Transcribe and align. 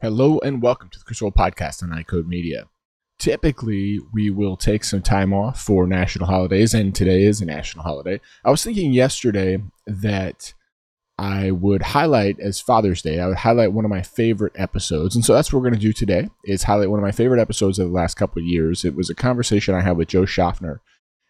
Hello 0.00 0.38
and 0.40 0.60
welcome 0.60 0.90
to 0.90 0.98
the 0.98 1.18
Roll 1.22 1.32
Podcast 1.32 1.82
on 1.82 1.90
EyeCode 1.90 2.26
Media. 2.26 2.68
Typically, 3.18 4.00
we 4.12 4.28
will 4.28 4.56
take 4.56 4.84
some 4.84 5.00
time 5.00 5.32
off 5.32 5.60
for 5.60 5.86
national 5.86 6.26
holidays, 6.26 6.74
and 6.74 6.94
today 6.94 7.22
is 7.22 7.40
a 7.40 7.46
national 7.46 7.84
holiday. 7.84 8.20
I 8.44 8.50
was 8.50 8.62
thinking 8.62 8.92
yesterday 8.92 9.62
that 9.86 10.52
I 11.16 11.52
would 11.52 11.80
highlight 11.80 12.40
as 12.40 12.60
Father's 12.60 13.02
Day, 13.02 13.20
I 13.20 13.28
would 13.28 13.38
highlight 13.38 13.72
one 13.72 13.84
of 13.84 13.90
my 13.90 14.02
favorite 14.02 14.52
episodes. 14.56 15.14
And 15.14 15.24
so 15.24 15.32
that's 15.32 15.52
what 15.52 15.60
we're 15.60 15.70
going 15.70 15.80
to 15.80 15.86
do 15.86 15.92
today 15.92 16.28
is 16.44 16.64
highlight 16.64 16.90
one 16.90 16.98
of 16.98 17.04
my 17.04 17.12
favorite 17.12 17.40
episodes 17.40 17.78
of 17.78 17.86
the 17.86 17.94
last 17.94 18.16
couple 18.16 18.42
of 18.42 18.46
years. 18.46 18.84
It 18.84 18.96
was 18.96 19.08
a 19.08 19.14
conversation 19.14 19.74
I 19.74 19.80
had 19.80 19.96
with 19.96 20.08
Joe 20.08 20.26
Schaffner 20.26 20.82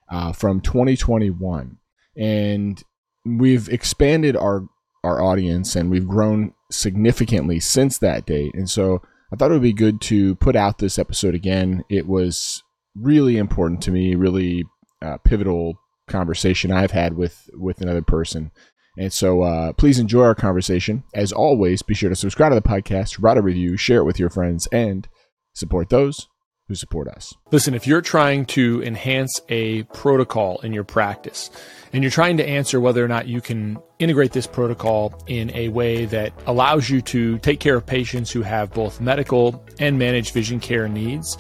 uh, 0.08 0.32
from 0.32 0.62
2021. 0.62 1.76
And 2.16 2.82
we've 3.26 3.68
expanded 3.68 4.36
our 4.36 4.66
our 5.04 5.22
audience 5.22 5.76
and 5.76 5.90
we've 5.90 6.08
grown 6.08 6.53
significantly 6.70 7.60
since 7.60 7.98
that 7.98 8.26
date. 8.26 8.52
And 8.54 8.68
so 8.68 9.02
I 9.32 9.36
thought 9.36 9.50
it 9.50 9.54
would 9.54 9.62
be 9.62 9.72
good 9.72 10.00
to 10.02 10.34
put 10.36 10.56
out 10.56 10.78
this 10.78 10.98
episode 10.98 11.34
again. 11.34 11.82
It 11.88 12.06
was 12.06 12.62
really 12.94 13.36
important 13.36 13.82
to 13.82 13.90
me, 13.90 14.14
really 14.14 14.64
uh, 15.02 15.18
pivotal 15.24 15.74
conversation 16.06 16.70
I've 16.70 16.90
had 16.90 17.16
with 17.16 17.48
with 17.54 17.80
another 17.80 18.02
person. 18.02 18.50
And 18.96 19.12
so 19.12 19.42
uh, 19.42 19.72
please 19.72 19.98
enjoy 19.98 20.22
our 20.22 20.34
conversation. 20.34 21.02
As 21.14 21.32
always, 21.32 21.82
be 21.82 21.94
sure 21.94 22.10
to 22.10 22.16
subscribe 22.16 22.52
to 22.52 22.54
the 22.54 22.62
podcast, 22.62 23.16
write 23.20 23.36
a 23.36 23.42
review, 23.42 23.76
share 23.76 23.98
it 23.98 24.04
with 24.04 24.20
your 24.20 24.30
friends, 24.30 24.68
and 24.70 25.08
support 25.52 25.88
those 25.88 26.28
who 26.68 26.74
support 26.74 27.08
us. 27.08 27.34
Listen, 27.50 27.74
if 27.74 27.86
you're 27.86 28.00
trying 28.00 28.46
to 28.46 28.82
enhance 28.82 29.40
a 29.48 29.82
protocol 29.84 30.60
in 30.60 30.72
your 30.72 30.84
practice 30.84 31.50
and 31.94 32.02
you're 32.02 32.10
trying 32.10 32.36
to 32.36 32.46
answer 32.46 32.80
whether 32.80 33.04
or 33.04 33.08
not 33.08 33.28
you 33.28 33.40
can 33.40 33.78
integrate 34.00 34.32
this 34.32 34.48
protocol 34.48 35.14
in 35.28 35.54
a 35.54 35.68
way 35.68 36.06
that 36.06 36.32
allows 36.46 36.90
you 36.90 37.00
to 37.00 37.38
take 37.38 37.60
care 37.60 37.76
of 37.76 37.86
patients 37.86 38.32
who 38.32 38.42
have 38.42 38.72
both 38.72 39.00
medical 39.00 39.64
and 39.78 39.96
managed 39.96 40.34
vision 40.34 40.58
care 40.58 40.88
needs, 40.88 41.38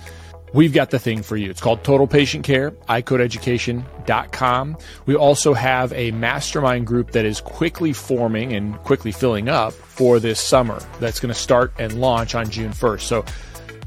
we've 0.52 0.72
got 0.72 0.90
the 0.90 0.98
thing 1.00 1.24
for 1.24 1.36
you. 1.36 1.50
It's 1.50 1.60
called 1.60 1.82
Total 1.82 2.06
Patient 2.06 2.44
Care, 2.44 2.70
EyeCodeEducation.com. 2.70 4.76
We 5.06 5.16
also 5.16 5.54
have 5.54 5.92
a 5.92 6.12
mastermind 6.12 6.86
group 6.86 7.10
that 7.10 7.24
is 7.24 7.40
quickly 7.40 7.92
forming 7.92 8.52
and 8.52 8.76
quickly 8.84 9.10
filling 9.10 9.48
up 9.48 9.72
for 9.72 10.20
this 10.20 10.38
summer 10.38 10.78
that's 11.00 11.18
going 11.18 11.34
to 11.34 11.38
start 11.38 11.72
and 11.80 12.00
launch 12.00 12.36
on 12.36 12.48
June 12.48 12.70
1st. 12.70 13.00
So 13.00 13.24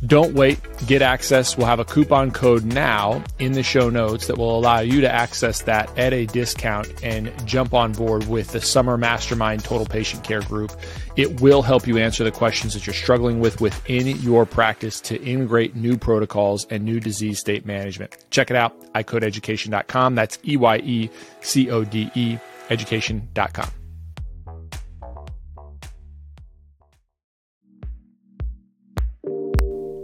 don't 0.05 0.35
wait, 0.35 0.59
get 0.85 1.01
access. 1.01 1.57
We'll 1.57 1.67
have 1.67 1.79
a 1.79 1.85
coupon 1.85 2.31
code 2.31 2.63
now 2.65 3.23
in 3.39 3.53
the 3.53 3.63
show 3.63 3.89
notes 3.89 4.27
that 4.27 4.37
will 4.37 4.57
allow 4.57 4.79
you 4.79 5.01
to 5.01 5.11
access 5.11 5.63
that 5.63 5.95
at 5.97 6.13
a 6.13 6.25
discount 6.27 7.03
and 7.03 7.33
jump 7.47 7.73
on 7.73 7.93
board 7.93 8.27
with 8.27 8.51
the 8.51 8.61
Summer 8.61 8.97
Mastermind 8.97 9.63
Total 9.63 9.85
Patient 9.85 10.23
Care 10.23 10.41
Group. 10.41 10.71
It 11.15 11.41
will 11.41 11.63
help 11.63 11.87
you 11.87 11.97
answer 11.97 12.23
the 12.23 12.31
questions 12.31 12.73
that 12.73 12.85
you're 12.85 12.93
struggling 12.93 13.39
with 13.39 13.59
within 13.59 14.07
your 14.21 14.45
practice 14.45 15.01
to 15.01 15.21
integrate 15.23 15.75
new 15.75 15.97
protocols 15.97 16.67
and 16.69 16.83
new 16.83 16.99
disease 16.99 17.39
state 17.39 17.65
management. 17.65 18.15
Check 18.29 18.51
it 18.51 18.55
out, 18.55 18.79
EyeCodeEducation.com. 18.93 20.15
That's 20.15 20.37
E 20.47 20.57
Y 20.57 20.77
E 20.77 21.09
C 21.41 21.71
O 21.71 21.83
D 21.83 22.11
E 22.13 22.37
education.com. 22.69 23.71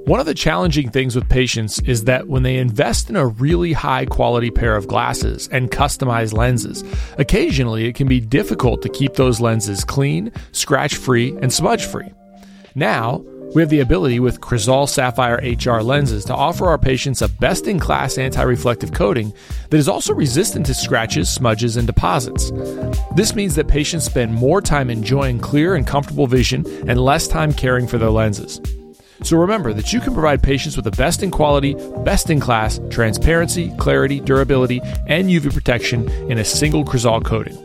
One 0.06 0.20
of 0.20 0.26
the 0.26 0.34
challenging 0.34 0.90
things 0.90 1.16
with 1.16 1.30
patients 1.30 1.80
is 1.80 2.04
that 2.04 2.28
when 2.28 2.44
they 2.44 2.58
invest 2.58 3.10
in 3.10 3.16
a 3.16 3.26
really 3.26 3.72
high 3.72 4.06
quality 4.06 4.52
pair 4.52 4.76
of 4.76 4.86
glasses 4.86 5.48
and 5.50 5.72
customized 5.72 6.34
lenses, 6.34 6.84
occasionally 7.18 7.86
it 7.86 7.96
can 7.96 8.10
be 8.10 8.20
difficult 8.20 8.82
to 8.82 8.90
keep 8.90 9.14
those 9.14 9.40
lenses 9.40 9.86
clean, 9.86 10.34
scratch 10.52 10.98
free, 10.98 11.38
and 11.42 11.54
smudge 11.54 11.86
free. 11.86 12.12
Now, 12.76 13.24
we 13.56 13.62
have 13.62 13.70
the 13.70 13.80
ability 13.80 14.20
with 14.20 14.42
Crizal 14.42 14.88
Sapphire 14.88 15.38
HR 15.38 15.82
lenses 15.82 16.26
to 16.26 16.36
offer 16.36 16.66
our 16.66 16.78
patients 16.78 17.22
a 17.22 17.30
best 17.30 17.68
in 17.68 17.80
class 17.80 18.18
anti 18.18 18.42
reflective 18.42 18.92
coating 18.92 19.32
that 19.70 19.78
is 19.78 19.88
also 19.88 20.14
resistant 20.14 20.66
to 20.66 20.74
scratches, 20.74 21.30
smudges, 21.30 21.78
and 21.78 21.88
deposits. 21.88 22.52
This 23.16 23.36
means 23.36 23.56
that 23.56 23.70
patients 23.70 24.04
spend 24.04 24.34
more 24.34 24.60
time 24.60 24.90
enjoying 24.90 25.40
clear 25.40 25.76
and 25.76 25.88
comfortable 25.88 26.28
vision 26.28 26.66
and 26.90 27.00
less 27.00 27.26
time 27.26 27.54
caring 27.54 27.88
for 27.88 27.98
their 27.98 28.10
lenses. 28.10 28.60
So 29.24 29.38
remember 29.38 29.74
that 29.74 29.94
you 29.94 30.02
can 30.02 30.14
provide 30.14 30.44
patients 30.44 30.76
with 30.76 30.84
the 30.86 30.92
best 30.92 31.24
in 31.24 31.32
quality, 31.32 31.76
best 32.04 32.30
in 32.30 32.40
class 32.40 32.80
transparency, 32.90 33.72
clarity, 33.78 34.20
durability, 34.20 34.82
and 35.08 35.30
UV 35.30 35.54
protection 35.54 36.10
in 36.30 36.38
a 36.40 36.46
single 36.46 36.84
Crizal 36.84 37.22
coating. 37.22 37.58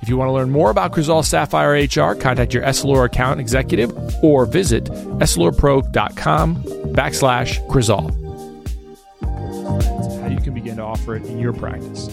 If 0.00 0.08
you 0.08 0.16
want 0.16 0.28
to 0.28 0.32
learn 0.32 0.50
more 0.50 0.70
about 0.70 0.92
Crizal 0.92 1.22
Sapphire 1.22 1.72
HR, 1.72 2.14
contact 2.14 2.54
your 2.54 2.62
Essilor 2.62 3.04
account 3.04 3.40
executive 3.40 3.92
or 4.22 4.46
visit 4.46 4.84
essilorpro.com 4.84 6.56
backslash 6.94 7.66
Crizal. 7.68 8.10
How 10.22 10.28
you 10.28 10.38
can 10.40 10.54
begin 10.54 10.76
to 10.76 10.82
offer 10.82 11.16
it 11.16 11.26
in 11.26 11.38
your 11.38 11.52
practice. 11.52 12.08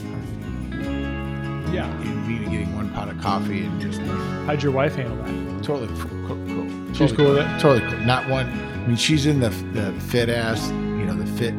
Yeah. 1.71 1.89
and 2.01 2.27
me 2.27 2.39
getting 2.51 2.75
one 2.75 2.89
pot 2.91 3.09
of 3.09 3.19
coffee 3.21 3.63
and 3.65 3.81
just 3.81 3.99
How'd 4.45 4.61
your 4.61 4.71
wife 4.73 4.95
handle 4.95 5.15
that? 5.17 5.63
totally 5.63 5.87
cool. 5.99 6.27
cool, 6.27 6.47
cool. 6.47 6.67
She's 6.93 6.97
Totally 7.11 7.15
cool 7.17 7.29
with 7.35 7.37
it? 7.39 7.59
Totally 7.59 7.89
cool. 7.91 7.99
Not 8.05 8.27
one. 8.29 8.72
I 8.83 8.87
mean, 8.87 8.97
she's 8.97 9.25
in 9.25 9.39
the 9.39 9.49
the 9.49 9.93
fit 10.01 10.29
ass, 10.29 10.69
you 10.69 11.05
know, 11.05 11.13
the 11.15 11.25
fit 11.37 11.53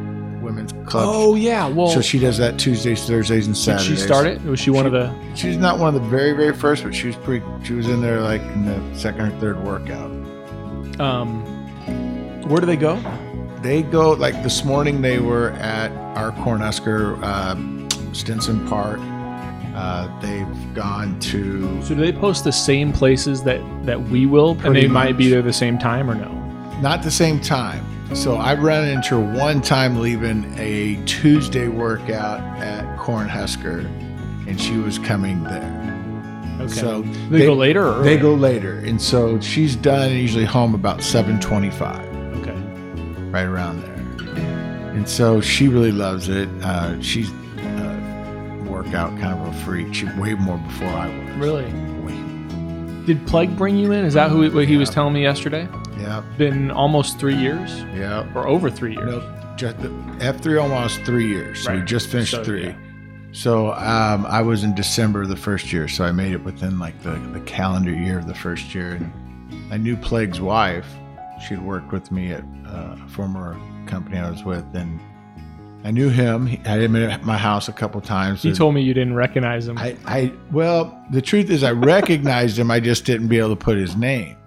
women's 0.45 0.71
club. 0.87 1.05
Oh 1.07 1.35
yeah, 1.35 1.67
well, 1.67 1.87
so 1.87 1.99
she 2.01 2.19
does 2.19 2.37
that 2.37 2.59
Tuesdays, 2.59 3.05
Thursdays, 3.07 3.47
and 3.47 3.57
Saturdays. 3.57 3.87
did 3.87 3.97
she 3.97 4.01
start 4.03 4.27
it? 4.27 4.41
Was 4.43 4.59
she 4.59 4.69
one 4.69 4.85
of 4.85 4.91
the? 4.91 5.11
She's 5.33 5.57
not 5.57 5.79
one 5.79 5.93
of 5.93 6.01
the 6.01 6.07
very, 6.07 6.33
very 6.33 6.53
first, 6.53 6.83
but 6.83 6.93
she 6.93 7.07
was 7.07 7.15
pretty. 7.17 7.43
She 7.63 7.73
was 7.73 7.87
in 7.89 8.01
there 8.01 8.21
like 8.21 8.41
in 8.41 8.65
the 8.65 8.97
second 8.97 9.21
or 9.21 9.39
third 9.39 9.61
workout. 9.63 10.11
Um, 11.01 11.43
where 12.47 12.59
do 12.59 12.67
they 12.67 12.77
go? 12.77 13.01
They 13.61 13.81
go 13.81 14.11
like 14.11 14.41
this 14.43 14.63
morning. 14.63 15.01
They 15.01 15.17
were 15.19 15.49
at 15.53 15.91
our 16.15 16.31
Cornhusker 16.31 17.19
uh, 17.23 18.13
Stinson 18.13 18.67
Park. 18.67 18.99
Uh, 19.75 20.07
they've 20.21 20.73
gone 20.73 21.19
to 21.19 21.81
So 21.81 21.95
do 21.95 22.01
they 22.01 22.13
post 22.13 22.45
the 22.45 22.51
same 22.51 22.93
places 22.93 23.43
that 23.43 23.59
that 23.85 23.99
we 23.99 24.25
will, 24.27 24.51
and 24.63 24.75
they 24.75 24.87
might 24.87 25.17
be 25.17 25.27
there 25.27 25.41
the 25.41 25.51
same 25.51 25.77
time 25.79 26.09
or 26.09 26.15
no? 26.15 26.44
Not 26.81 27.03
the 27.03 27.11
same 27.11 27.39
time. 27.39 27.83
So 28.15 28.35
I 28.35 28.53
ran 28.53 28.87
into 28.87 29.19
her 29.19 29.37
one 29.37 29.61
time 29.61 29.99
leaving 29.99 30.53
a 30.57 31.01
Tuesday 31.05 31.67
workout 31.67 32.39
at 32.61 32.85
Cornhusker, 32.99 33.85
and 34.47 34.61
she 34.61 34.77
was 34.77 34.99
coming 34.99 35.43
there. 35.43 35.81
Okay. 36.61 36.67
So 36.73 37.01
they, 37.29 37.45
go 37.45 37.53
later. 37.53 37.85
Or 37.85 38.03
They 38.03 38.11
earlier? 38.17 38.21
go 38.21 38.33
later, 38.35 38.77
and 38.79 39.01
so 39.01 39.39
she's 39.41 39.75
done 39.75 40.11
usually 40.11 40.45
home 40.45 40.73
about 40.75 41.01
seven 41.01 41.39
twenty-five, 41.39 42.05
Okay. 42.37 42.53
right 43.31 43.45
around 43.45 43.81
there. 43.81 43.91
And 44.95 45.09
so 45.09 45.41
she 45.41 45.67
really 45.67 45.91
loves 45.91 46.29
it. 46.29 46.47
Uh, 46.61 47.01
she's 47.01 47.29
a 47.57 48.63
workout 48.69 49.09
kind 49.19 49.37
of 49.37 49.47
a 49.53 49.65
freak. 49.65 49.93
She 49.93 50.05
way 50.17 50.35
more 50.35 50.57
before 50.59 50.87
I 50.87 51.07
was. 51.07 51.35
Really? 51.37 51.65
Way. 52.03 53.05
Did 53.05 53.25
Plague 53.27 53.57
bring 53.57 53.75
you 53.77 53.91
in? 53.91 54.05
Is 54.05 54.13
that 54.13 54.29
who 54.31 54.49
what 54.51 54.67
he 54.67 54.77
was 54.77 54.89
telling 54.89 55.13
me 55.13 55.21
yesterday? 55.23 55.67
Yep. 55.99 56.23
Been 56.37 56.71
almost 56.71 57.19
three 57.19 57.35
years 57.35 57.83
Yeah. 57.95 58.25
or 58.35 58.47
over 58.47 58.69
three 58.69 58.93
years. 58.95 59.05
Nope. 59.23 59.23
Just 59.57 59.75
F 60.19 60.41
three 60.41 60.57
almost 60.57 61.01
three 61.03 61.27
years. 61.27 61.63
So 61.63 61.73
we 61.75 61.81
just 61.81 62.09
finished 62.09 62.31
So, 62.31 62.43
three. 62.43 62.65
yeah. 62.65 62.75
So 63.31 63.73
um, 63.73 64.25
I 64.25 64.41
was 64.41 64.63
in 64.63 64.75
December 64.75 65.23
of 65.23 65.29
the 65.29 65.35
first 65.35 65.71
year, 65.73 65.87
so 65.87 66.03
I 66.05 66.11
made 66.11 66.31
it 66.33 66.43
within 66.43 66.79
like 66.79 67.01
the, 67.03 67.11
the 67.33 67.39
calendar 67.41 67.91
year 67.93 68.17
of 68.19 68.27
the 68.27 68.35
first 68.35 68.73
year. 68.75 68.93
And 68.93 69.11
I 69.73 69.77
knew 69.77 69.95
Plague's 69.97 70.39
wife. 70.41 70.87
She'd 71.47 71.61
worked 71.61 71.91
with 71.91 72.11
me 72.11 72.31
at 72.31 72.43
uh, 72.67 72.95
a 73.03 73.07
former 73.09 73.57
company 73.87 74.17
I 74.17 74.29
was 74.29 74.43
with, 74.45 74.63
and 74.73 74.99
I 75.83 75.91
knew 75.91 76.09
him. 76.09 76.47
He, 76.47 76.59
I 76.65 76.69
had 76.69 76.81
him 76.81 76.95
at 76.95 77.23
my 77.25 77.37
house 77.37 77.67
a 77.67 77.73
couple 77.73 77.99
times. 78.01 78.41
He 78.41 78.53
told 78.53 78.73
me 78.73 78.81
you 78.81 78.93
didn't 78.93 79.15
recognize 79.15 79.67
him. 79.67 79.77
I, 79.77 79.97
I 80.05 80.31
well, 80.51 80.97
the 81.11 81.21
truth 81.21 81.49
is, 81.49 81.61
I 81.63 81.71
recognized 81.71 82.57
him. 82.57 82.71
I 82.71 82.79
just 82.79 83.05
didn't 83.05 83.27
be 83.27 83.37
able 83.37 83.49
to 83.49 83.55
put 83.57 83.77
his 83.77 83.95
name. 83.97 84.37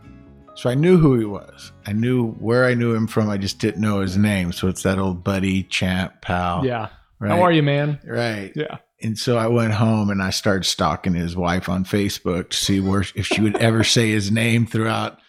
So 0.58 0.68
I 0.68 0.74
knew 0.74 0.98
who 0.98 1.16
he 1.16 1.24
was. 1.24 1.70
I 1.86 1.92
knew 1.92 2.32
where 2.32 2.64
I 2.64 2.74
knew 2.74 2.92
him 2.92 3.06
from. 3.06 3.30
I 3.30 3.38
just 3.38 3.60
didn't 3.60 3.80
know 3.80 4.00
his 4.00 4.16
name. 4.16 4.50
So 4.50 4.66
it's 4.66 4.82
that 4.82 4.98
old 4.98 5.22
buddy, 5.22 5.62
champ, 5.62 6.20
pal. 6.20 6.66
yeah. 6.66 6.88
Right. 7.20 7.30
How 7.30 7.42
are 7.42 7.52
you, 7.52 7.62
man? 7.62 8.00
Right. 8.04 8.50
Yeah. 8.56 8.78
And 9.00 9.16
so 9.16 9.38
I 9.38 9.46
went 9.46 9.74
home 9.74 10.10
and 10.10 10.20
I 10.20 10.30
started 10.30 10.64
stalking 10.64 11.14
his 11.14 11.36
wife 11.36 11.68
on 11.68 11.84
Facebook 11.84 12.50
to 12.50 12.56
see 12.56 12.80
where 12.80 13.04
if 13.14 13.24
she 13.26 13.40
would 13.40 13.56
ever 13.58 13.84
say 13.84 14.10
his 14.10 14.32
name 14.32 14.66
throughout 14.66 15.20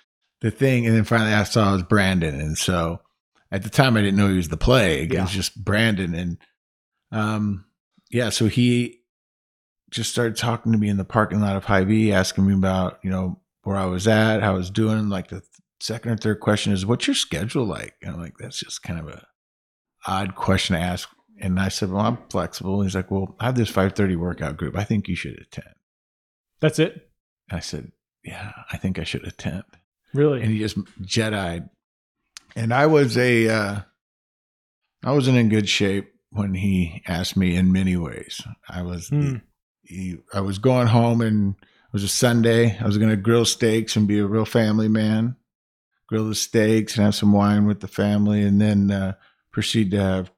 the 0.42 0.50
thing. 0.50 0.88
And 0.88 0.96
then 0.96 1.04
finally 1.04 1.32
I 1.32 1.44
saw 1.44 1.70
it 1.70 1.74
was 1.74 1.84
Brandon. 1.84 2.42
And 2.42 2.58
so 2.58 3.00
at 3.52 3.62
the 3.62 3.70
time 3.70 3.98
I 3.98 4.02
didn't 4.02 4.18
know 4.18 4.30
he 4.30 4.38
was 4.38 4.50
the 4.50 4.58
plague. 4.58 5.14
It 5.14 5.22
was 5.22 5.30
just 5.30 5.64
Brandon. 5.64 6.16
And 6.16 6.38
um 7.12 7.66
yeah, 8.10 8.30
so 8.30 8.48
he 8.48 9.02
just 9.92 10.10
started 10.10 10.38
talking 10.38 10.72
to 10.72 10.78
me 10.80 10.90
in 10.90 10.98
the 10.98 11.06
parking 11.06 11.40
lot 11.40 11.56
of 11.56 11.66
Hy-Vee, 11.66 12.14
asking 12.14 12.48
me 12.48 12.56
about, 12.56 12.98
you 13.04 13.12
know, 13.12 13.40
where 13.70 13.78
I 13.78 13.86
was 13.86 14.08
at, 14.08 14.42
how 14.42 14.54
I 14.54 14.58
was 14.58 14.72
doing. 14.72 15.10
Like 15.10 15.28
the 15.28 15.44
second 15.80 16.12
or 16.12 16.18
third 16.18 16.40
question 16.40 16.74
is, 16.74 16.88
what's 16.88 17.06
your 17.06 17.14
schedule 17.14 17.66
like? 17.66 17.94
And 18.02 18.16
I'm 18.16 18.20
like, 18.20 18.34
that's 18.40 18.60
just 18.60 18.82
kind 18.82 19.00
of 19.00 19.08
a 19.08 19.24
odd 20.08 20.34
question 20.36 20.76
to 20.76 20.82
ask. 20.82 21.08
And 21.40 21.60
I 21.60 21.70
said, 21.70 21.92
well, 21.92 22.04
I'm 22.04 22.18
flexible. 22.32 22.82
He's 22.82 22.96
like, 22.96 23.12
well, 23.12 23.36
I 23.40 23.46
have 23.46 23.56
this 23.56 23.70
530 23.70 24.16
workout 24.16 24.58
group. 24.58 24.76
I 24.76 24.84
think 24.84 25.08
you 25.08 25.16
should 25.16 25.38
attend. 25.40 25.76
That's 26.62 26.80
it. 26.80 26.94
And 27.50 27.58
I 27.58 27.60
said, 27.60 27.92
yeah, 28.24 28.54
I 28.72 28.78
think 28.78 28.98
I 28.98 29.04
should 29.04 29.26
attend. 29.28 29.64
Really? 30.16 30.42
and 30.42 30.52
he 30.52 30.58
just 30.58 30.78
Jedi'd. 31.02 31.70
And 32.56 32.74
I 32.74 32.88
was 32.88 33.16
a, 33.20 33.48
uh, 33.50 33.80
I 35.04 35.12
wasn't 35.12 35.38
in 35.38 35.48
good 35.50 35.70
shape 35.70 36.12
when 36.32 36.56
he 36.56 37.04
asked 37.08 37.38
me 37.38 37.56
in 37.56 37.72
many 37.72 37.96
ways. 37.96 38.42
I 38.68 38.82
was, 38.82 39.10
Hmm. 39.10 39.36
he, 39.84 40.18
I 40.34 40.42
was 40.42 40.58
going 40.58 40.88
home 40.88 41.22
and 41.22 41.54
it 41.90 41.94
was 41.94 42.04
a 42.04 42.08
Sunday. 42.08 42.78
I 42.80 42.86
was 42.86 42.98
going 42.98 43.10
to 43.10 43.16
grill 43.16 43.46
steaks 43.46 43.96
and 43.96 44.08
be 44.08 44.20
a 44.20 44.26
real 44.26 44.46
family 44.46 44.88
man, 44.88 45.36
grill 46.08 46.28
the 46.30 46.36
steaks 46.36 46.96
and 46.96 47.06
have 47.06 47.16
some 47.16 47.34
wine 47.34 47.66
with 47.66 47.80
the 47.80 47.88
family, 47.88 48.44
and 48.44 48.62
then 48.62 48.92
uh, 48.92 49.14
proceed 49.52 49.92
to 49.92 50.00
have 50.00 50.32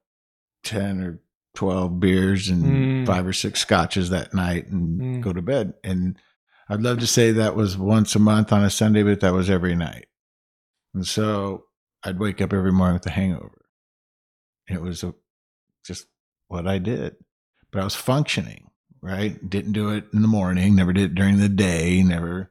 ten 0.63 1.01
or 1.01 1.21
twelve 1.53 2.00
beers 2.00 2.48
and 2.48 2.63
Mm. 2.63 3.06
five 3.06 3.27
or 3.27 3.33
six 3.33 3.59
scotches 3.59 4.09
that 4.12 4.33
night 4.33 4.68
and 4.68 5.01
Mm. 5.01 5.21
go 5.21 5.33
to 5.33 5.42
bed. 5.42 5.74
And 5.83 6.18
I'd 6.69 6.81
love 6.81 7.00
to 7.00 7.07
say 7.07 7.31
that 7.31 7.56
was 7.57 7.77
once 7.77 8.15
a 8.15 8.19
month 8.19 8.54
on 8.54 8.63
a 8.63 8.69
Sunday, 8.69 9.04
but 9.04 9.19
that 9.19 9.33
was 9.33 9.50
every 9.50 9.75
night. 9.75 10.06
And 10.94 11.06
so 11.06 11.65
I'd 12.04 12.19
wake 12.19 12.39
up 12.42 12.54
every 12.54 12.71
morning 12.71 12.94
with 12.94 13.06
a 13.06 13.12
hangover. 13.12 13.65
It 14.69 14.81
was 14.81 15.04
a, 15.04 15.13
just 15.86 16.07
what 16.47 16.65
I 16.68 16.77
did. 16.77 17.18
But 17.71 17.81
I 17.81 17.83
was 17.83 17.95
functioning, 17.95 18.70
right? 19.01 19.50
Didn't 19.50 19.74
do 19.74 19.89
it 19.89 20.06
in 20.13 20.21
the 20.21 20.27
morning, 20.27 20.75
never 20.75 20.94
did 20.94 21.12
it 21.12 21.15
during 21.15 21.39
the 21.39 21.50
day, 21.50 22.03
never 22.03 22.50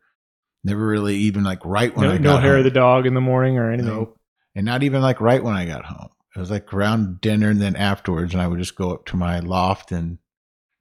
never 0.63 0.87
really 0.87 1.17
even 1.17 1.43
like 1.45 1.65
right 1.65 1.95
when 1.97 2.07
no 2.09 2.15
I 2.15 2.19
got 2.19 2.25
home. 2.25 2.35
no 2.35 2.39
hair 2.39 2.51
home. 2.53 2.59
of 2.59 2.65
the 2.65 2.71
dog 2.71 3.07
in 3.07 3.15
the 3.15 3.21
morning 3.21 3.59
or 3.59 3.71
anything. 3.71 3.93
Nope. 3.93 4.19
And 4.55 4.67
not 4.67 4.83
even 4.83 5.01
like 5.01 5.21
right 5.21 5.43
when 5.43 5.55
I 5.55 5.65
got 5.65 5.85
home. 5.85 6.11
It 6.35 6.39
was 6.39 6.51
like 6.51 6.73
around 6.73 7.21
dinner 7.21 7.51
and 7.51 7.61
then 7.61 7.77
afterwards, 7.77 8.33
and 8.35 8.43
I 8.43 8.47
would 8.47 8.59
just 8.59 8.77
go 8.77 8.93
up 8.93 9.07
to 9.07 9.17
my 9.17 9.41
loft 9.41 9.91
and 9.91 10.19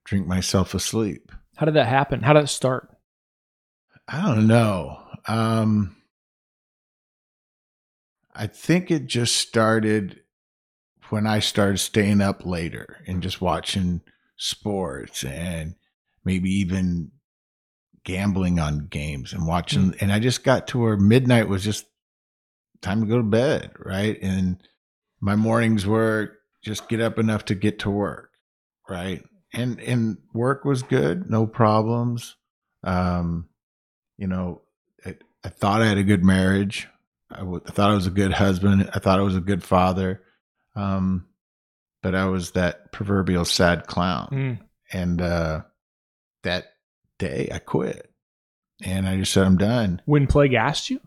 drink 0.06 0.28
myself 0.28 0.74
asleep. 0.74 1.32
How 1.56 1.66
did 1.66 1.76
that 1.76 1.88
happen? 1.88 2.22
How 2.22 2.34
did 2.34 2.44
it 2.44 2.48
start? 2.48 2.90
I 4.08 4.22
don't 4.22 4.48
know. 4.48 5.00
Um, 5.28 5.96
I 8.34 8.48
think 8.48 8.90
it 8.92 9.08
just 9.08 9.36
started 9.36 10.22
when 11.10 11.28
I 11.28 11.40
started 11.40 11.80
staying 11.80 12.22
up 12.22 12.46
later 12.46 12.98
and 13.08 13.22
just 13.22 13.42
watching 13.42 14.02
sports 14.40 15.24
and 15.24 15.76
maybe 16.26 16.50
even 16.50 17.12
gambling 18.04 18.58
on 18.60 18.88
games 18.88 19.34
and 19.34 19.46
watching. 19.46 19.94
And 20.00 20.12
I 20.12 20.20
just 20.20 20.44
got 20.44 20.68
to 20.70 20.80
where 20.80 20.98
midnight 20.98 21.48
was 21.48 21.64
just 21.64 21.86
time 22.82 23.02
to 23.02 23.08
go 23.08 23.18
to 23.18 23.24
bed, 23.24 23.72
right? 23.78 24.18
And 24.22 24.64
my 25.22 25.36
mornings 25.36 25.86
were 25.86 26.38
just 26.64 26.90
get 26.90 27.02
up 27.02 27.20
enough 27.20 27.46
to 27.46 27.56
get 27.56 27.80
to 27.80 27.90
work, 27.90 28.32
right? 28.90 29.24
And 29.54 29.80
and 29.82 30.18
work 30.34 30.66
was 30.66 30.84
good, 30.84 31.30
no 31.30 31.46
problems. 31.46 32.36
Um, 32.84 33.50
you 34.18 34.28
know, 34.28 34.62
I, 35.06 35.16
I 35.44 35.50
thought 35.50 35.82
I 35.82 35.88
had 35.88 35.98
a 35.98 36.04
good 36.04 36.24
marriage. 36.24 36.88
I, 37.32 37.40
w- 37.40 37.62
I 37.68 37.72
thought 37.72 37.92
I 37.92 37.96
was 37.96 38.08
a 38.08 38.12
good 38.12 38.34
husband. 38.34 38.90
I 38.94 39.00
thought 39.00 39.20
I 39.20 39.24
was 39.24 39.36
a 39.36 39.42
good 39.42 39.64
father. 39.64 40.22
Um, 40.76 41.26
but 42.02 42.16
I 42.16 42.26
was 42.26 42.52
that 42.52 42.92
proverbial 42.92 43.46
sad 43.46 43.88
clown. 43.88 44.30
Mm. 44.32 44.60
And 44.92 45.22
uh, 45.22 45.62
that 46.44 46.74
day 47.18 47.50
I 47.54 47.60
quit. 47.60 48.12
And 48.84 49.08
I 49.08 49.18
just 49.18 49.34
said, 49.34 49.46
I'm 49.46 49.58
done. 49.58 50.02
When 50.06 50.26
Plague 50.26 50.54
asked 50.54 50.90
you? 50.90 51.02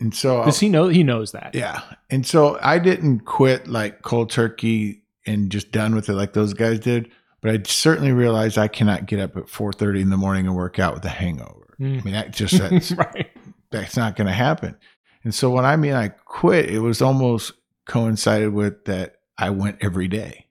And 0.00 0.14
so 0.14 0.44
Does 0.44 0.60
he 0.60 0.68
know? 0.68 0.88
He 0.88 1.02
knows 1.02 1.32
that. 1.32 1.54
yeah. 1.54 1.82
And 2.08 2.26
so 2.26 2.58
I 2.62 2.78
didn't 2.78 3.20
quit 3.20 3.66
like 3.66 4.02
cold 4.02 4.30
turkey 4.30 5.02
and 5.26 5.50
just 5.50 5.72
done 5.72 5.94
with 5.94 6.08
it 6.08 6.14
like 6.14 6.32
those 6.32 6.54
guys 6.54 6.80
did. 6.80 7.10
But 7.40 7.52
I 7.52 7.62
certainly 7.64 8.12
realized 8.12 8.58
I 8.58 8.68
cannot 8.68 9.06
get 9.06 9.20
up 9.20 9.36
at 9.36 9.44
4.30 9.44 10.00
in 10.00 10.10
the 10.10 10.16
morning 10.16 10.46
and 10.46 10.56
work 10.56 10.78
out 10.78 10.94
with 10.94 11.04
a 11.04 11.10
hangover. 11.10 11.74
Mm. 11.78 12.00
I 12.00 12.04
mean, 12.04 12.14
that 12.14 12.32
just 12.32 12.58
that's, 12.58 12.92
right. 12.92 13.30
that's 13.70 13.96
not 13.96 14.16
going 14.16 14.26
to 14.28 14.32
happen. 14.32 14.76
And 15.24 15.34
so 15.34 15.50
when 15.50 15.64
I 15.64 15.76
mean 15.76 15.92
I 15.92 16.08
quit, 16.08 16.70
it 16.70 16.78
was 16.78 17.02
almost 17.02 17.52
coincided 17.86 18.52
with 18.52 18.84
that 18.86 19.16
I 19.38 19.50
went 19.50 19.78
every 19.80 20.08
day. 20.08 20.46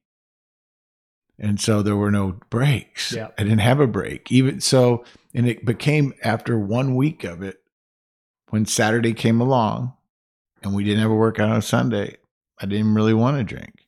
And 1.39 1.59
so 1.59 1.83
there 1.83 1.95
were 1.95 2.11
no 2.11 2.39
breaks. 2.49 3.11
Yeah. 3.11 3.27
I 3.37 3.43
didn't 3.43 3.59
have 3.59 3.79
a 3.79 3.87
break. 3.87 4.31
Even 4.31 4.59
so, 4.59 5.03
and 5.35 5.47
it 5.47 5.65
became 5.65 6.13
after 6.23 6.57
one 6.57 6.95
week 6.95 7.23
of 7.23 7.43
it, 7.43 7.61
when 8.49 8.65
Saturday 8.65 9.13
came 9.13 9.39
along 9.41 9.93
and 10.63 10.73
we 10.73 10.83
didn't 10.83 11.01
have 11.01 11.11
a 11.11 11.15
workout 11.15 11.49
on 11.49 11.61
Sunday, 11.61 12.17
I 12.59 12.65
didn't 12.65 12.95
really 12.95 13.13
want 13.13 13.37
to 13.37 13.43
drink. 13.43 13.85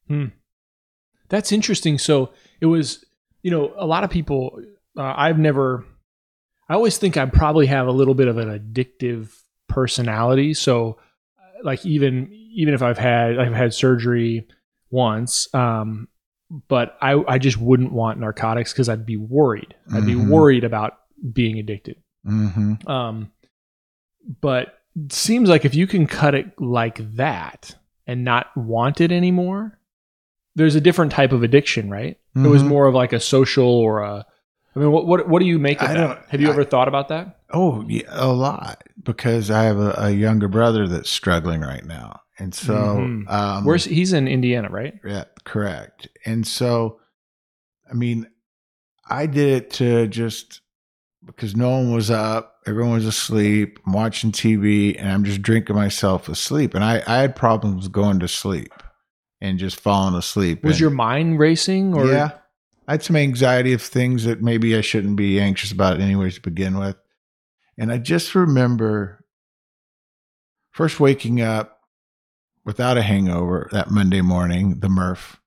That's 1.29 1.51
interesting. 1.51 1.97
So 1.97 2.33
it 2.59 2.65
was, 2.67 3.03
you 3.41 3.49
know, 3.51 3.73
a 3.77 3.87
lot 3.87 4.03
of 4.03 4.09
people. 4.09 4.61
Uh, 4.97 5.13
I've 5.15 5.39
never. 5.39 5.85
I 6.67 6.75
always 6.75 6.97
think 6.97 7.17
I 7.17 7.25
probably 7.25 7.65
have 7.67 7.87
a 7.87 7.91
little 7.91 8.13
bit 8.13 8.27
of 8.27 8.37
an 8.37 8.49
addictive 8.49 9.35
personality. 9.67 10.53
So, 10.53 10.97
like 11.63 11.83
even 11.85 12.29
even 12.31 12.73
if 12.73 12.83
I've 12.83 12.97
had 12.97 13.39
I've 13.39 13.53
had 13.53 13.73
surgery 13.73 14.47
once, 14.91 15.53
um, 15.53 16.07
but 16.68 16.97
I 17.01 17.13
I 17.27 17.38
just 17.38 17.57
wouldn't 17.57 17.91
want 17.91 18.19
narcotics 18.19 18.74
because 18.74 18.89
I'd 18.89 19.06
be 19.06 19.18
worried. 19.18 19.75
I'd 19.94 20.06
be 20.06 20.13
Mhm. 20.15 20.30
worried 20.30 20.63
about 20.63 20.94
being 21.33 21.59
addicted. 21.59 21.97
Mm-hmm. 22.25 22.88
Um, 22.89 23.31
but 24.41 24.75
it 24.95 25.13
seems 25.13 25.50
like 25.50 25.65
if 25.65 25.75
you 25.75 25.88
can 25.88 26.07
cut 26.07 26.36
it 26.36 26.59
like 26.59 27.15
that 27.15 27.75
and 28.07 28.24
not 28.24 28.47
want 28.57 29.01
it 29.01 29.12
anymore, 29.12 29.80
there's 30.56 30.75
a 30.75 30.81
different 30.81 31.12
type 31.12 31.31
of 31.31 31.44
addiction, 31.44 31.89
right? 31.89 32.18
It 32.35 32.47
was 32.47 32.63
Mhm. 32.63 32.68
more 32.68 32.88
of 32.88 32.95
like 32.95 33.13
a 33.13 33.19
social 33.19 33.68
or 33.68 34.00
a. 34.01 34.25
I 34.75 34.80
mean, 34.80 34.92
what 34.92 35.06
what 35.07 35.27
what 35.27 35.39
do 35.39 35.45
you 35.45 35.59
make 35.59 35.81
of 35.81 35.89
I 35.89 35.94
that? 35.95 36.25
Have 36.30 36.42
you 36.42 36.47
I- 36.47 36.51
ever 36.51 36.63
thought 36.63 36.88
about 36.88 37.09
that? 37.09 37.38
Oh, 37.51 37.83
yeah, 37.88 38.03
a 38.09 38.27
lot 38.31 38.83
because 39.03 39.50
I 39.50 39.63
have 39.63 39.80
a, 39.80 39.94
a 39.97 40.09
younger 40.12 40.47
brother 40.47 40.88
that's 40.88 41.09
struggling 41.09 41.62
right 41.62 41.83
now, 41.83 42.21
and 42.39 42.53
so 42.56 42.74
Mhm. 42.74 43.30
um, 43.30 43.65
Where's 43.65 43.86
he's 43.86 44.13
in 44.13 44.27
Indiana, 44.27 44.69
right? 44.69 44.95
Yeah, 45.06 45.25
correct. 45.44 46.07
And 46.25 46.47
so, 46.47 47.00
I 47.89 47.94
mean, 47.94 48.27
I 49.07 49.25
did 49.25 49.50
it 49.63 49.69
to 49.71 50.07
just 50.07 50.62
because 51.25 51.56
no 51.56 51.69
one 51.69 51.94
was 51.94 52.09
up, 52.09 52.56
everyone 52.65 52.94
was 52.94 53.06
asleep. 53.06 53.80
I'm 53.86 53.94
watching 53.94 54.31
TV, 54.31 54.95
and 54.97 55.09
I'm 55.09 55.24
just 55.24 55.41
drinking 55.41 55.75
myself 55.75 56.30
asleep. 56.30 56.74
And 56.74 56.83
I, 56.83 57.03
I 57.06 57.18
had 57.18 57.36
problems 57.36 57.88
going 57.89 58.19
to 58.19 58.27
sleep 58.27 58.71
and 59.42 59.59
just 59.59 59.80
falling 59.80 60.15
asleep. 60.15 60.63
Was 60.63 60.74
And- 60.75 60.81
your 60.81 60.89
mind 60.92 61.39
racing 61.39 61.94
or 61.94 62.07
yeah. 62.07 62.31
I 62.88 62.94
had 62.94 63.03
some 63.03 63.15
anxiety 63.18 63.74
of 63.74 63.81
things 63.81 64.24
that 64.24 64.42
maybe 64.42 64.75
I 64.75 64.81
shouldn't 64.81 65.15
be 65.18 65.39
anxious 65.39 65.71
about 65.71 66.00
anyways 66.00 66.35
to 66.35 66.42
begin 66.42 66.77
with. 66.80 66.95
And 67.77 67.92
I 67.92 67.97
just 68.00 68.33
remember 68.33 69.24
first 70.71 71.00
waking 71.00 71.42
up 71.42 71.78
without 72.69 72.98
a 72.98 73.01
hangover 73.01 73.68
that 73.71 73.90
Monday 73.90 74.21
morning, 74.21 74.80
the 74.80 74.90
Murph, 74.90 75.40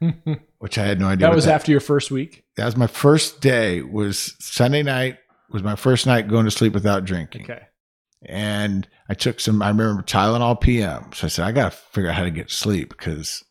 which 0.58 0.78
I 0.78 0.84
had 0.84 0.98
no 0.98 1.06
idea. 1.06 1.26
that 1.28 1.34
was 1.34 1.46
after 1.46 1.70
your 1.70 1.80
first 1.80 2.10
week? 2.10 2.44
that 2.56 2.64
was 2.64 2.76
my 2.76 2.86
first 2.86 3.40
day 3.40 3.82
was 3.82 4.34
Sunday 4.40 4.82
night 4.82 5.18
was 5.50 5.62
my 5.62 5.76
first 5.76 6.06
night 6.06 6.28
going 6.28 6.44
to 6.46 6.50
sleep 6.50 6.72
without 6.72 7.04
drinking. 7.04 7.42
Okay. 7.42 7.62
And 8.24 8.88
I 9.08 9.14
took 9.14 9.38
some, 9.40 9.60
I 9.62 9.68
remember 9.68 10.02
Tylenol 10.02 10.60
PM. 10.60 11.10
So 11.12 11.26
I 11.26 11.28
said, 11.28 11.44
I 11.44 11.52
got 11.52 11.72
to 11.72 11.76
figure 11.78 12.08
out 12.08 12.16
how 12.16 12.24
to 12.24 12.30
get 12.30 12.50
sleep 12.50 12.88
because 12.90 13.42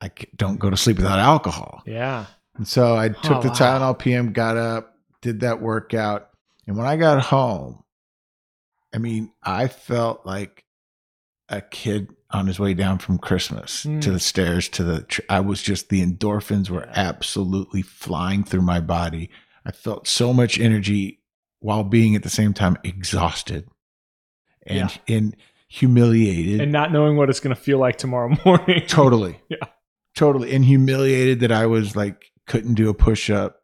I 0.00 0.10
don't 0.36 0.58
go 0.58 0.68
to 0.68 0.76
sleep 0.76 0.96
without 0.98 1.18
alcohol. 1.18 1.82
Yeah. 1.86 2.26
And 2.56 2.66
so 2.68 2.94
I 2.96 3.06
oh, 3.08 3.12
took 3.22 3.36
Oh, 3.38 3.42
the 3.42 3.48
wow. 3.48 3.54
Tylenol 3.54 3.98
PM, 3.98 4.32
got 4.32 4.56
up, 4.56 4.94
did 5.22 5.40
that 5.40 5.60
workout. 5.62 6.28
And 6.66 6.76
when 6.76 6.86
I 6.86 6.96
got 6.96 7.22
home, 7.22 7.82
I 8.94 8.98
mean, 8.98 9.32
I 9.42 9.68
felt 9.68 10.26
like 10.26 10.64
a 11.48 11.60
kid 11.60 12.08
on 12.30 12.46
his 12.46 12.58
way 12.58 12.74
down 12.74 12.98
from 12.98 13.18
Christmas 13.18 13.84
Mm. 13.84 14.00
to 14.02 14.10
the 14.10 14.18
stairs 14.20 14.68
to 14.70 14.82
the, 14.84 15.02
tr- 15.02 15.20
I 15.28 15.40
was 15.40 15.62
just, 15.62 15.88
the 15.88 16.04
endorphins 16.04 16.68
were 16.70 16.88
absolutely 16.90 17.82
flying 17.82 18.42
through 18.44 18.62
my 18.62 18.80
body. 18.80 19.30
I 19.64 19.70
felt 19.72 20.08
so 20.08 20.32
much 20.32 20.58
energy 20.58 21.20
while 21.60 21.84
being 21.84 22.14
at 22.16 22.22
the 22.22 22.30
same 22.30 22.52
time 22.52 22.76
exhausted 22.84 23.68
and, 24.66 24.98
and 25.08 25.36
humiliated. 25.68 26.60
And 26.60 26.72
not 26.72 26.92
knowing 26.92 27.16
what 27.16 27.30
it's 27.30 27.40
going 27.40 27.54
to 27.54 27.60
feel 27.60 27.78
like 27.78 27.96
tomorrow 27.96 28.34
morning. 28.44 28.82
Totally. 28.86 29.40
Yeah. 29.48 29.58
Totally. 30.16 30.54
And 30.54 30.64
humiliated 30.64 31.40
that 31.40 31.52
I 31.52 31.66
was 31.66 31.94
like, 31.94 32.32
couldn't 32.46 32.74
do 32.74 32.88
a 32.88 32.94
push 32.94 33.28
up, 33.28 33.56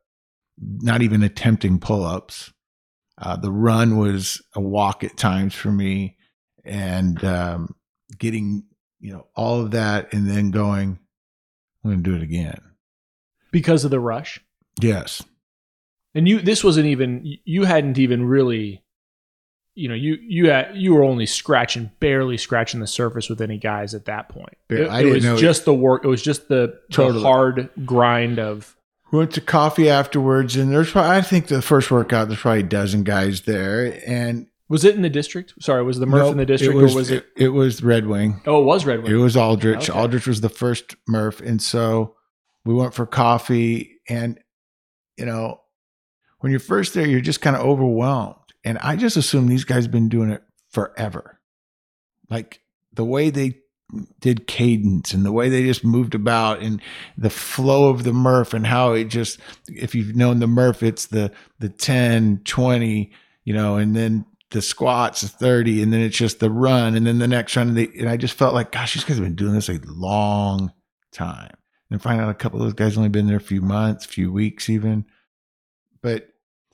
not 0.61 1.01
even 1.01 1.23
attempting 1.23 1.79
pull 1.81 2.05
ups. 2.05 2.53
Uh, 3.17 3.37
the 3.37 3.51
run 3.51 3.97
was 3.97 4.43
a 4.55 4.61
walk 4.61 5.03
at 5.03 5.17
times 5.17 5.55
for 5.55 5.73
me. 5.73 6.19
And 6.63 7.25
um, 7.25 7.75
getting, 8.19 8.65
you 9.01 9.13
know, 9.13 9.27
all 9.35 9.61
of 9.61 9.73
that 9.73 10.13
and 10.13 10.29
then 10.29 10.51
going, 10.51 10.99
I'm 11.85 11.91
going 11.91 12.03
to 12.03 12.11
do 12.11 12.17
it 12.17 12.23
again. 12.23 12.61
because 13.51 13.85
of 13.85 13.91
the 13.91 14.01
rush. 14.01 14.41
Yes. 14.81 15.23
And 16.15 16.29
you, 16.29 16.41
this 16.41 16.63
wasn't 16.63 16.87
even, 16.87 17.23
you 17.45 17.65
hadn't 17.65 17.99
even 17.99 18.25
really, 18.27 18.83
you 19.75 19.89
know, 19.89 19.95
you, 19.95 20.19
you 20.21 20.51
had, 20.51 20.77
you 20.77 20.95
were 20.95 21.03
only 21.03 21.27
scratching, 21.27 21.91
barely 22.01 22.37
scratching 22.37 22.81
the 22.81 22.87
surface 22.87 23.29
with 23.31 23.41
any 23.41 23.59
guys 23.59 23.95
at 23.95 24.05
that 24.05 24.29
point. 24.29 24.57
It, 24.69 24.89
I 24.89 25.01
it 25.01 25.03
didn't 25.05 25.15
was 25.15 25.25
know- 25.25 25.37
just 25.39 25.65
the 25.65 25.75
work. 25.75 26.05
It 26.05 26.09
was 26.09 26.23
just 26.23 26.49
the, 26.49 26.79
the 26.89 26.95
Totally. 26.95 27.23
hard 27.23 27.71
grind 27.87 28.39
of, 28.39 28.77
We 29.11 29.19
went 29.19 29.33
to 29.33 29.41
coffee 29.41 29.89
afterwards, 29.91 30.57
and 30.57 30.71
there's 30.71 30.91
probably, 30.93 31.11
I 31.17 31.23
think 31.23 31.47
the 31.49 31.63
first 31.63 31.91
workout, 31.91 32.29
there's 32.29 32.41
probably 32.41 32.61
a 32.61 32.65
dozen 32.65 33.03
guys 33.05 33.43
there. 33.43 33.99
And 34.07 34.47
Was 34.73 34.87
it 34.87 34.95
in 34.95 35.03
the 35.03 35.11
district? 35.11 35.53
Sorry, 35.61 35.83
was 35.83 35.99
the 35.99 36.07
Murph 36.07 36.31
in 36.31 36.39
the 36.39 36.45
Nope, 36.45 36.49
district, 36.49 36.77
was, 36.77 36.95
or 36.95 36.97
was 36.97 37.11
it? 37.11 37.27
It 37.37 37.51
was 37.51 37.83
Red 37.83 38.07
Wing. 38.07 38.41
Oh, 38.47 38.63
it 38.63 38.65
was 38.65 38.87
Red 38.87 39.03
Wing. 39.03 39.13
It 39.13 39.17
was 39.17 39.37
Aldrich. 39.37 39.91
Okay. 39.91 39.99
Aldrich 40.01 40.27
was 40.27 40.41
the 40.41 40.49
first 40.49 40.97
Murph. 41.07 41.43
And 41.43 41.61
so 41.61 42.17
we 42.65 42.73
went 42.73 42.95
for 42.95 43.05
coffee. 43.05 44.01
And, 44.09 44.41
you 45.19 45.27
know, 45.27 45.61
when 46.39 46.53
you're 46.53 46.59
first 46.59 46.95
there, 46.95 47.07
you're 47.07 47.21
just 47.21 47.43
kind 47.43 47.55
of 47.55 47.61
overwhelmed. 47.61 48.37
And 48.65 48.79
I 48.79 48.97
just 48.97 49.19
assume 49.19 49.47
these 49.47 49.65
guys 49.65 49.85
have 49.85 49.93
been 49.93 50.09
doing 50.09 50.31
it 50.31 50.43
forever. 50.71 51.39
Like 52.31 52.63
the 52.95 53.05
way 53.05 53.29
they 53.29 53.59
did 54.21 54.47
cadence 54.47 55.13
and 55.13 55.27
the 55.27 55.33
way 55.33 55.51
they 55.51 55.65
just 55.65 55.85
moved 55.85 56.15
about 56.15 56.63
and 56.63 56.81
the 57.19 57.29
flow 57.29 57.91
of 57.91 58.05
the 58.05 58.15
Murph 58.15 58.55
and 58.55 58.67
how 58.67 58.93
it 58.93 59.05
just, 59.05 59.39
if 59.69 59.95
you've 59.95 60.17
known 60.17 60.39
the 60.39 60.47
Murph, 60.47 60.83
it's 60.83 61.09
the, 61.09 61.31
the 61.59 61.69
10, 61.69 62.41
20, 62.47 63.13
you 63.45 63.53
know, 63.53 63.77
and 63.77 63.95
then 63.95 64.25
the 64.53 64.63
squats 64.63 65.27
30 65.27 65.83
and 65.83 65.93
then 65.93 66.01
it's 66.01 66.17
just 66.17 66.41
the 66.41 66.51
run 66.51 66.95
and 66.95 67.07
then 67.07 67.19
the 67.19 67.29
next 67.29 67.57
run 67.57 67.69
and, 67.69 67.77
they, 67.77 67.89
and 67.99 68.09
i 68.09 68.17
just 68.17 68.35
felt 68.35 68.55
like 68.55 68.73
gosh 68.73 68.95
these 68.95 69.05
guys 69.05 69.17
have 69.17 69.25
been 69.25 69.35
doing 69.35 69.55
this 69.55 69.69
a 69.69 69.81
long 69.87 70.73
time 71.13 71.55
and 71.91 72.01
find 72.01 72.21
out 72.21 72.31
a 72.31 72.35
couple 72.35 72.61
of 72.61 72.65
those 72.65 72.75
guys 72.75 72.97
only 72.97 73.09
been 73.09 73.27
there 73.27 73.37
a 73.37 73.41
few 73.41 73.61
months 73.61 74.05
few 74.05 74.33
weeks 74.33 74.71
even 74.71 75.05
but 76.01 76.29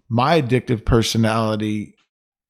my 0.08 0.40
addictive 0.40 0.85
personality 0.85 1.94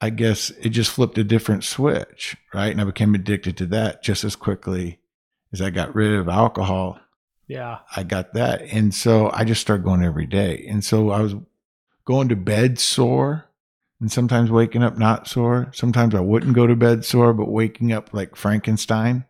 i 0.01 0.11
guess 0.11 0.51
it 0.61 0.71
just 0.71 0.91
flipped 0.91 1.19
a 1.19 1.25
different 1.25 1.65
switch 1.65 2.37
right 2.53 2.73
and 2.73 2.81
i 2.81 2.85
became 2.85 3.15
addicted 3.15 3.57
to 3.57 3.67
that 3.67 4.03
just 4.03 4.25
as 4.25 4.37
quickly 4.37 4.99
as 5.53 5.61
i 5.61 5.71
got 5.71 5.95
rid 5.95 6.13
of 6.13 6.29
alcohol 6.29 6.99
yeah. 7.49 7.79
I 7.97 8.03
got 8.03 8.35
that. 8.35 8.63
And 8.63 8.95
so 8.95 9.31
I 9.33 9.45
just 9.45 9.63
started 9.63 9.83
going 9.83 10.05
every 10.05 10.27
day. 10.27 10.67
And 10.69 10.85
so 10.85 11.11
I 11.11 11.21
was 11.21 11.35
going 12.05 12.29
to 12.29 12.37
bed 12.37 12.79
sore 12.79 13.48
and 14.01 14.11
sometimes 14.13 14.51
waking 14.51 14.83
up 14.83 14.97
not 14.99 15.27
sore. 15.29 15.71
Sometimes 15.75 16.15
I 16.15 16.21
wouldn't 16.21 16.55
go 16.55 16.67
to 16.67 16.77
bed 16.77 17.05
sore, 17.05 17.33
but 17.35 17.51
waking 17.51 17.93
up 17.93 18.13
like 18.15 18.37
Frankenstein 18.37 19.25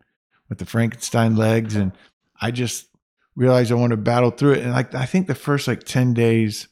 with 0.48 0.58
the 0.58 0.66
Frankenstein 0.66 1.36
legs. 1.36 1.74
And 1.74 1.92
I 2.40 2.50
just 2.50 2.88
realized 3.34 3.72
I 3.72 3.76
want 3.76 3.92
to 3.92 3.96
battle 3.96 4.30
through 4.30 4.52
it. 4.52 4.62
And 4.64 4.72
like, 4.72 4.94
I 4.94 5.06
think 5.06 5.26
the 5.26 5.34
first 5.34 5.68
like 5.68 5.84
10 5.84 6.12
days 6.14 6.68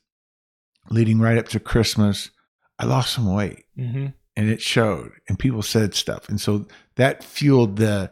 leading 0.91 1.19
right 1.21 1.39
up 1.39 1.49
to 1.49 1.61
Christmas, 1.61 2.31
I 2.79 2.85
lost 2.87 3.15
some 3.15 3.33
weight 3.33 3.65
hmm 3.77 4.07
and 4.37 4.51
it 4.51 4.61
showed 4.61 5.13
and 5.29 5.39
people 5.39 5.63
said 5.63 5.95
stuff 5.95 6.29
and 6.29 6.39
so 6.39 6.67
that 6.97 7.25
fueled 7.25 7.77
the 7.77 8.11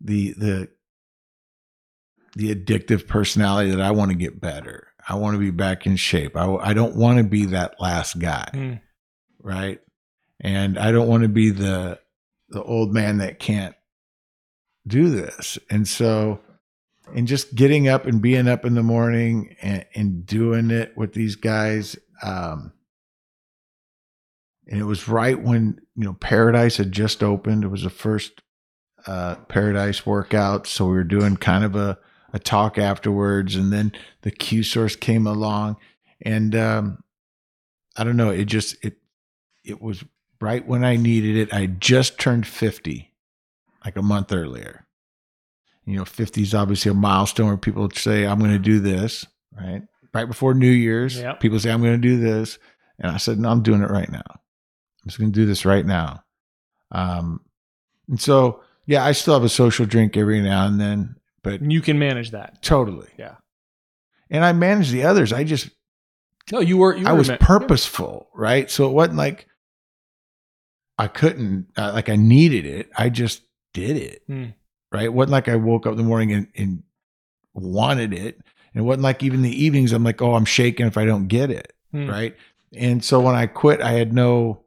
the 0.00 0.32
the 0.32 0.68
the 2.34 2.52
addictive 2.52 3.06
personality 3.06 3.70
that 3.70 3.80
i 3.80 3.90
want 3.92 4.10
to 4.10 4.16
get 4.16 4.40
better 4.40 4.88
i 5.08 5.14
want 5.14 5.34
to 5.34 5.38
be 5.38 5.50
back 5.52 5.86
in 5.86 5.94
shape 5.94 6.36
i, 6.36 6.52
I 6.56 6.74
don't 6.74 6.96
want 6.96 7.18
to 7.18 7.24
be 7.24 7.44
that 7.46 7.76
last 7.80 8.18
guy 8.18 8.48
Mm. 8.52 8.80
Right? 9.42 9.80
And 10.40 10.78
i 10.78 10.90
don't 10.90 11.08
want 11.08 11.22
to 11.22 11.28
be 11.28 11.50
the 11.50 12.00
the 12.48 12.62
old 12.62 12.92
man 12.92 13.18
that 13.18 13.38
can't 13.38 13.74
do 14.86 15.08
this. 15.10 15.58
And 15.70 15.86
so 15.86 16.40
and 17.14 17.26
just 17.26 17.54
getting 17.54 17.88
up 17.88 18.06
and 18.06 18.22
being 18.22 18.46
up 18.48 18.64
in 18.64 18.74
the 18.74 18.82
morning 18.82 19.56
and, 19.60 19.84
and 19.94 20.26
doing 20.26 20.70
it 20.70 20.96
with 20.96 21.14
these 21.14 21.36
guys 21.36 21.96
um 22.22 22.72
and 24.68 24.80
it 24.80 24.84
was 24.84 25.08
right 25.08 25.40
when 25.40 25.80
you 25.96 26.04
know 26.04 26.14
paradise 26.14 26.76
had 26.76 26.92
just 26.92 27.22
opened. 27.22 27.64
It 27.64 27.68
was 27.68 27.82
the 27.82 27.90
first 27.90 28.42
uh 29.06 29.36
paradise 29.48 30.06
workout. 30.06 30.66
So 30.66 30.86
we 30.86 30.92
were 30.92 31.04
doing 31.04 31.36
kind 31.36 31.64
of 31.64 31.74
a 31.76 31.98
a 32.32 32.38
talk 32.38 32.78
afterwards 32.78 33.56
and 33.56 33.72
then 33.72 33.92
the 34.22 34.30
q 34.30 34.62
source 34.62 34.96
came 34.96 35.26
along. 35.26 35.76
And 36.20 36.54
um 36.54 36.98
i 37.96 38.04
don't 38.04 38.16
know 38.16 38.30
it 38.30 38.46
just 38.46 38.82
it 38.84 39.01
it 39.64 39.80
was 39.80 40.04
right 40.40 40.66
when 40.66 40.84
i 40.84 40.96
needed 40.96 41.36
it 41.36 41.52
i 41.54 41.66
just 41.66 42.18
turned 42.18 42.46
50 42.46 43.12
like 43.84 43.96
a 43.96 44.02
month 44.02 44.32
earlier 44.32 44.86
you 45.84 45.96
know 45.96 46.04
50 46.04 46.42
is 46.42 46.54
obviously 46.54 46.90
a 46.90 46.94
milestone 46.94 47.46
where 47.48 47.56
people 47.56 47.88
say 47.90 48.26
i'm 48.26 48.38
going 48.38 48.52
to 48.52 48.58
do 48.58 48.80
this 48.80 49.26
right 49.58 49.82
right 50.14 50.26
before 50.26 50.54
new 50.54 50.70
year's 50.70 51.16
Yep. 51.18 51.40
people 51.40 51.58
say 51.60 51.70
i'm 51.70 51.82
going 51.82 52.00
to 52.00 52.08
do 52.08 52.18
this 52.18 52.58
and 52.98 53.10
i 53.10 53.16
said 53.16 53.38
no 53.38 53.50
i'm 53.50 53.62
doing 53.62 53.82
it 53.82 53.90
right 53.90 54.10
now 54.10 54.22
i'm 54.28 55.06
just 55.06 55.18
going 55.18 55.32
to 55.32 55.38
do 55.40 55.46
this 55.46 55.64
right 55.64 55.86
now 55.86 56.22
um 56.90 57.40
and 58.08 58.20
so 58.20 58.62
yeah 58.86 59.04
i 59.04 59.12
still 59.12 59.34
have 59.34 59.44
a 59.44 59.48
social 59.48 59.86
drink 59.86 60.16
every 60.16 60.40
now 60.40 60.66
and 60.66 60.80
then 60.80 61.16
but 61.42 61.60
And 61.60 61.72
you 61.72 61.80
can 61.80 61.98
manage 61.98 62.30
that. 62.32 62.62
totally 62.62 63.08
Yeah. 63.18 63.36
and 64.30 64.44
i 64.44 64.52
manage 64.52 64.90
the 64.90 65.04
others 65.04 65.32
i 65.32 65.44
just 65.44 65.70
No, 66.50 66.58
you 66.60 66.76
were. 66.78 66.96
You 66.96 67.06
I 67.06 67.12
were 67.12 67.18
was 67.18 67.30
purposeful, 67.38 68.28
right? 68.34 68.68
So 68.68 68.88
it 68.88 68.92
wasn't 68.92 69.16
like 69.16 69.46
I 70.98 71.08
couldn't, 71.08 71.68
uh, 71.76 71.92
like 71.94 72.08
I 72.08 72.16
needed 72.16 72.66
it. 72.66 72.90
I 72.96 73.08
just 73.08 73.42
did 73.74 73.96
it, 73.96 74.22
Hmm. 74.26 74.46
right? 74.92 75.04
It 75.04 75.14
wasn't 75.14 75.32
like 75.32 75.48
I 75.48 75.56
woke 75.56 75.86
up 75.86 75.92
in 75.92 75.96
the 75.98 76.02
morning 76.04 76.32
and, 76.32 76.46
and 76.56 76.82
wanted 77.54 78.12
it. 78.12 78.36
And 78.74 78.82
it 78.82 78.86
wasn't 78.86 79.02
like 79.02 79.22
even 79.22 79.42
the 79.42 79.64
evenings, 79.64 79.92
I'm 79.92 80.04
like, 80.04 80.22
oh, 80.22 80.34
I'm 80.34 80.44
shaking 80.44 80.86
if 80.86 80.96
I 80.96 81.04
don't 81.04 81.28
get 81.28 81.50
it, 81.50 81.72
Hmm. 81.92 82.08
right? 82.08 82.36
And 82.74 83.04
so 83.04 83.20
when 83.20 83.34
I 83.34 83.46
quit, 83.46 83.80
I 83.80 83.92
had 83.92 84.12
no 84.12 84.64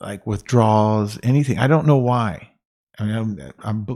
like 0.00 0.26
withdrawals, 0.26 1.18
anything. 1.22 1.58
I 1.58 1.66
don't 1.66 1.86
know 1.86 1.98
why. 1.98 2.50
I 2.98 3.04
mean, 3.04 3.14
I'm, 3.16 3.52
I'm 3.60 3.86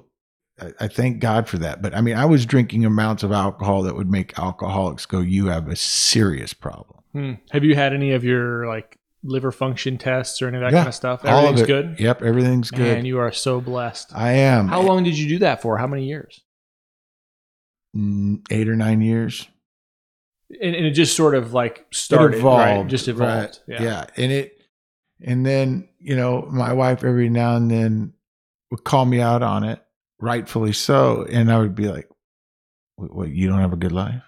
I- 0.60 0.72
I 0.84 0.88
thank 0.88 1.18
God 1.18 1.48
for 1.48 1.58
that. 1.58 1.82
But 1.82 1.94
I 1.96 2.00
mean, 2.00 2.14
I 2.14 2.26
was 2.26 2.46
drinking 2.46 2.84
amounts 2.84 3.22
of 3.24 3.32
alcohol 3.32 3.82
that 3.82 3.96
would 3.96 4.08
make 4.10 4.38
alcoholics 4.38 5.04
go, 5.04 5.18
"You 5.20 5.46
have 5.46 5.66
a 5.68 5.74
serious 5.76 6.52
problem." 6.52 7.00
Hmm. 7.12 7.32
Have 7.50 7.64
you 7.64 7.74
had 7.74 7.92
any 7.92 8.12
of 8.12 8.22
your 8.22 8.66
like 8.68 8.96
liver 9.26 9.50
function 9.50 9.96
tests 9.98 10.40
or 10.42 10.48
any 10.48 10.58
of 10.58 10.62
that 10.62 10.72
Yeah, 10.72 10.78
kind 10.80 10.88
of 10.88 10.94
stuff? 10.94 11.24
All 11.24 11.38
of 11.48 11.58
Everything's 11.58 11.66
good. 11.66 12.00
Yep, 12.00 12.22
everything's 12.22 12.70
good. 12.70 12.98
And 12.98 13.06
you 13.06 13.18
are 13.18 13.32
so 13.32 13.60
blessed. 13.60 14.12
I 14.14 14.32
am. 14.32 14.68
How 14.68 14.82
long 14.82 15.02
did 15.02 15.18
you 15.18 15.28
do 15.28 15.38
that 15.38 15.62
for? 15.62 15.78
How 15.78 15.86
many 15.86 16.04
years? 16.06 16.42
Mm, 17.96 18.44
Eight 18.50 18.68
or 18.68 18.76
nine 18.76 19.00
years. 19.00 19.48
And, 20.60 20.74
and 20.74 20.86
it 20.86 20.90
just 20.92 21.16
sort 21.16 21.34
of 21.34 21.52
like 21.54 21.86
started, 21.92 22.36
it 22.36 22.40
evolved. 22.40 22.58
right? 22.60 22.86
Just 22.86 23.08
evolved. 23.08 23.60
right, 23.68 23.80
Yeah. 23.80 24.06
And 24.16 24.30
it, 24.32 24.60
and 25.20 25.44
then, 25.46 25.88
you 25.98 26.16
know, 26.16 26.42
my 26.50 26.72
wife 26.72 27.02
every 27.04 27.28
now 27.30 27.56
and 27.56 27.70
then 27.70 28.12
would 28.70 28.84
call 28.84 29.04
me 29.06 29.20
out 29.20 29.42
on 29.42 29.64
it, 29.64 29.80
rightfully 30.20 30.72
so. 30.72 31.24
And 31.30 31.50
I 31.50 31.58
would 31.58 31.74
be 31.74 31.88
like, 31.88 32.08
what, 32.96 33.30
you 33.30 33.48
don't 33.48 33.60
have 33.60 33.72
a 33.72 33.76
good 33.76 33.92
life? 33.92 34.22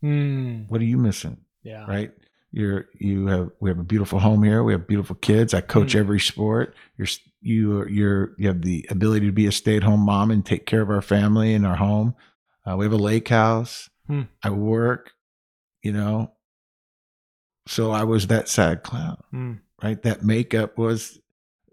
Hmm. 0.00 0.62
What 0.68 0.80
are 0.80 0.84
you 0.84 0.96
missing? 0.96 1.38
Yeah. 1.62 1.84
Right. 1.86 2.12
You're, 2.52 2.86
you 2.98 3.26
have, 3.28 3.50
we 3.60 3.70
have 3.70 3.78
a 3.78 3.84
beautiful 3.84 4.18
home 4.18 4.42
here. 4.42 4.64
We 4.64 4.72
have 4.72 4.86
beautiful 4.88 5.16
kids. 5.16 5.54
I 5.54 5.60
coach 5.60 5.94
Mm. 5.94 6.00
every 6.00 6.20
sport. 6.20 6.74
You're, 6.96 7.06
you, 7.40 7.86
you're, 7.88 8.34
you 8.38 8.48
have 8.48 8.62
the 8.62 8.86
ability 8.90 9.26
to 9.26 9.32
be 9.32 9.46
a 9.46 9.52
stay 9.52 9.76
at 9.76 9.82
home 9.84 10.00
mom 10.00 10.30
and 10.30 10.44
take 10.44 10.66
care 10.66 10.80
of 10.82 10.90
our 10.90 11.00
family 11.02 11.54
and 11.54 11.64
our 11.64 11.76
home. 11.76 12.14
Uh, 12.68 12.76
we 12.76 12.84
have 12.84 12.92
a 12.92 12.96
lake 12.96 13.28
house. 13.28 13.88
Hmm. 14.08 14.22
I 14.42 14.50
work, 14.50 15.12
you 15.82 15.92
know. 15.92 16.32
So 17.68 17.92
I 17.92 18.02
was 18.04 18.26
that 18.28 18.48
sad 18.48 18.82
clown, 18.82 19.18
Hmm. 19.30 19.52
right? 19.82 20.02
That 20.02 20.24
makeup 20.24 20.76
was 20.76 21.20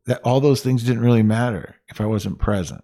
that 0.05 0.21
all 0.23 0.39
those 0.39 0.61
things 0.61 0.83
didn't 0.83 1.01
really 1.01 1.23
matter 1.23 1.75
if 1.89 1.99
I 1.99 2.05
wasn't 2.05 2.39
present. 2.39 2.83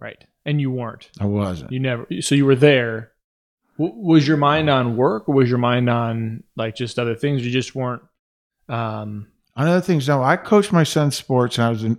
Right. 0.00 0.22
And 0.44 0.60
you 0.60 0.70
weren't. 0.70 1.10
I 1.20 1.26
wasn't. 1.26 1.70
You 1.72 1.78
never. 1.80 2.06
So 2.20 2.34
you 2.34 2.44
were 2.44 2.56
there. 2.56 3.12
Was 3.76 4.26
your 4.26 4.36
mind 4.36 4.70
on 4.70 4.96
work, 4.96 5.28
or 5.28 5.34
was 5.34 5.48
your 5.48 5.58
mind 5.58 5.90
on 5.90 6.44
like 6.56 6.76
just 6.76 6.98
other 6.98 7.14
things? 7.14 7.44
You 7.44 7.50
just 7.50 7.74
weren't. 7.74 8.02
Um. 8.68 9.28
On 9.56 9.68
other 9.68 9.80
things, 9.80 10.08
no, 10.08 10.22
I 10.22 10.36
coached 10.36 10.72
my 10.72 10.82
son's 10.82 11.14
sports 11.14 11.58
and 11.58 11.66
I 11.66 11.70
was 11.70 11.84
in, 11.84 11.96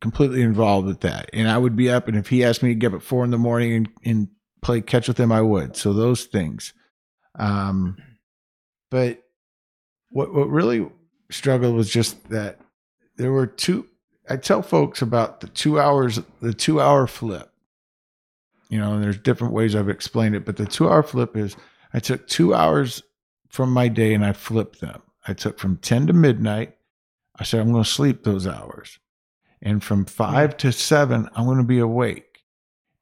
completely 0.00 0.40
involved 0.40 0.86
with 0.86 1.00
that. 1.00 1.28
And 1.34 1.48
I 1.48 1.58
would 1.58 1.76
be 1.76 1.90
up, 1.90 2.08
and 2.08 2.16
if 2.16 2.28
he 2.28 2.44
asked 2.44 2.62
me 2.62 2.70
to 2.70 2.74
get 2.74 2.88
up 2.88 3.00
at 3.00 3.02
four 3.02 3.24
in 3.24 3.30
the 3.30 3.38
morning 3.38 3.72
and, 3.74 3.88
and 4.04 4.28
play 4.62 4.80
catch 4.80 5.08
with 5.08 5.18
him, 5.18 5.30
I 5.32 5.42
would. 5.42 5.76
So 5.76 5.92
those 5.92 6.24
things. 6.24 6.72
Um, 7.38 7.96
but 8.90 9.22
what 10.10 10.32
what 10.34 10.48
really 10.48 10.88
struggled 11.30 11.74
was 11.74 11.90
just 11.90 12.28
that 12.30 12.58
there 13.16 13.32
were 13.32 13.46
two. 13.46 13.86
I 14.28 14.36
tell 14.36 14.62
folks 14.62 15.02
about 15.02 15.40
the 15.40 15.48
two 15.48 15.80
hours, 15.80 16.20
the 16.40 16.54
two 16.54 16.80
hour 16.80 17.06
flip. 17.06 17.51
You 18.72 18.78
know, 18.78 18.94
and 18.94 19.04
there's 19.04 19.18
different 19.18 19.52
ways 19.52 19.76
I've 19.76 19.90
explained 19.90 20.34
it, 20.34 20.46
but 20.46 20.56
the 20.56 20.64
two 20.64 20.88
hour 20.88 21.02
flip 21.02 21.36
is 21.36 21.56
I 21.92 21.98
took 21.98 22.26
two 22.26 22.54
hours 22.54 23.02
from 23.50 23.70
my 23.70 23.88
day 23.88 24.14
and 24.14 24.24
I 24.24 24.32
flipped 24.32 24.80
them. 24.80 25.02
I 25.28 25.34
took 25.34 25.58
from 25.58 25.76
10 25.76 26.06
to 26.06 26.14
midnight. 26.14 26.78
I 27.36 27.44
said, 27.44 27.60
I'm 27.60 27.70
going 27.70 27.84
to 27.84 27.90
sleep 27.90 28.24
those 28.24 28.46
hours. 28.46 28.98
And 29.60 29.84
from 29.84 30.06
five 30.06 30.54
mm. 30.54 30.58
to 30.60 30.72
seven, 30.72 31.28
I'm 31.34 31.44
going 31.44 31.58
to 31.58 31.64
be 31.64 31.80
awake. 31.80 32.44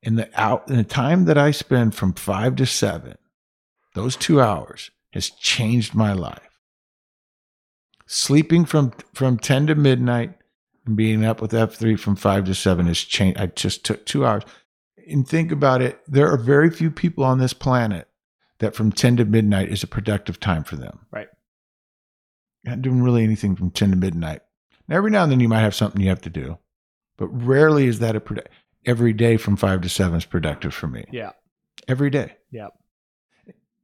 And 0.03 0.19
the 0.19 0.29
out 0.35 0.67
and 0.67 0.77
the 0.77 0.83
time 0.83 1.27
that 1.27 1.39
I 1.39 1.53
spend 1.53 1.95
from 1.95 2.15
five 2.15 2.57
to 2.57 2.67
seven, 2.67 3.17
those 3.95 4.17
two 4.17 4.41
hours 4.41 4.91
has 5.13 5.31
changed 5.31 5.95
my 5.95 6.13
life. 6.13 6.59
Sleeping 8.07 8.65
from 8.65 8.93
from 9.15 9.39
10 9.39 9.69
to 9.69 9.77
midnight 9.77 10.35
and 10.85 10.97
being 10.97 11.25
up 11.25 11.41
with 11.41 11.53
F3 11.53 11.97
from 11.97 12.17
five 12.17 12.45
to 12.47 12.57
seven 12.57 12.87
has 12.87 12.99
changed. 12.99 13.39
I 13.39 13.47
just 13.47 13.85
took 13.85 14.05
two 14.05 14.27
hours. 14.27 14.43
And 15.11 15.27
think 15.27 15.53
about 15.53 15.83
it, 15.83 16.01
there 16.07 16.31
are 16.31 16.37
very 16.37 16.71
few 16.71 16.91
people 16.91 17.25
on 17.25 17.39
this 17.39 17.53
planet 17.53 18.09
that 18.59 18.75
from 18.75 18.93
10 18.93 19.17
to 19.17 19.25
midnight 19.25 19.71
is 19.71 19.83
a 19.83 19.89
productive 19.89 20.39
time 20.39 20.65
for 20.65 20.77
them. 20.77 21.07
Right. 21.11 21.29
Not 22.65 22.83
doing 22.83 23.03
really 23.03 23.25
anything 23.25 23.57
from 23.57 23.71
10 23.71 23.91
to 23.91 23.97
midnight. 23.97 24.43
And 24.87 24.97
every 24.97 25.11
now 25.11 25.23
and 25.23 25.33
then 25.33 25.41
you 25.41 25.49
might 25.49 25.61
have 25.61 25.75
something 25.75 26.01
you 26.01 26.09
have 26.09 26.21
to 26.23 26.31
do, 26.31 26.59
but 27.17 27.29
rarely 27.29 27.87
is 27.87 27.99
that 28.01 28.17
a 28.17 28.21
product. 28.21 28.49
Every 28.87 29.13
day 29.13 29.37
from 29.37 29.57
five 29.57 29.83
to 29.83 29.89
seven 29.89 30.17
is 30.17 30.25
productive 30.25 30.73
for 30.73 30.87
me. 30.87 31.05
Yeah. 31.11 31.33
Every 31.87 32.11
day. 32.11 32.37
Yeah. 32.51 32.69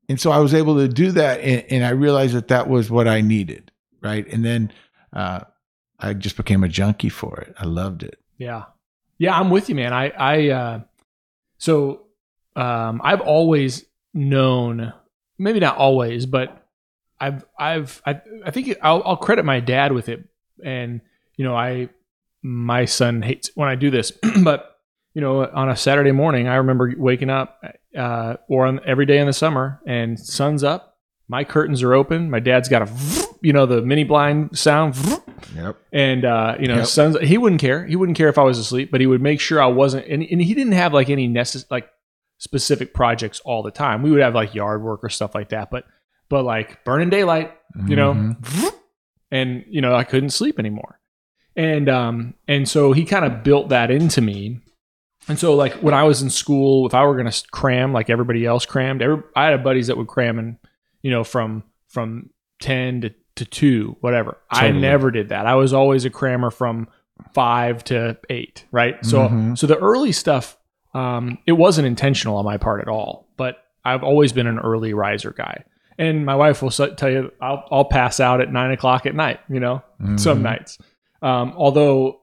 And 0.09 0.21
so 0.21 0.31
I 0.31 0.39
was 0.39 0.55
able 0.55 0.77
to 0.77 0.89
do 0.89 1.11
that, 1.13 1.41
and, 1.41 1.65
and 1.69 1.85
I 1.85 1.91
realized 1.91 2.35
that 2.35 2.49
that 2.49 2.69
was 2.69 2.91
what 2.91 3.09
I 3.09 3.21
needed, 3.21 3.73
right? 4.01 4.27
And 4.33 4.45
then 4.45 4.73
uh, 5.13 5.41
I 5.99 6.15
just 6.15 6.37
became 6.37 6.63
a 6.65 6.69
junkie 6.69 7.09
for 7.09 7.41
it. 7.41 7.55
I 7.59 7.67
loved 7.67 8.03
it. 8.03 8.19
Yeah. 8.39 8.65
Yeah, 9.19 9.39
I'm 9.39 9.51
with 9.51 9.69
you, 9.69 9.75
man. 9.75 9.93
I, 9.93 10.11
I, 10.11 10.49
uh, 10.49 10.81
so, 11.59 12.07
um, 12.55 13.01
I've 13.05 13.21
always 13.21 13.85
known, 14.15 14.93
maybe 15.39 15.61
not 15.61 15.77
always, 15.77 16.27
but 16.27 16.67
I've, 17.21 17.45
I've, 17.59 18.03
I, 18.07 18.21
I 18.45 18.51
think 18.51 18.77
I'll, 18.83 19.03
I'll 19.05 19.17
credit 19.17 19.45
my 19.45 19.61
dad 19.61 19.93
with 19.93 20.09
it. 20.09 20.25
And, 20.65 21.01
you 21.37 21.45
know, 21.45 21.55
I, 21.55 21.91
my 22.43 22.85
son 22.85 23.23
hates 23.23 23.51
when 23.55 23.69
I 23.69 23.75
do 23.75 23.91
this, 23.91 24.13
but, 24.43 24.81
you 25.15 25.21
know, 25.21 25.47
on 25.47 25.69
a 25.69 25.77
Saturday 25.77 26.13
morning, 26.13 26.49
I 26.49 26.57
remember 26.57 26.93
waking 26.97 27.31
up, 27.31 27.63
uh, 27.97 28.37
or 28.49 28.67
on 28.67 28.81
every 28.87 29.07
day 29.07 29.19
in 29.19 29.27
the 29.27 29.33
summer 29.33 29.81
and 29.87 30.19
sun's 30.19 30.63
up, 30.63 30.99
my 31.29 31.45
curtains 31.45 31.83
are 31.83 31.95
open. 31.95 32.31
My 32.31 32.41
dad's 32.41 32.69
got 32.69 32.83
a, 32.83 33.26
you 33.47 33.53
know, 33.53 33.65
the 33.67 33.81
mini 33.83 34.05
blind 34.05 34.59
sound 34.59 34.97
Yep. 35.55 35.77
and 35.93 36.25
uh, 36.25 36.57
you 36.59 36.67
know, 36.69 36.77
Yep. 36.79 36.87
sons. 36.87 37.17
He 37.21 37.39
wouldn't 37.39 37.61
care. 37.61 37.87
He 37.87 37.95
wouldn't 37.97 38.19
care 38.19 38.29
if 38.29 38.39
I 38.39 38.43
was 38.43 38.59
asleep, 38.59 38.91
but 38.91 39.01
he 39.01 39.07
would 39.07 39.23
make 39.23 39.41
sure 39.41 39.63
I 39.63 39.67
wasn't. 39.67 40.07
And, 40.09 40.23
and 40.23 40.43
he 40.43 40.53
didn't 40.55 40.73
have 40.73 40.93
like 40.93 41.09
any 41.11 41.29
necess- 41.29 41.71
like 41.71 41.89
specific 42.39 42.93
projects 42.93 43.41
all 43.45 43.63
the 43.63 43.71
time. 43.71 44.03
We 44.03 44.11
would 44.11 44.21
have 44.23 44.35
like 44.35 44.55
yard 44.55 44.83
work 44.83 45.05
or 45.05 45.09
stuff 45.09 45.35
like 45.35 45.51
that, 45.51 45.71
but 45.71 45.85
but 46.29 46.45
like 46.45 46.85
burning 46.85 47.09
daylight, 47.11 47.53
you 47.87 47.95
know, 47.97 48.13
Mhm. 48.15 48.73
and 49.31 49.65
you 49.69 49.81
know, 49.81 49.95
I 49.95 50.05
couldn't 50.05 50.31
sleep 50.31 50.59
anymore. 50.59 50.99
And 51.55 51.89
um 51.89 52.35
and 52.49 52.69
so 52.69 52.93
he 52.93 53.05
kind 53.05 53.25
of 53.25 53.43
built 53.45 53.69
that 53.71 53.91
into 53.91 54.21
me. 54.21 54.61
And 55.29 55.39
so 55.39 55.55
like 55.55 55.73
when 55.75 55.95
I 55.95 56.03
was 56.05 56.21
in 56.23 56.31
school, 56.31 56.87
if 56.87 56.95
I 56.95 57.05
were 57.05 57.17
gonna 57.17 57.33
cram 57.53 57.93
like 57.93 58.11
everybody 58.11 58.45
else 58.45 58.67
crammed, 58.67 59.03
every, 59.03 59.23
I 59.35 59.47
had 59.47 59.63
buddies 59.65 59.87
that 59.87 59.97
would 59.97 60.09
cram 60.09 60.39
and 60.39 60.57
you 61.03 61.11
know 61.11 61.23
from 61.25 61.63
from 61.89 62.31
ten 62.61 63.01
to 63.03 63.15
to 63.37 63.45
two, 63.45 63.97
whatever. 64.01 64.37
I 64.51 64.71
never 64.71 65.11
did 65.11 65.29
that. 65.31 65.47
I 65.47 65.55
was 65.55 65.73
always 65.73 66.05
a 66.05 66.11
crammer 66.11 66.51
from 66.51 66.89
five 67.35 67.85
to 67.85 68.17
eight, 68.31 68.65
right? 68.73 69.05
So 69.05 69.29
Mhm. 69.29 69.57
so 69.59 69.67
the 69.67 69.79
early 69.79 70.13
stuff, 70.13 70.57
um, 70.95 71.39
it 71.47 71.53
wasn't 71.53 71.87
intentional 71.87 72.37
on 72.37 72.45
my 72.45 72.57
part 72.57 72.81
at 72.81 72.89
all. 72.89 73.29
But 73.37 73.59
I've 73.85 74.03
always 74.03 74.33
been 74.33 74.47
an 74.47 74.59
early 74.59 74.93
riser 74.95 75.33
guy. 75.33 75.65
And 75.99 76.27
my 76.27 76.35
wife 76.35 76.61
will 76.63 76.71
tell 76.71 77.09
you, 77.11 77.33
I'll, 77.41 77.65
I'll 77.71 77.85
pass 77.87 78.21
out 78.21 78.41
at 78.43 78.53
nine 78.53 78.71
o'clock 78.71 79.07
at 79.07 79.15
night. 79.15 79.41
You 79.49 79.61
know, 79.61 79.83
some 80.17 80.41
Mhm. 80.41 80.43
nights. 80.43 80.79
Um, 81.23 81.53
although 81.57 82.21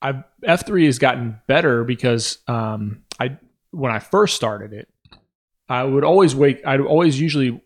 I've 0.00 0.22
F 0.44 0.64
three 0.66 0.86
has 0.86 0.98
gotten 0.98 1.38
better 1.46 1.84
because 1.84 2.38
um, 2.48 3.02
I 3.20 3.36
when 3.70 3.92
I 3.92 3.98
first 4.00 4.34
started 4.36 4.72
it, 4.72 4.88
I 5.72 5.84
would 5.84 6.04
always 6.04 6.34
wake. 6.34 6.60
I'd 6.66 6.80
always 6.80 7.18
usually 7.18 7.62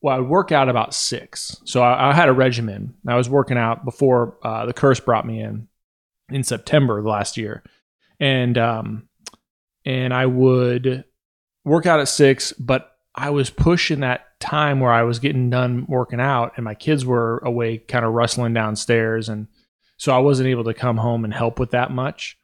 well, 0.00 0.16
I 0.16 0.18
would 0.18 0.30
work 0.30 0.50
out 0.50 0.70
about 0.70 0.94
six. 0.94 1.60
So 1.64 1.82
I, 1.82 2.10
I 2.10 2.14
had 2.14 2.30
a 2.30 2.32
regimen. 2.32 2.94
I 3.06 3.16
was 3.16 3.28
working 3.28 3.58
out 3.58 3.84
before 3.84 4.38
uh, 4.42 4.64
the 4.64 4.72
curse 4.72 4.98
brought 4.98 5.26
me 5.26 5.40
in 5.40 5.68
in 6.30 6.42
September 6.42 7.02
last 7.02 7.36
year, 7.36 7.62
and 8.18 8.56
um, 8.56 9.08
and 9.84 10.14
I 10.14 10.24
would 10.24 11.04
work 11.64 11.84
out 11.84 12.00
at 12.00 12.08
six, 12.08 12.52
but 12.52 12.90
I 13.14 13.28
was 13.28 13.50
pushing 13.50 14.00
that 14.00 14.40
time 14.40 14.80
where 14.80 14.92
I 14.92 15.02
was 15.02 15.18
getting 15.18 15.50
done 15.50 15.84
working 15.86 16.20
out, 16.20 16.52
and 16.56 16.64
my 16.64 16.74
kids 16.74 17.04
were 17.04 17.42
awake, 17.44 17.88
kind 17.88 18.06
of 18.06 18.14
rustling 18.14 18.54
downstairs, 18.54 19.28
and 19.28 19.48
so 19.98 20.16
I 20.16 20.18
wasn't 20.20 20.48
able 20.48 20.64
to 20.64 20.72
come 20.72 20.96
home 20.96 21.24
and 21.24 21.34
help 21.34 21.58
with 21.60 21.72
that 21.72 21.90
much. 21.90 22.38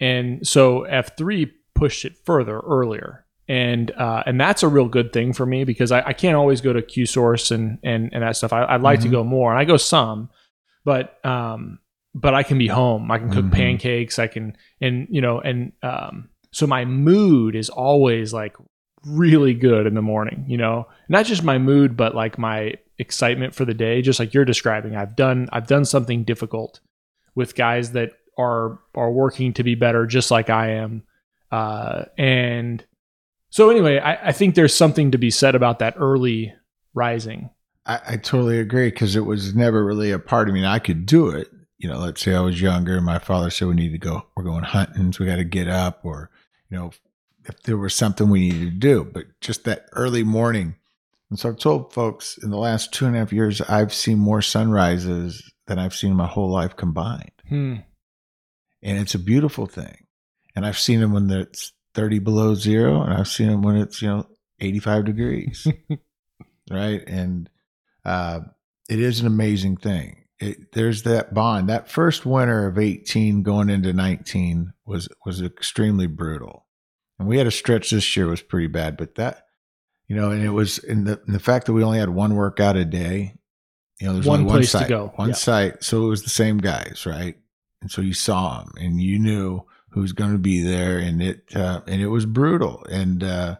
And 0.00 0.46
so 0.46 0.84
F 0.84 1.16
three 1.18 1.52
pushed 1.74 2.06
it 2.06 2.16
further 2.24 2.58
earlier, 2.60 3.21
and 3.52 3.90
uh, 3.92 4.22
and 4.26 4.40
that's 4.40 4.62
a 4.62 4.68
real 4.68 4.88
good 4.88 5.12
thing 5.12 5.32
for 5.34 5.44
me 5.46 5.64
because 5.64 5.92
I, 5.92 6.00
I 6.08 6.12
can't 6.14 6.36
always 6.36 6.60
go 6.62 6.72
to 6.72 6.80
Q 6.82 7.04
Source 7.06 7.50
and 7.50 7.78
and 7.82 8.10
and 8.14 8.22
that 8.22 8.36
stuff. 8.36 8.52
I, 8.52 8.64
I'd 8.64 8.80
like 8.82 9.00
to 9.00 9.08
Mhm. 9.08 9.12
go 9.18 9.24
more, 9.24 9.50
and 9.52 9.60
I 9.60 9.64
go 9.64 9.76
some, 9.76 10.30
but 10.84 11.04
um, 11.24 11.78
but 12.14 12.34
I 12.34 12.42
can 12.42 12.58
be 12.58 12.68
home. 12.68 13.10
I 13.10 13.18
can 13.18 13.30
cook 13.30 13.44
Mhm. 13.46 13.52
pancakes. 13.52 14.18
I 14.18 14.26
can 14.26 14.56
and 14.80 15.06
you 15.10 15.20
know 15.20 15.40
and 15.40 15.72
um, 15.82 16.28
so 16.52 16.66
my 16.66 16.84
mood 16.86 17.54
is 17.54 17.68
always 17.70 18.32
like 18.32 18.56
really 19.04 19.54
good 19.54 19.86
in 19.86 19.94
the 19.94 20.02
morning. 20.02 20.44
You 20.48 20.56
know, 20.58 20.86
not 21.08 21.26
just 21.26 21.42
my 21.42 21.58
mood, 21.58 21.96
but 21.96 22.14
like 22.14 22.38
my 22.38 22.74
excitement 22.98 23.54
for 23.54 23.64
the 23.64 23.74
day. 23.74 24.00
Just 24.02 24.18
like 24.20 24.32
you're 24.34 24.44
describing, 24.46 24.96
I've 24.96 25.16
done 25.16 25.48
I've 25.52 25.66
done 25.66 25.84
something 25.84 26.24
difficult 26.24 26.80
with 27.34 27.54
guys 27.54 27.92
that 27.92 28.10
are 28.38 28.78
are 28.94 29.10
working 29.12 29.52
to 29.54 29.62
be 29.64 29.74
better, 29.74 30.06
just 30.06 30.30
like 30.30 30.48
I 30.50 30.70
am. 30.84 31.02
Uh, 31.50 32.04
and 32.16 32.84
so 33.52 33.68
anyway, 33.68 33.98
I, 33.98 34.28
I 34.28 34.32
think 34.32 34.54
there's 34.54 34.74
something 34.74 35.10
to 35.10 35.18
be 35.18 35.30
said 35.30 35.54
about 35.54 35.78
that 35.80 35.94
early 35.98 36.54
rising. 36.94 37.50
I, 37.84 38.00
I 38.08 38.16
totally 38.16 38.58
agree 38.58 38.88
because 38.88 39.14
it 39.14 39.26
was 39.26 39.54
never 39.54 39.84
really 39.84 40.10
a 40.10 40.18
part 40.18 40.48
of 40.48 40.54
me. 40.54 40.64
I 40.64 40.78
could 40.78 41.04
do 41.04 41.28
it. 41.28 41.48
You 41.76 41.90
know, 41.90 41.98
let's 41.98 42.22
say 42.22 42.34
I 42.34 42.40
was 42.40 42.62
younger 42.62 42.96
and 42.96 43.04
my 43.04 43.18
father 43.18 43.50
said 43.50 43.68
we 43.68 43.74
need 43.74 43.92
to 43.92 43.98
go, 43.98 44.26
we're 44.34 44.44
going 44.44 44.64
hunting, 44.64 45.12
so 45.12 45.22
we 45.22 45.30
got 45.30 45.36
to 45.36 45.44
get 45.44 45.68
up, 45.68 46.00
or, 46.02 46.30
you 46.70 46.78
know, 46.78 46.92
if 47.44 47.62
there 47.64 47.76
was 47.76 47.94
something 47.94 48.30
we 48.30 48.48
needed 48.48 48.70
to 48.70 48.78
do. 48.78 49.04
But 49.04 49.26
just 49.42 49.64
that 49.64 49.86
early 49.92 50.24
morning. 50.24 50.76
And 51.28 51.38
so 51.38 51.50
I've 51.50 51.58
told 51.58 51.92
folks 51.92 52.38
in 52.42 52.50
the 52.50 52.56
last 52.56 52.94
two 52.94 53.04
and 53.04 53.14
a 53.14 53.18
half 53.18 53.34
years, 53.34 53.60
I've 53.60 53.92
seen 53.92 54.18
more 54.18 54.40
sunrises 54.40 55.52
than 55.66 55.78
I've 55.78 55.94
seen 55.94 56.14
my 56.14 56.26
whole 56.26 56.50
life 56.50 56.76
combined. 56.76 57.32
Hmm. 57.48 57.76
And 58.82 58.98
it's 58.98 59.14
a 59.14 59.18
beautiful 59.18 59.66
thing. 59.66 60.06
And 60.54 60.64
I've 60.64 60.78
seen 60.78 61.00
them 61.00 61.12
when 61.12 61.30
it's 61.30 61.72
30 61.94 62.18
below 62.20 62.54
zero, 62.54 63.02
and 63.02 63.12
I've 63.14 63.28
seen 63.28 63.48
them 63.48 63.62
when 63.62 63.76
it's, 63.76 64.00
you 64.02 64.08
know, 64.08 64.26
85 64.60 65.04
degrees. 65.04 65.66
right? 66.70 67.02
And 67.06 67.50
uh, 68.04 68.40
it 68.88 68.98
is 69.00 69.20
an 69.20 69.26
amazing 69.26 69.76
thing. 69.76 70.24
It, 70.38 70.72
there's 70.72 71.04
that 71.04 71.34
bond. 71.34 71.68
That 71.68 71.88
first 71.90 72.26
winter 72.26 72.66
of 72.66 72.78
18 72.78 73.42
going 73.42 73.70
into 73.70 73.92
19 73.92 74.72
was 74.84 75.08
was 75.24 75.40
extremely 75.40 76.08
brutal, 76.08 76.66
and 77.18 77.28
we 77.28 77.38
had 77.38 77.46
a 77.46 77.50
stretch 77.52 77.90
this 77.90 78.16
year 78.16 78.26
was 78.26 78.42
pretty 78.42 78.66
bad. 78.66 78.96
But 78.96 79.14
that, 79.14 79.46
you 80.08 80.16
know, 80.16 80.32
and 80.32 80.42
it 80.42 80.50
was 80.50 80.78
in 80.78 81.04
the 81.04 81.20
in 81.28 81.32
the 81.32 81.38
fact 81.38 81.66
that 81.66 81.74
we 81.74 81.84
only 81.84 82.00
had 82.00 82.08
one 82.08 82.34
workout 82.34 82.76
a 82.76 82.84
day. 82.84 83.34
You 84.00 84.08
know, 84.08 84.14
there's 84.14 84.26
One 84.26 84.40
only 84.40 84.50
place 84.50 84.72
to 84.72 84.78
one 84.78 84.82
site, 84.82 84.88
go. 84.88 85.12
one 85.14 85.28
Yeah. 85.28 85.34
site. 85.36 85.84
So 85.84 86.04
it 86.06 86.08
was 86.08 86.24
the 86.24 86.30
same 86.30 86.58
guys, 86.58 87.04
right? 87.06 87.36
And 87.80 87.88
so 87.88 88.02
you 88.02 88.14
saw 88.14 88.58
them, 88.64 88.72
and 88.78 89.00
you 89.00 89.20
knew 89.20 89.62
who's 89.92 90.12
going 90.12 90.32
to 90.32 90.38
be 90.38 90.62
there, 90.62 90.98
and 90.98 91.22
it 91.22 91.44
uh, 91.54 91.80
and 91.86 92.00
it 92.02 92.08
was 92.08 92.26
brutal, 92.26 92.84
and 92.90 93.22
uh, 93.22 93.56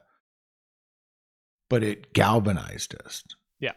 but 1.68 1.82
it 1.82 2.12
galvanized 2.12 2.94
us. 3.04 3.24
Yeah. 3.60 3.72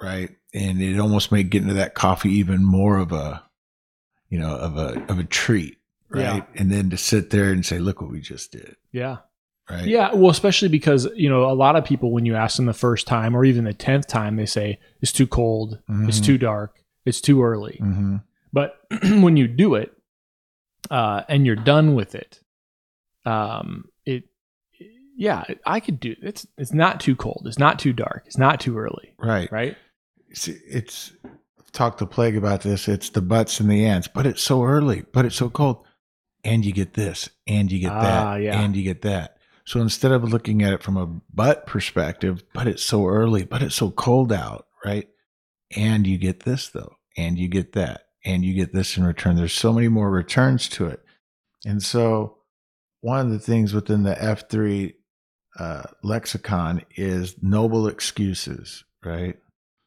Right. 0.00 0.30
And 0.54 0.80
it 0.80 0.98
almost 0.98 1.30
made 1.32 1.50
getting 1.50 1.68
to 1.68 1.74
that 1.74 1.94
coffee 1.94 2.30
even 2.30 2.64
more 2.64 2.98
of 2.98 3.12
a, 3.12 3.42
you 4.28 4.38
know, 4.38 4.56
of 4.56 4.76
a 4.76 5.04
of 5.08 5.18
a 5.18 5.24
treat. 5.24 5.78
Right. 6.10 6.22
Yeah. 6.22 6.42
And 6.56 6.70
then 6.70 6.90
to 6.90 6.96
sit 6.96 7.30
there 7.30 7.52
and 7.52 7.64
say, 7.64 7.78
look 7.78 8.00
what 8.00 8.10
we 8.10 8.20
just 8.20 8.50
did. 8.52 8.76
Yeah. 8.92 9.18
Right. 9.70 9.86
Yeah. 9.86 10.14
Well, 10.14 10.30
especially 10.30 10.68
because, 10.68 11.06
you 11.14 11.28
know, 11.28 11.44
a 11.44 11.52
lot 11.52 11.76
of 11.76 11.84
people, 11.84 12.10
when 12.10 12.24
you 12.24 12.34
ask 12.34 12.56
them 12.56 12.64
the 12.64 12.72
first 12.72 13.06
time 13.06 13.36
or 13.36 13.44
even 13.44 13.64
the 13.64 13.74
10th 13.74 14.06
time, 14.06 14.36
they 14.36 14.46
say 14.46 14.78
it's 15.02 15.12
too 15.12 15.26
cold, 15.26 15.78
it's 15.88 16.20
Mhm. 16.20 16.24
too 16.24 16.38
dark, 16.38 16.82
it's 17.04 17.20
too 17.20 17.42
early. 17.42 17.78
Mm-hmm. 17.82 18.16
But 18.50 18.80
when 19.20 19.36
you 19.36 19.46
do 19.46 19.74
it 19.74 19.92
uh, 20.90 21.22
and 21.28 21.44
you're 21.46 21.56
done 21.56 21.94
with 21.94 22.14
it, 22.14 22.40
um, 23.24 23.88
it, 24.06 24.24
yeah, 25.16 25.44
I 25.66 25.80
could 25.80 25.98
do 26.00 26.14
it's 26.22 26.46
it's 26.56 26.72
not 26.72 27.00
too 27.00 27.16
cold, 27.16 27.42
it's 27.46 27.58
not 27.58 27.78
too 27.78 27.92
dark, 27.92 28.22
it's 28.26 28.38
not 28.38 28.60
too 28.60 28.78
early, 28.78 29.14
Right. 29.18 29.50
right? 29.50 29.76
It's, 30.30 30.46
it's 30.48 31.12
I've 31.80 31.96
to 31.96 32.06
Plague 32.06 32.36
about 32.36 32.62
this. 32.62 32.88
It's 32.88 33.10
the 33.10 33.22
butts 33.22 33.60
and 33.60 33.70
the 33.70 33.84
ants, 33.86 34.08
but 34.08 34.26
it's 34.26 34.42
so 34.42 34.64
early, 34.64 35.04
but 35.12 35.24
it's 35.24 35.36
so 35.36 35.50
cold. 35.50 35.84
And 36.44 36.64
you 36.64 36.72
get 36.72 36.94
this, 36.94 37.28
and 37.46 37.70
you 37.70 37.80
get 37.80 37.92
Ah, 37.92 38.00
that, 38.34 38.42
yeah. 38.42 38.60
and 38.60 38.76
you 38.76 38.82
get 38.84 39.02
that. 39.02 39.36
So 39.64 39.80
instead 39.80 40.12
of 40.12 40.24
looking 40.24 40.62
at 40.62 40.72
it 40.72 40.82
from 40.82 40.96
a 40.96 41.06
butt 41.06 41.66
perspective, 41.66 42.42
but 42.54 42.66
it's 42.66 42.82
so 42.82 43.06
early, 43.06 43.44
but 43.44 43.62
it's 43.62 43.74
so 43.74 43.90
cold 43.90 44.32
out, 44.32 44.66
right? 44.84 45.08
And 45.76 46.06
you 46.06 46.16
get 46.16 46.40
this 46.40 46.68
though, 46.68 46.94
and 47.16 47.38
you 47.38 47.48
get 47.48 47.72
that, 47.72 48.02
and 48.24 48.44
you 48.44 48.54
get 48.54 48.72
this 48.72 48.96
in 48.96 49.04
return. 49.04 49.36
There's 49.36 49.52
so 49.52 49.72
many 49.72 49.88
more 49.88 50.10
returns 50.10 50.68
to 50.70 50.86
it. 50.86 51.00
And 51.64 51.82
so 51.82 52.38
one 53.00 53.20
of 53.26 53.30
the 53.32 53.38
things 53.38 53.72
within 53.74 54.02
the 54.02 54.14
F3 54.14 54.94
uh, 55.58 55.82
lexicon 56.02 56.82
is 56.96 57.36
noble 57.42 57.88
excuses, 57.88 58.84
right? 59.04 59.36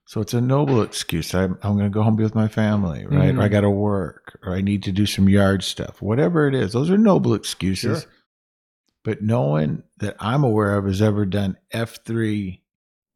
So 0.08 0.20
it's 0.20 0.34
a 0.34 0.42
noble 0.42 0.82
excuse. 0.82 1.34
I'm, 1.34 1.58
I'm 1.64 1.78
going 1.78 1.90
to 1.90 1.94
go 1.94 2.04
home 2.04 2.18
be 2.18 2.24
with 2.24 2.36
my 2.36 2.50
family, 2.50 3.06
right? 3.06 3.34
Mhm. 3.34 3.40
Or 3.40 3.44
I 3.44 3.48
got 3.48 3.62
to 3.62 3.70
work, 3.70 4.38
or 4.44 4.54
I 4.54 4.62
need 4.62 4.84
to 4.84 4.92
do 4.92 5.06
some 5.06 5.30
yard 5.30 5.64
stuff, 5.64 6.02
whatever 6.02 6.48
it 6.48 6.56
is. 6.56 6.74
Those 6.74 6.90
are 6.90 6.98
noble 6.98 7.34
excuses. 7.34 8.02
Sure. 8.02 8.12
But 9.04 9.22
no 9.22 9.42
one 9.44 9.84
that 9.98 10.16
I'm 10.20 10.44
aware 10.44 10.78
of 10.78 10.86
has 10.86 11.02
ever 11.02 11.26
done 11.26 11.58
F3 11.74 12.61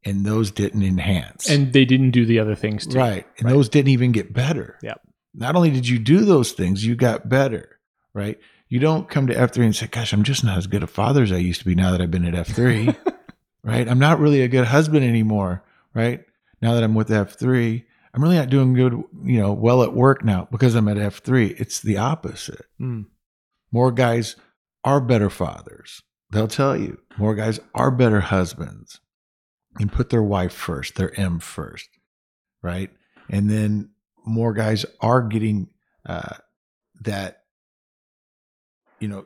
and 0.05 0.25
those 0.25 0.51
didn't 0.51 0.83
enhance. 0.83 1.49
And 1.49 1.73
they 1.73 1.83
didn't 1.85 2.11
do 2.11 2.25
the 2.25 2.39
other 2.39 2.55
things 2.55 2.85
too. 2.87 2.97
right. 2.97 3.25
And 3.37 3.45
Right. 3.45 3.53
those 3.53 3.69
didn't 3.69 3.89
even 3.89 4.11
get 4.11 4.31
better. 4.33 4.77
Yep. 4.83 5.01
not 5.33 5.55
only 5.55 5.69
did 5.71 5.87
you 5.87 5.99
do 5.99 6.19
those 6.19 6.53
things, 6.53 6.85
you 6.85 6.95
got 6.95 7.27
better, 7.27 7.79
right? 8.13 8.39
You 8.69 8.79
don't 8.79 9.09
come 9.09 9.27
to 9.27 9.33
F3 9.33 9.65
and 9.65 9.75
say, 9.75 9.87
gosh, 9.87 10.13
I'm 10.13 10.23
just 10.23 10.43
not 10.45 10.57
as 10.57 10.65
good 10.67 10.81
a 10.83 10.87
father 10.87 11.23
as 11.23 11.31
I 11.33 11.37
used 11.37 11.59
to 11.59 11.65
be 11.65 11.75
now 11.75 11.91
that 11.91 11.99
I've 12.01 12.09
been 12.11 12.25
at 12.25 12.47
F3, 12.47 12.95
right? 13.63 13.87
I'm 13.87 13.99
not 13.99 14.19
really 14.19 14.41
a 14.41 14.47
good 14.47 14.65
husband 14.67 15.03
anymore, 15.03 15.63
right? 15.93 16.23
Now 16.61 16.73
that 16.75 16.83
I'm 16.83 16.95
with 16.95 17.09
F3, 17.09 17.83
I'm 18.13 18.23
really 18.23 18.37
not 18.37 18.49
doing 18.49 18.73
good, 18.73 18.93
you 19.25 19.39
know, 19.39 19.51
well 19.51 19.83
at 19.83 19.93
work 19.93 20.23
now 20.23 20.47
because 20.51 20.73
I'm 20.73 20.87
at 20.87 20.95
F3. 20.97 21.59
It's 21.59 21.81
the 21.81 21.97
opposite. 21.97 22.65
Mm. 22.79 23.07
More 23.73 23.91
guys 23.91 24.37
are 24.85 25.01
better 25.01 25.29
fathers. 25.29 26.01
They'll 26.31 26.47
tell 26.47 26.77
you 26.77 26.97
more 27.17 27.35
guys 27.35 27.59
are 27.73 27.91
better 27.91 28.21
husbands 28.21 28.99
and 29.79 29.91
put 29.91 30.09
their 30.09 30.23
wife 30.23 30.53
first, 30.53 30.95
their 30.95 31.17
M 31.19 31.39
first, 31.39 31.89
right? 32.61 32.89
And 33.29 33.49
then 33.49 33.91
more 34.25 34.53
guys 34.53 34.85
are 35.01 35.21
getting 35.21 35.69
uh, 36.05 36.37
that, 37.01 37.43
you 38.99 39.07
know, 39.07 39.25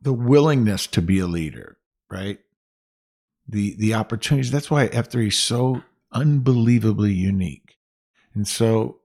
the 0.00 0.12
willingness 0.12 0.86
to 0.86 1.02
be 1.02 1.18
a 1.18 1.26
leader, 1.26 1.76
right? 2.10 2.38
The 3.48 3.74
the 3.76 3.94
opportunities. 3.94 4.50
That's 4.50 4.70
why 4.70 4.86
F 4.86 5.10
three 5.10 5.28
is 5.28 5.38
so 5.38 5.82
unbelievably 6.12 7.12
unique, 7.12 7.76
and 8.34 8.46
so 8.46 9.00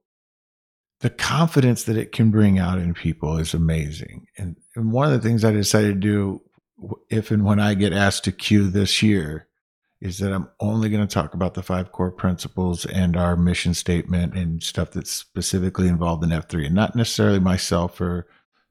the 0.99 1.09
confidence 1.09 1.83
that 1.83 1.97
it 1.97 2.11
can 2.11 2.31
bring 2.31 2.59
out 2.59 2.77
in 2.77 2.93
people 2.93 3.37
is 3.37 3.53
amazing. 3.53 4.27
And, 4.37 4.55
and 4.73 4.93
one 4.93 5.11
of 5.11 5.11
the 5.11 5.27
things 5.27 5.43
I 5.43 5.51
decided 5.51 5.95
to 5.95 5.99
do, 5.99 6.41
if 7.09 7.31
and 7.31 7.43
when 7.43 7.59
I 7.59 7.73
get 7.73 7.93
asked 7.93 8.23
to 8.25 8.31
cue 8.31 8.69
this 8.69 9.01
year, 9.01 9.47
is 10.03 10.17
that 10.17 10.33
I'm 10.33 10.49
only 10.59 10.89
going 10.89 11.05
to 11.05 11.13
talk 11.13 11.33
about 11.33 11.53
the 11.53 11.63
five 11.63 11.93
core 11.93 12.11
principles 12.11 12.85
and 12.85 13.15
our 13.15 13.37
mission 13.37 13.73
statement 13.73 14.35
and 14.35 14.61
stuff 14.61 14.91
that's 14.91 15.11
specifically 15.11 15.87
involved 15.87 16.25
in 16.25 16.29
F3 16.29 16.65
and 16.65 16.75
not 16.75 16.93
necessarily 16.93 17.39
myself 17.39 18.01
or, 18.01 18.27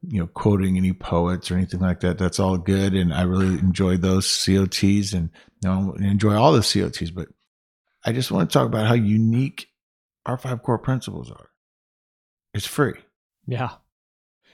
you 0.06 0.20
know, 0.20 0.26
quoting 0.26 0.76
any 0.76 0.92
poets 0.92 1.50
or 1.50 1.56
anything 1.56 1.80
like 1.80 2.00
that. 2.00 2.18
That's 2.18 2.38
all 2.38 2.58
good. 2.58 2.92
And 2.92 3.14
I 3.14 3.22
really 3.22 3.58
enjoy 3.60 3.96
those 3.96 4.26
COTs 4.44 5.14
and 5.14 5.30
you 5.62 5.70
know, 5.70 5.94
enjoy 6.00 6.34
all 6.34 6.52
the 6.52 6.60
COTs, 6.60 7.10
but 7.10 7.28
I 8.04 8.12
just 8.12 8.30
want 8.30 8.50
to 8.50 8.52
talk 8.52 8.66
about 8.66 8.86
how 8.86 8.94
unique 8.94 9.68
our 10.26 10.36
five 10.36 10.62
core 10.62 10.78
principles 10.78 11.30
are. 11.30 11.48
It's 12.52 12.66
free. 12.66 12.94
Yeah. 13.46 13.70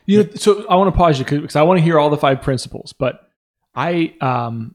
You 0.06 0.22
know, 0.22 0.30
so 0.36 0.66
I 0.68 0.76
want 0.76 0.94
to 0.94 0.96
pause 0.96 1.18
you 1.18 1.24
because 1.24 1.56
I 1.56 1.62
want 1.62 1.78
to 1.78 1.84
hear 1.84 1.98
all 1.98 2.08
the 2.08 2.16
five 2.16 2.40
principles. 2.40 2.94
But 2.96 3.27
I, 3.78 4.14
um, 4.20 4.74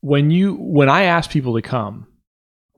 when 0.00 0.30
you 0.30 0.54
when 0.54 0.88
I 0.88 1.02
ask 1.04 1.30
people 1.30 1.54
to 1.54 1.62
come, 1.62 2.06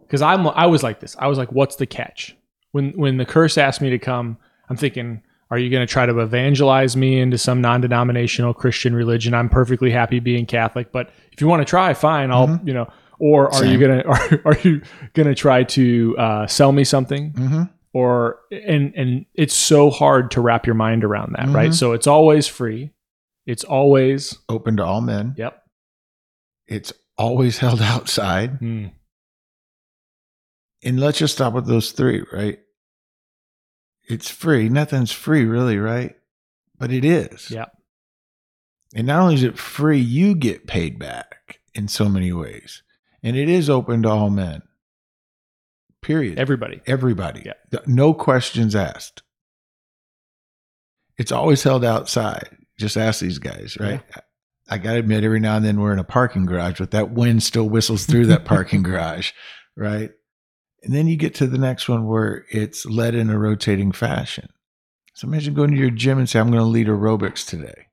because 0.02 0.20
I'm 0.22 0.46
I 0.48 0.66
was 0.66 0.82
like 0.82 1.00
this. 1.00 1.16
I 1.18 1.26
was 1.28 1.38
like, 1.38 1.50
what's 1.52 1.76
the 1.76 1.86
catch? 1.86 2.36
When 2.72 2.90
when 2.92 3.16
the 3.16 3.24
curse 3.24 3.56
asked 3.58 3.80
me 3.80 3.90
to 3.90 3.98
come, 3.98 4.36
I'm 4.68 4.76
thinking, 4.76 5.22
are 5.50 5.58
you 5.58 5.70
going 5.70 5.86
to 5.86 5.90
try 5.92 6.06
to 6.06 6.18
evangelize 6.20 6.96
me 6.96 7.20
into 7.20 7.38
some 7.38 7.60
non-denominational 7.60 8.54
Christian 8.54 8.94
religion? 8.94 9.32
I'm 9.34 9.48
perfectly 9.48 9.90
happy 9.90 10.18
being 10.20 10.46
Catholic, 10.46 10.92
but 10.92 11.10
if 11.32 11.40
you 11.40 11.46
want 11.46 11.60
to 11.60 11.64
try, 11.70 11.94
fine. 11.94 12.30
I'll 12.30 12.48
Mhm. 12.48 12.66
you 12.66 12.74
know. 12.74 12.88
Or 13.20 13.48
are 13.54 13.64
you 13.64 13.78
gonna 13.78 14.02
are, 14.06 14.40
are 14.44 14.58
you 14.64 14.82
gonna 15.14 15.34
try 15.34 15.62
to 15.64 16.16
uh, 16.18 16.46
sell 16.46 16.72
me 16.72 16.84
something? 16.84 17.32
Mm-hmm. 17.32 17.62
or 17.92 18.40
and 18.50 18.92
and 18.96 19.24
it's 19.34 19.54
so 19.54 19.88
hard 19.88 20.30
to 20.32 20.40
wrap 20.40 20.66
your 20.66 20.74
mind 20.74 21.04
around 21.04 21.32
that 21.38 21.48
right 21.50 21.70
Mhm. 21.70 21.74
so 21.74 21.92
it's 21.92 22.08
always 22.08 22.48
free 22.48 22.90
it's 23.46 23.64
always 23.64 24.38
Open 24.48 24.76
to 24.76 24.84
all 24.84 25.00
men. 25.00 25.34
yep 25.36 25.62
It's 26.66 26.92
always 27.16 27.58
held 27.64 27.80
outside. 27.80 28.56
Hmm. 28.58 28.86
And 30.82 31.00
let's 31.00 31.18
just 31.18 31.34
stop 31.34 31.54
with 31.54 31.66
those 31.66 31.92
three, 31.92 32.24
right? 32.32 32.58
It's 34.06 34.28
free. 34.28 34.68
Nothing's 34.68 35.12
free, 35.12 35.44
really, 35.46 35.78
right? 35.78 36.14
But 36.78 36.92
it 36.92 37.04
is. 37.06 37.50
Yep. 37.50 37.72
And 38.94 39.06
not 39.06 39.22
only 39.22 39.34
is 39.36 39.42
it 39.42 39.58
free, 39.58 39.98
you 39.98 40.34
get 40.34 40.66
paid 40.66 40.98
back 40.98 41.60
in 41.74 41.88
so 41.88 42.08
many 42.08 42.32
ways. 42.32 42.82
And 43.22 43.36
it 43.36 43.48
is 43.48 43.70
open 43.70 44.02
to 44.02 44.10
all 44.10 44.28
men. 44.28 44.62
Period. 46.02 46.38
everybody 46.38 46.82
Everybody. 46.86 47.44
Yeah. 47.46 47.80
No 47.86 48.12
questions 48.12 48.76
asked. 48.76 49.22
It's 51.16 51.32
always 51.32 51.62
held 51.62 51.82
outside. 51.82 52.58
Just 52.78 52.96
ask 52.96 53.20
these 53.20 53.38
guys, 53.38 53.76
right? 53.78 54.02
I 54.68 54.78
got 54.78 54.92
to 54.92 54.98
admit, 54.98 55.24
every 55.24 55.40
now 55.40 55.56
and 55.56 55.64
then 55.64 55.78
we're 55.80 55.92
in 55.92 55.98
a 55.98 56.04
parking 56.04 56.46
garage, 56.46 56.78
but 56.78 56.90
that 56.92 57.10
wind 57.10 57.42
still 57.42 57.68
whistles 57.68 58.06
through 58.06 58.26
that 58.26 58.44
parking 58.44 58.82
garage, 58.84 59.32
right? 59.76 60.10
And 60.82 60.94
then 60.94 61.06
you 61.06 61.16
get 61.16 61.34
to 61.36 61.46
the 61.46 61.58
next 61.58 61.88
one 61.88 62.06
where 62.06 62.44
it's 62.50 62.84
led 62.86 63.14
in 63.14 63.30
a 63.30 63.38
rotating 63.38 63.92
fashion. 63.92 64.48
So 65.14 65.28
imagine 65.28 65.54
going 65.54 65.70
to 65.70 65.76
your 65.76 65.90
gym 65.90 66.18
and 66.18 66.28
say, 66.28 66.40
I'm 66.40 66.48
going 66.50 66.62
to 66.62 66.68
lead 66.68 66.88
aerobics 66.88 67.46
today. 67.46 67.86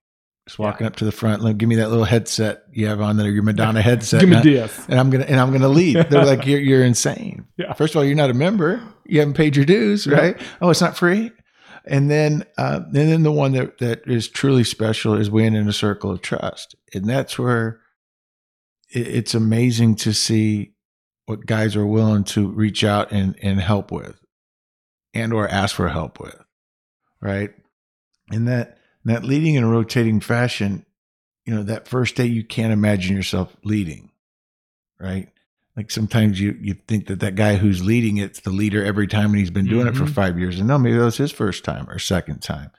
Just 0.47 0.57
walking 0.57 0.87
up 0.87 0.95
to 0.97 1.05
the 1.05 1.11
front, 1.11 1.43
give 1.59 1.69
me 1.69 1.75
that 1.75 1.89
little 1.89 2.03
headset 2.03 2.63
you 2.73 2.87
have 2.87 2.99
on 2.99 3.15
there, 3.17 3.29
your 3.29 3.43
Madonna 3.43 3.81
headset. 3.83 4.21
give 4.21 4.29
me 4.29 4.41
death 4.41 4.89
and 4.89 4.99
I'm 4.99 5.11
gonna 5.11 5.25
and 5.25 5.39
I'm 5.39 5.51
gonna 5.51 5.67
lead. 5.69 5.97
They're 6.09 6.25
like, 6.25 6.47
you're 6.47 6.59
you're 6.59 6.83
insane. 6.83 7.45
Yeah. 7.57 7.73
First 7.73 7.93
of 7.93 7.99
all, 7.99 8.03
you're 8.05 8.15
not 8.15 8.31
a 8.31 8.33
member. 8.33 8.81
You 9.05 9.19
haven't 9.19 9.35
paid 9.35 9.55
your 9.55 9.65
dues, 9.65 10.07
Yeah. 10.07 10.15
right? 10.17 10.41
Oh, 10.59 10.71
it's 10.71 10.81
not 10.81 10.97
free. 10.97 11.31
And 11.85 12.11
then 12.11 12.45
uh, 12.57 12.81
and 12.85 12.93
then 12.93 13.23
the 13.23 13.31
one 13.31 13.53
that 13.53 13.79
that 13.79 14.07
is 14.07 14.27
truly 14.27 14.63
special 14.63 15.15
is 15.15 15.31
we 15.31 15.45
in 15.45 15.55
a 15.55 15.73
circle 15.73 16.11
of 16.11 16.21
trust, 16.21 16.75
and 16.93 17.05
that's 17.05 17.39
where 17.39 17.81
it, 18.89 19.07
it's 19.07 19.33
amazing 19.33 19.95
to 19.97 20.13
see 20.13 20.73
what 21.25 21.45
guys 21.45 21.75
are 21.75 21.85
willing 21.85 22.23
to 22.25 22.47
reach 22.49 22.83
out 22.83 23.11
and 23.11 23.35
and 23.41 23.59
help 23.59 23.91
with, 23.91 24.19
and 25.13 25.33
or 25.33 25.47
ask 25.47 25.75
for 25.75 25.89
help 25.89 26.19
with, 26.19 26.39
right? 27.19 27.51
And 28.29 28.47
that 28.47 28.77
that 29.05 29.23
leading 29.23 29.55
in 29.55 29.63
a 29.63 29.69
rotating 29.69 30.19
fashion, 30.19 30.85
you 31.45 31.55
know, 31.55 31.63
that 31.63 31.87
first 31.87 32.15
day 32.15 32.25
you 32.25 32.43
can't 32.43 32.73
imagine 32.73 33.15
yourself 33.15 33.55
leading, 33.63 34.11
right? 34.99 35.29
Like 35.81 35.89
sometimes 35.89 36.39
you 36.39 36.55
you 36.61 36.75
think 36.87 37.07
that 37.07 37.21
that 37.21 37.33
guy 37.33 37.55
who's 37.55 37.83
leading 37.83 38.17
it's 38.17 38.41
the 38.41 38.51
leader 38.51 38.85
every 38.85 39.07
time, 39.07 39.31
and 39.31 39.37
he's 39.39 39.49
been 39.49 39.65
doing 39.65 39.87
it 39.87 39.95
for 39.97 40.03
Mhm. 40.03 40.13
five 40.13 40.37
years, 40.37 40.59
and 40.59 40.67
no, 40.67 40.77
maybe 40.77 40.95
that 40.95 41.03
was 41.03 41.17
his 41.17 41.31
first 41.31 41.63
time 41.63 41.89
or 41.89 41.97
second 41.97 42.43
time. 42.43 42.69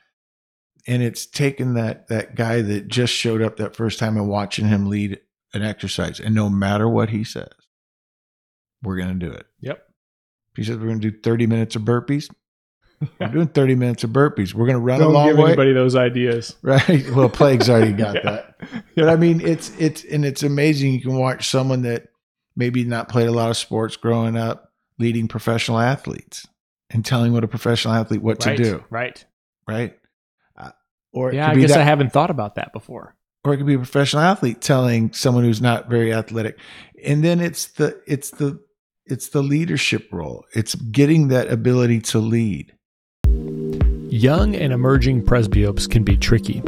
And 0.87 1.03
it's 1.03 1.27
taken 1.27 1.75
that 1.75 2.07
that 2.09 2.37
guy 2.37 2.63
that 2.63 2.87
just 2.87 3.13
showed 3.13 3.43
up 3.43 3.57
that 3.57 3.75
first 3.75 3.99
time 3.99 4.17
and 4.17 4.29
watching 4.29 4.67
him 4.69 4.89
lead 4.89 5.19
an 5.53 5.63
exercise, 5.63 6.21
and 6.21 6.33
no 6.33 6.49
matter 6.49 6.89
what 6.89 7.11
he 7.11 7.25
says, 7.25 7.51
we're 8.85 8.99
gonna 8.99 9.15
do 9.15 9.33
it. 9.33 9.47
yep 9.61 9.83
he 10.55 10.63
says 10.63 10.77
we're 10.79 10.87
gonna 10.87 11.01
do 11.01 11.11
thirty 11.11 11.49
minutes 11.49 11.75
of 11.75 11.83
burpees, 11.83 12.31
we're 13.19 13.27
doing 13.33 13.49
thirty 13.49 13.75
minutes 13.75 14.05
of 14.05 14.11
burpees. 14.11 14.55
We're 14.55 14.67
gonna 14.67 14.79
run 14.79 15.01
a 15.01 15.05
don't 15.07 15.13
long 15.13 15.27
give 15.31 15.39
way. 15.39 15.47
anybody 15.47 15.73
those 15.73 15.97
ideas 15.97 16.55
Right. 16.63 17.05
Well, 17.11 17.29
Plague's 17.29 17.69
already 17.69 17.95
got 17.95 18.15
Yeah. 18.25 18.43
that. 18.61 18.85
But 18.95 19.09
I 19.09 19.17
mean, 19.17 19.41
it's 19.41 19.73
it's 19.81 20.05
and 20.05 20.25
it's 20.25 20.45
amazing. 20.45 20.93
You 20.93 21.01
can 21.01 21.15
watch 21.17 21.49
someone 21.49 21.83
that 21.83 22.07
maybe 22.57 22.85
not 22.85 23.09
played 23.09 23.29
a 23.29 23.33
lot 23.33 23.51
of 23.51 23.57
sports 23.57 23.97
growing 23.97 24.37
up, 24.37 24.73
leading 24.99 25.29
professional 25.29 25.79
athletes 25.79 26.47
and 26.91 27.05
telling 27.05 27.33
what 27.33 27.45
a 27.45 27.49
professional 27.49 27.95
athlete 27.95 28.23
what 28.23 28.45
right 28.45 28.57
to 28.57 28.63
do. 28.63 28.85
right 28.91 29.25
Right. 29.67 29.97
Uh, 30.57 30.71
or 31.13 31.33
yeah 31.33 31.49
i 31.49 31.55
guess 31.55 31.71
that, 31.71 31.81
i 31.81 31.85
haven't 31.85 32.13
thought 32.13 32.31
about 32.31 32.57
that 32.57 32.73
before 32.73 33.15
or 33.45 33.55
it 33.55 33.57
could 33.57 33.67
be 33.67 33.75
a 33.75 33.79
professional 33.79 34.23
athlete 34.23 34.61
telling 34.61 35.13
someone 35.13 35.45
who's 35.45 35.61
not 35.61 35.89
very 35.89 36.13
athletic. 36.13 36.59
And 37.05 37.25
then 37.25 37.41
it's 37.41 37.67
the 37.67 38.01
it's 38.07 38.31
the 38.31 38.61
it's 39.07 39.29
the 39.29 39.43
leadership 39.43 40.09
role. 40.13 40.45
It's 40.55 40.75
getting 40.75 41.29
that 41.29 41.51
ability 41.51 42.01
to 42.03 42.19
lead. 42.19 42.73
Young 44.11 44.55
and 44.55 44.73
emerging 44.73 45.25
presbyopes 45.25 45.91
can 45.91 46.05
be 46.05 46.17
tricky. 46.17 46.63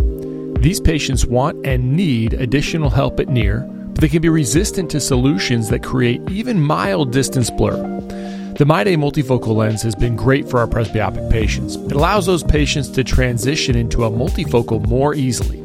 These 0.58 0.80
patients 0.80 1.26
want 1.26 1.64
and 1.66 1.94
need 1.94 2.32
additional 2.32 2.90
help 2.90 3.20
at 3.20 3.28
near, 3.28 3.60
but 3.60 3.83
they 4.00 4.08
can 4.08 4.22
be 4.22 4.28
resistant 4.28 4.90
to 4.90 5.00
solutions 5.00 5.68
that 5.68 5.82
create 5.82 6.20
even 6.30 6.60
mild 6.60 7.12
distance 7.12 7.50
blur. 7.50 7.76
The 8.56 8.64
MyDay 8.64 8.96
multifocal 8.96 9.56
lens 9.56 9.82
has 9.82 9.96
been 9.96 10.14
great 10.14 10.48
for 10.48 10.60
our 10.60 10.68
presbyopic 10.68 11.28
patients. 11.30 11.74
It 11.74 11.92
allows 11.92 12.26
those 12.26 12.44
patients 12.44 12.88
to 12.90 13.02
transition 13.02 13.76
into 13.76 14.04
a 14.04 14.10
multifocal 14.10 14.86
more 14.86 15.14
easily. 15.14 15.60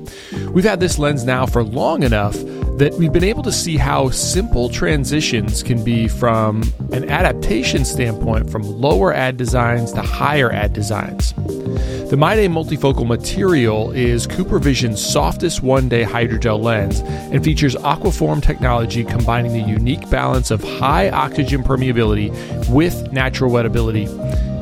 We've 0.52 0.64
had 0.64 0.80
this 0.80 0.98
lens 0.98 1.24
now 1.24 1.46
for 1.46 1.64
long 1.64 2.02
enough 2.02 2.36
that 2.80 2.94
we've 2.94 3.12
been 3.12 3.26
able 3.26 3.44
to 3.44 3.52
see 3.52 3.76
how 3.76 4.10
simple 4.10 4.70
transitions 4.70 5.62
can 5.62 5.84
be 5.84 6.08
from 6.08 6.64
an 6.94 7.10
adaptation 7.10 7.84
standpoint 7.84 8.50
from 8.50 8.64
lower 8.64 9.14
ad 9.14 9.36
designs 9.36 9.92
to 9.92 10.02
higher 10.02 10.50
ad 10.50 10.72
designs. 10.72 11.34
The 11.34 12.16
MyDay 12.16 12.48
multifocal 12.48 13.06
material 13.06 13.92
is 13.92 14.26
CooperVision's 14.26 15.06
softest 15.06 15.62
one-day 15.62 16.06
hydrogel 16.06 16.64
lens 16.64 17.02
and 17.02 17.44
features 17.44 17.76
Aquaform 17.76 18.42
technology 18.42 19.04
combining 19.04 19.52
the 19.52 19.70
unique 19.70 20.10
balance 20.10 20.50
of 20.50 20.64
high 20.64 21.10
oxygen 21.10 21.64
permeability 21.64 22.30
with 22.70 23.12
natural 23.12 23.52
wettability 23.52 24.08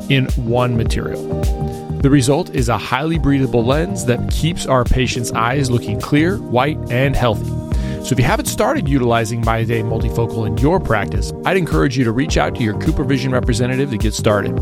in 0.09 0.25
one 0.43 0.75
material. 0.75 1.21
The 2.01 2.09
result 2.09 2.49
is 2.55 2.67
a 2.67 2.79
highly 2.79 3.19
breathable 3.19 3.63
lens 3.63 4.05
that 4.05 4.31
keeps 4.31 4.65
our 4.65 4.83
patients' 4.85 5.31
eyes 5.33 5.69
looking 5.69 6.01
clear, 6.01 6.37
white, 6.37 6.79
and 6.89 7.15
healthy. 7.15 7.66
So 8.07 8.13
if 8.13 8.19
you 8.19 8.25
haven't 8.25 8.45
started 8.45 8.87
utilizing 8.87 9.41
MyDay 9.41 9.83
Multifocal 9.83 10.47
in 10.47 10.57
your 10.59 10.79
practice, 10.79 11.33
I'd 11.43 11.57
encourage 11.57 11.97
you 11.97 12.05
to 12.05 12.13
reach 12.13 12.37
out 12.37 12.55
to 12.55 12.63
your 12.63 12.75
CooperVision 12.75 13.33
representative 13.33 13.89
to 13.89 13.97
get 13.97 14.13
started. 14.13 14.53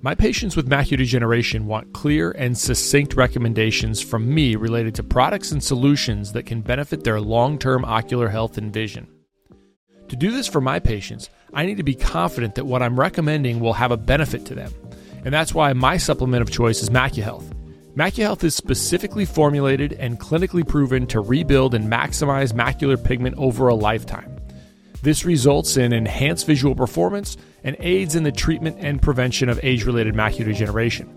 My 0.00 0.14
patients 0.14 0.56
with 0.56 0.70
macular 0.70 0.96
degeneration 0.96 1.66
want 1.66 1.92
clear 1.92 2.30
and 2.30 2.56
succinct 2.56 3.16
recommendations 3.16 4.00
from 4.00 4.32
me 4.32 4.56
related 4.56 4.94
to 4.94 5.02
products 5.02 5.52
and 5.52 5.62
solutions 5.62 6.32
that 6.32 6.46
can 6.46 6.62
benefit 6.62 7.04
their 7.04 7.20
long 7.20 7.58
term 7.58 7.84
ocular 7.84 8.30
health 8.30 8.56
and 8.56 8.72
vision. 8.72 9.06
To 10.08 10.16
do 10.16 10.30
this 10.30 10.46
for 10.46 10.62
my 10.62 10.78
patients, 10.78 11.28
I 11.52 11.66
need 11.66 11.76
to 11.76 11.82
be 11.82 11.94
confident 11.94 12.54
that 12.54 12.64
what 12.64 12.82
I'm 12.82 12.98
recommending 12.98 13.60
will 13.60 13.74
have 13.74 13.90
a 13.90 13.98
benefit 13.98 14.46
to 14.46 14.54
them. 14.54 14.72
And 15.22 15.34
that's 15.34 15.52
why 15.52 15.74
my 15.74 15.98
supplement 15.98 16.40
of 16.40 16.50
choice 16.50 16.82
is 16.82 16.88
MacuHealth. 16.88 17.57
MacuHealth 17.98 18.44
is 18.44 18.54
specifically 18.54 19.24
formulated 19.24 19.92
and 19.94 20.20
clinically 20.20 20.64
proven 20.64 21.04
to 21.08 21.20
rebuild 21.20 21.74
and 21.74 21.90
maximize 21.90 22.52
macular 22.52 23.02
pigment 23.02 23.34
over 23.36 23.66
a 23.66 23.74
lifetime. 23.74 24.36
This 25.02 25.24
results 25.24 25.76
in 25.76 25.92
enhanced 25.92 26.46
visual 26.46 26.76
performance 26.76 27.36
and 27.64 27.74
aids 27.80 28.14
in 28.14 28.22
the 28.22 28.30
treatment 28.30 28.76
and 28.78 29.02
prevention 29.02 29.48
of 29.48 29.58
age 29.64 29.82
related 29.84 30.14
macular 30.14 30.44
degeneration. 30.44 31.12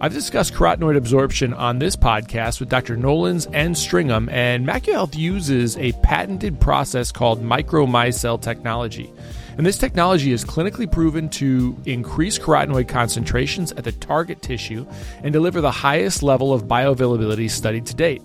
I've 0.00 0.12
discussed 0.12 0.54
carotenoid 0.54 0.96
absorption 0.96 1.54
on 1.54 1.78
this 1.78 1.94
podcast 1.94 2.58
with 2.58 2.68
Dr. 2.68 2.96
Nolans 2.96 3.46
and 3.52 3.76
Stringham, 3.76 4.28
and 4.28 4.66
MacuHealth 4.66 5.16
uses 5.16 5.76
a 5.76 5.92
patented 6.02 6.60
process 6.60 7.12
called 7.12 7.44
micromicelle 7.44 8.42
technology. 8.42 9.12
And 9.56 9.64
this 9.64 9.78
technology 9.78 10.32
is 10.32 10.44
clinically 10.44 10.90
proven 10.90 11.28
to 11.30 11.76
increase 11.86 12.38
carotenoid 12.38 12.88
concentrations 12.88 13.72
at 13.72 13.84
the 13.84 13.92
target 13.92 14.42
tissue 14.42 14.86
and 15.22 15.32
deliver 15.32 15.60
the 15.60 15.70
highest 15.70 16.22
level 16.22 16.52
of 16.52 16.64
bioavailability 16.64 17.50
studied 17.50 17.86
to 17.86 17.94
date. 17.94 18.22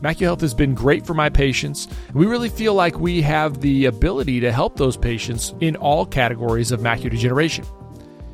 MacuHealth 0.00 0.40
has 0.40 0.52
been 0.52 0.74
great 0.74 1.06
for 1.06 1.14
my 1.14 1.28
patients. 1.28 1.86
We 2.12 2.26
really 2.26 2.48
feel 2.48 2.74
like 2.74 2.98
we 2.98 3.22
have 3.22 3.60
the 3.60 3.84
ability 3.84 4.40
to 4.40 4.50
help 4.50 4.76
those 4.76 4.96
patients 4.96 5.54
in 5.60 5.76
all 5.76 6.04
categories 6.04 6.72
of 6.72 6.80
macular 6.80 7.10
degeneration. 7.10 7.64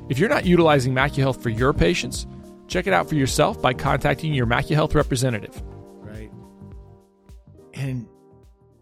If 0.09 0.18
you're 0.18 0.31
not 0.31 0.46
utilizing 0.46 0.94
MacuHealth 0.94 1.42
for 1.42 1.51
your 1.51 1.74
patients, 1.74 2.27
check 2.68 2.87
it 2.87 2.94
out 2.94 3.07
for 3.09 3.16
yourself 3.16 3.61
by 3.61 3.74
contacting 3.74 4.33
your 4.33 4.46
MacuHealth 4.46 4.94
representative. 4.94 5.62
Right. 6.01 6.31
And 7.74 8.07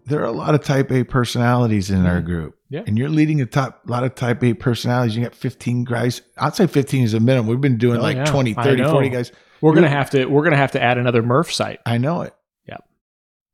there 0.05 0.21
are 0.21 0.27
a 0.27 0.33
lot 0.33 0.55
of 0.55 0.62
type 0.62 0.92
A 0.92 1.03
personalities 1.03 1.90
in 1.90 2.07
our 2.07 2.19
mm-hmm. 2.19 2.27
group. 2.27 2.56
Yeah. 2.68 2.83
And 2.87 2.98
you're 2.98 3.09
leading 3.09 3.40
a 3.40 3.46
top 3.46 3.87
a 3.87 3.90
lot 3.90 4.02
of 4.05 4.14
type 4.14 4.42
A 4.42 4.55
personalities. 4.55 5.16
You 5.16 5.22
got 5.22 5.35
15 5.35 5.85
guys. 5.85 6.22
I'd 6.37 6.57
say 6.57 6.66
15 6.66 7.05
is 7.05 7.14
a 7.14 7.20
minimum. 7.20 7.46
We've 7.48 7.61
been 7.61 7.79
doing 7.79 7.98
Oh, 7.98 8.02
like 8.02 8.16
yeah. 8.16 8.24
20, 8.24 8.55
30, 8.55 8.85
40 8.85 9.09
guys. 9.09 9.33
We're 9.61 9.74
gonna 9.74 9.88
have 9.88 10.11
to 10.11 10.26
we're 10.26 10.42
gonna 10.44 10.57
have 10.57 10.72
to 10.72 10.83
add 10.83 10.98
another 10.98 11.22
Murph 11.22 11.52
site. 11.52 11.81
I 11.87 11.98
know 11.98 12.22
it. 12.22 12.35
Yep. 12.68 12.85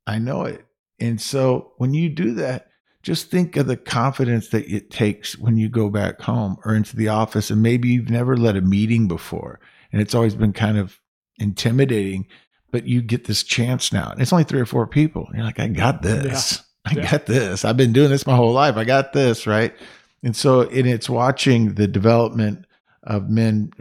I 0.07 0.19
know 0.19 0.45
it. 0.45 0.65
And 0.99 1.21
so 1.21 1.73
when 1.77 1.95
you 1.95 2.09
do 2.09 2.35
that, 2.35 2.69
just 3.03 3.31
think 3.31 3.57
of 3.57 3.67
the 3.67 3.77
confidence 3.77 4.49
that 4.49 4.67
it 4.73 4.91
takes 4.91 5.37
when 5.39 5.57
you 5.57 5.69
go 5.69 5.91
back 5.91 6.21
home 6.21 6.57
or 6.65 6.75
into 6.75 6.97
the 6.97 7.09
office 7.09 7.51
and 7.51 7.61
maybe 7.63 7.89
you've 7.89 8.11
never 8.11 8.37
led 8.37 8.57
a 8.57 8.61
meeting 8.63 9.09
before 9.09 9.61
and 9.93 10.01
it's 10.01 10.15
always 10.15 10.35
been 10.35 10.53
kind 10.53 10.79
of 10.79 10.99
intimidating, 11.39 12.27
but 12.71 12.87
you 12.87 13.03
get 13.03 13.25
this 13.27 13.43
chance 13.43 13.93
now. 13.93 14.11
And 14.11 14.23
it's 14.23 14.33
only 14.33 14.45
three 14.45 14.61
or 14.61 14.67
four 14.67 14.87
people. 14.87 15.27
And 15.27 15.37
you're 15.37 15.45
like, 15.45 15.61
I 15.61 15.69
got 15.69 16.03
this. 16.03 16.63
I 16.87 16.95
Yeah. 16.97 17.11
got 17.11 17.27
this. 17.27 17.65
I've 17.65 17.77
been 17.77 17.93
doing 17.93 18.11
this 18.11 18.27
my 18.27 18.37
whole 18.37 18.53
life. 18.53 18.77
I 18.77 18.85
got 18.85 19.13
this, 19.13 19.47
right? 19.47 19.75
And 20.23 20.35
so 20.37 20.63
and 20.63 20.87
it's 20.87 21.09
watching 21.11 21.75
the 21.75 21.87
development 21.89 22.67
of 23.03 23.29
men 23.29 23.73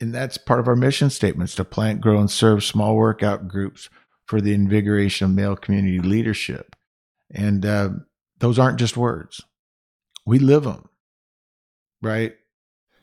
and 0.00 0.12
that's 0.14 0.36
part 0.36 0.58
of 0.58 0.66
our 0.66 0.74
mission 0.76 1.10
statements 1.10 1.54
to 1.56 1.64
plant, 1.64 2.00
grow, 2.00 2.18
and 2.18 2.30
serve 2.30 2.64
small 2.64 2.96
workout 2.96 3.46
groups 3.46 3.88
for 4.26 4.40
the 4.40 4.52
invigoration 4.52 5.26
of 5.26 5.30
male 5.30 5.54
community 5.54 6.00
leadership. 6.00 6.74
And 7.30 7.64
uh, 7.64 7.90
those 8.38 8.58
aren't 8.58 8.78
just 8.80 8.96
words, 8.96 9.40
we 10.26 10.38
live 10.40 10.64
them, 10.64 10.88
right? 12.02 12.34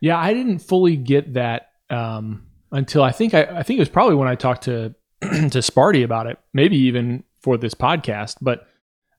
Yeah, 0.02 0.17
I 0.17 0.34
didn't 0.34 0.60
fully 0.60 0.95
get 0.97 1.34
that 1.34 1.69
um, 1.89 2.47
until 2.71 3.04
I 3.04 3.12
think 3.12 3.34
I, 3.34 3.43
I 3.43 3.63
think 3.63 3.78
it 3.78 3.82
was 3.82 3.89
probably 3.89 4.15
when 4.15 4.28
I 4.28 4.36
talked 4.36 4.63
to 4.63 4.93
to 5.21 5.60
Sparty 5.60 6.04
about 6.04 6.28
it, 6.28 6.38
maybe 6.54 6.78
even 6.78 7.23
for 7.41 7.58
this 7.58 7.73
podcast. 7.73 8.36
But 8.41 8.67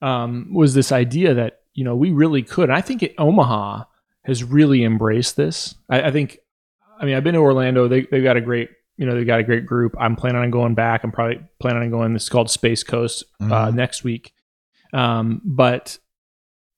um, 0.03 0.49
was 0.53 0.75
this 0.75 0.93
idea 0.93 1.35
that 1.35 1.61
you 1.75 1.85
know 1.85 1.95
we 1.97 2.11
really 2.11 2.43
could? 2.43 2.69
And 2.71 2.77
I 2.77 2.81
think 2.81 3.03
it, 3.03 3.15
Omaha 3.19 3.85
has 4.25 4.45
really 4.45 4.85
embraced 4.85 5.37
this. 5.37 5.75
I, 5.89 6.03
I 6.03 6.11
think. 6.11 6.39
I 7.01 7.07
mean, 7.07 7.15
I've 7.15 7.25
been 7.25 7.35
to 7.35 7.41
Orlando. 7.41 7.89
They 7.89 8.03
they've 8.03 8.23
got 8.23 8.37
a 8.37 8.41
great 8.43 8.69
you 8.99 9.07
know 9.07 9.15
they've 9.15 9.27
got 9.27 9.41
a 9.41 9.45
great 9.45 9.65
group. 9.65 9.95
I'm 9.99 10.17
planning 10.17 10.43
on 10.43 10.51
going 10.51 10.75
back. 10.75 11.03
I'm 11.05 11.13
probably 11.13 11.41
planning 11.59 11.83
on 11.85 11.91
going. 11.91 12.13
This 12.13 12.25
is 12.25 12.29
called 12.29 12.51
Space 12.51 12.83
Coast 12.83 13.25
uh, 13.41 13.45
Mhm. 13.69 13.75
next 13.75 14.05
week. 14.05 14.35
Um, 14.93 15.41
but 15.45 15.99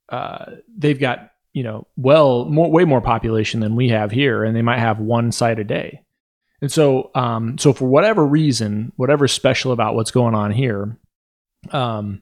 uh, 0.09 0.45
they've 0.77 1.01
got 1.01 1.31
you 1.53 1.63
know 1.65 1.87
well 1.97 2.45
more 2.45 2.71
way 2.71 2.85
more 2.85 3.01
population 3.01 3.61
than 3.61 3.75
we 3.75 3.89
have 3.89 4.11
here, 4.13 4.45
and 4.45 4.55
they 4.57 4.63
might 4.63 4.79
have 4.79 5.01
one 5.01 5.33
site 5.33 5.59
a 5.59 5.65
day. 5.65 6.03
And 6.61 6.71
so, 6.71 7.11
um, 7.17 7.59
so 7.59 7.73
for 7.73 7.87
whatever 7.87 8.25
reason, 8.25 8.93
whatever's 8.95 9.33
special 9.33 9.73
about 9.73 9.97
what's 9.97 10.13
going 10.13 10.37
on 10.37 10.53
here, 10.53 10.97
um, 11.73 12.22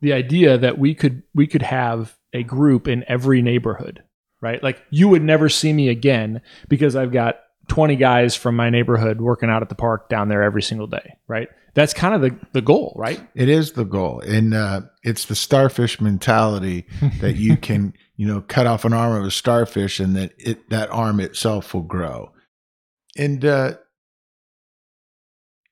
the 0.00 0.12
idea 0.12 0.58
that 0.58 0.78
we 0.78 0.94
could 0.94 1.22
we 1.34 1.46
could 1.46 1.62
have 1.62 2.16
a 2.32 2.42
group 2.42 2.86
in 2.88 3.04
every 3.08 3.42
neighborhood, 3.42 4.02
right? 4.40 4.62
Like 4.62 4.82
you 4.90 5.08
would 5.08 5.22
never 5.22 5.48
see 5.48 5.72
me 5.72 5.88
again 5.88 6.42
because 6.68 6.96
I've 6.96 7.12
got 7.12 7.36
20 7.68 7.96
guys 7.96 8.36
from 8.36 8.56
my 8.56 8.70
neighborhood 8.70 9.20
working 9.20 9.50
out 9.50 9.62
at 9.62 9.68
the 9.68 9.74
park 9.74 10.08
down 10.08 10.28
there 10.28 10.42
every 10.42 10.62
single 10.62 10.86
day, 10.86 11.16
right? 11.26 11.48
That's 11.74 11.92
kind 11.92 12.14
of 12.14 12.22
the, 12.22 12.38
the 12.52 12.62
goal, 12.62 12.94
right? 12.96 13.20
It 13.34 13.48
is 13.48 13.72
the 13.72 13.84
goal. 13.84 14.20
And 14.20 14.54
uh, 14.54 14.82
it's 15.02 15.26
the 15.26 15.34
starfish 15.34 16.00
mentality 16.00 16.86
that 17.20 17.36
you 17.36 17.56
can, 17.56 17.92
you 18.16 18.26
know, 18.26 18.40
cut 18.40 18.66
off 18.66 18.84
an 18.84 18.92
arm 18.92 19.20
of 19.20 19.26
a 19.26 19.30
starfish 19.30 20.00
and 20.00 20.16
that 20.16 20.32
it 20.38 20.70
that 20.70 20.90
arm 20.90 21.20
itself 21.20 21.74
will 21.74 21.82
grow. 21.82 22.32
And 23.16 23.44
uh, 23.44 23.74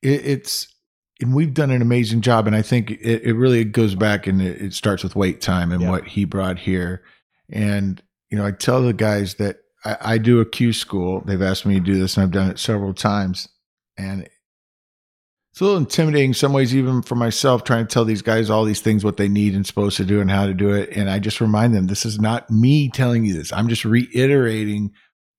it, 0.02 0.26
it's 0.26 0.73
and 1.20 1.34
we've 1.34 1.54
done 1.54 1.70
an 1.70 1.82
amazing 1.82 2.20
job. 2.20 2.46
And 2.46 2.56
I 2.56 2.62
think 2.62 2.90
it, 2.90 3.22
it 3.24 3.34
really 3.34 3.64
goes 3.64 3.94
back 3.94 4.26
and 4.26 4.42
it, 4.42 4.60
it 4.60 4.74
starts 4.74 5.02
with 5.02 5.14
wait 5.16 5.40
time 5.40 5.72
and 5.72 5.82
Yeah. 5.82 5.90
what 5.90 6.06
he 6.08 6.24
brought 6.24 6.58
here. 6.58 7.02
And 7.50 8.02
you 8.30 8.38
know, 8.38 8.46
I 8.46 8.50
tell 8.50 8.82
the 8.82 8.92
guys 8.92 9.34
that 9.34 9.58
I, 9.84 9.96
I 10.00 10.18
do 10.18 10.40
a 10.40 10.44
Q 10.46 10.72
school. 10.72 11.22
They've 11.24 11.40
asked 11.42 11.66
me 11.66 11.74
to 11.74 11.80
do 11.80 11.98
this, 11.98 12.16
and 12.16 12.24
I've 12.24 12.30
done 12.32 12.50
it 12.50 12.58
several 12.58 12.94
times. 12.94 13.48
And 13.96 14.28
it's 15.52 15.60
a 15.60 15.64
little 15.64 15.78
intimidating 15.78 16.30
in 16.30 16.34
some 16.34 16.52
ways, 16.52 16.74
even 16.74 17.00
for 17.02 17.14
myself, 17.14 17.62
trying 17.62 17.86
to 17.86 17.92
tell 17.92 18.04
these 18.04 18.22
guys 18.22 18.50
all 18.50 18.64
these 18.64 18.80
things, 18.80 19.04
what 19.04 19.18
they 19.18 19.28
need 19.28 19.54
and 19.54 19.64
supposed 19.64 19.96
to 19.98 20.04
do 20.04 20.20
and 20.20 20.28
how 20.30 20.46
to 20.46 20.54
do 20.54 20.70
it. 20.72 20.90
And 20.96 21.08
I 21.08 21.20
just 21.20 21.40
remind 21.40 21.74
them, 21.76 21.86
this 21.86 22.04
is 22.04 22.18
not 22.18 22.50
me 22.50 22.88
telling 22.90 23.24
you 23.24 23.34
this. 23.34 23.52
I'm 23.52 23.68
just 23.68 23.84
reiterating 23.84 24.90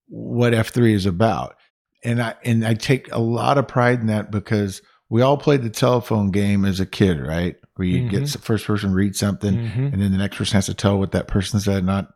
what 0.08 0.54
F3 0.54 0.94
is 0.94 1.06
about. 1.06 1.58
And 2.02 2.22
I, 2.22 2.36
and 2.46 2.66
I 2.66 2.76
take 2.76 3.12
a 3.12 3.20
lot 3.20 3.58
of 3.58 3.68
pride 3.68 4.00
in 4.00 4.08
that 4.08 4.32
because 4.32 4.82
we 5.10 5.22
all 5.22 5.38
played 5.38 5.62
the 5.62 5.70
telephone 5.70 6.32
game 6.32 6.65
as 6.65 6.80
a 6.80 6.86
kid, 6.86 7.20
right? 7.20 7.56
Where 7.76 7.88
you 7.88 8.10
get 8.10 8.24
Mhm. 8.24 8.34
the 8.34 8.39
first 8.39 8.65
person 8.65 8.94
read 8.94 9.15
something 9.15 9.54
Mhm. 9.56 9.94
and 9.94 10.02
then 10.02 10.12
the 10.12 10.18
next 10.18 10.38
person 10.38 10.56
has 10.56 10.65
to 10.68 10.74
tell 10.74 10.98
what 10.98 11.12
that 11.12 11.28
person 11.28 11.60
said. 11.60 11.84
Not 11.84 12.13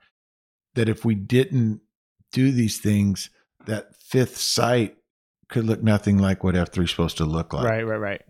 that 0.76 0.90
if 0.90 1.04
we 1.06 1.16
didn't 1.16 1.82
do 2.32 2.52
these 2.52 2.80
things, 2.80 3.30
that 3.66 3.96
fifth 4.02 4.38
sight 4.38 4.98
could 5.50 5.66
look 5.66 5.84
nothing 5.84 6.18
like 6.18 6.44
what 6.44 6.56
F3 6.56 6.86
is 6.86 6.92
supposed 6.92 7.18
to 7.18 7.26
look 7.26 7.54
like 7.54 7.66
Right, 7.66 7.86
right, 7.86 7.98
right. 7.98 8.22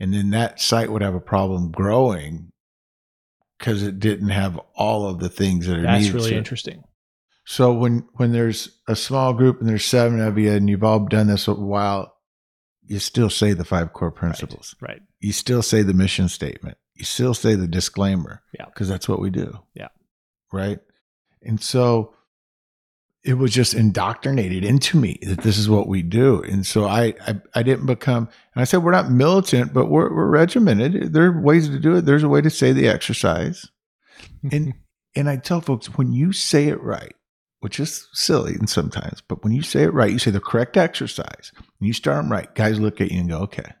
and 0.00 0.12
then 0.12 0.30
that 0.30 0.60
site 0.60 0.90
would 0.92 1.02
have 1.02 1.14
a 1.14 1.20
problem 1.20 1.70
growing 1.70 2.50
because 3.58 3.82
it 3.82 3.98
didn't 3.98 4.28
have 4.30 4.60
all 4.74 5.08
of 5.08 5.18
the 5.18 5.28
things 5.28 5.66
that 5.66 5.78
are 5.78 5.82
That's 5.82 6.02
needed. 6.04 6.14
really 6.14 6.30
to- 6.30 6.36
interesting. 6.36 6.84
So 7.46 7.72
when 7.72 8.08
when 8.14 8.32
there's 8.32 8.80
a 8.88 8.96
small 8.96 9.32
group 9.32 9.60
and 9.60 9.68
there's 9.68 9.84
seven 9.84 10.20
of 10.20 10.36
you 10.36 10.50
and 10.52 10.68
you've 10.68 10.82
all 10.84 11.06
done 11.06 11.28
this 11.28 11.46
a 11.46 11.54
while, 11.54 12.15
you 12.86 12.98
still 12.98 13.30
say 13.30 13.52
the 13.52 13.64
five 13.64 13.92
core 13.92 14.10
principles. 14.10 14.74
Right. 14.80 15.02
You 15.20 15.32
still 15.32 15.62
say 15.62 15.82
the 15.82 15.94
mission 15.94 16.28
statement. 16.28 16.78
You 16.94 17.04
still 17.04 17.34
say 17.34 17.54
the 17.54 17.68
disclaimer. 17.68 18.42
Yeah. 18.58 18.66
because 18.66 18.88
that's 18.88 19.08
what 19.08 19.20
we 19.20 19.30
do. 19.30 19.58
Yeah. 19.74 19.88
right. 20.52 20.78
And 21.42 21.60
so 21.60 22.14
it 23.26 23.34
was 23.34 23.52
just 23.52 23.74
indoctrinated 23.74 24.64
into 24.64 24.96
me 24.96 25.18
that 25.22 25.40
this 25.40 25.58
is 25.58 25.68
what 25.68 25.88
we 25.88 26.00
do. 26.00 26.42
And 26.42 26.64
so 26.64 26.84
I, 26.84 27.14
I, 27.26 27.40
I 27.56 27.62
didn't 27.64 27.86
become, 27.86 28.28
and 28.54 28.62
I 28.62 28.64
said, 28.64 28.84
we're 28.84 28.92
not 28.92 29.10
militant, 29.10 29.74
but 29.74 29.86
we're, 29.86 30.14
we're 30.14 30.28
regimented. 30.28 31.12
There 31.12 31.26
are 31.26 31.40
ways 31.40 31.68
to 31.68 31.80
do 31.80 31.96
it. 31.96 32.02
There's 32.02 32.22
a 32.22 32.28
way 32.28 32.40
to 32.40 32.50
say 32.50 32.72
the 32.72 32.88
exercise. 32.88 33.68
And, 34.50 34.74
and 35.16 35.28
I 35.28 35.38
tell 35.38 35.60
folks, 35.60 35.86
when 35.96 36.12
you 36.12 36.32
say 36.32 36.68
it 36.68 36.80
right, 36.80 37.14
which 37.66 37.80
is 37.80 38.06
silly 38.12 38.54
and 38.54 38.70
sometimes, 38.70 39.20
but 39.26 39.42
when 39.42 39.52
you 39.52 39.60
say 39.60 39.82
it 39.82 39.92
right, 39.92 40.12
you 40.12 40.20
say 40.20 40.30
the 40.30 40.38
correct 40.38 40.76
exercise 40.76 41.50
and 41.56 41.64
you 41.88 41.92
start 41.92 42.22
them 42.22 42.30
right, 42.30 42.54
guys 42.54 42.78
look 42.78 43.00
at 43.00 43.10
you 43.10 43.18
and 43.18 43.28
go, 43.28 43.38
okay, 43.40 43.72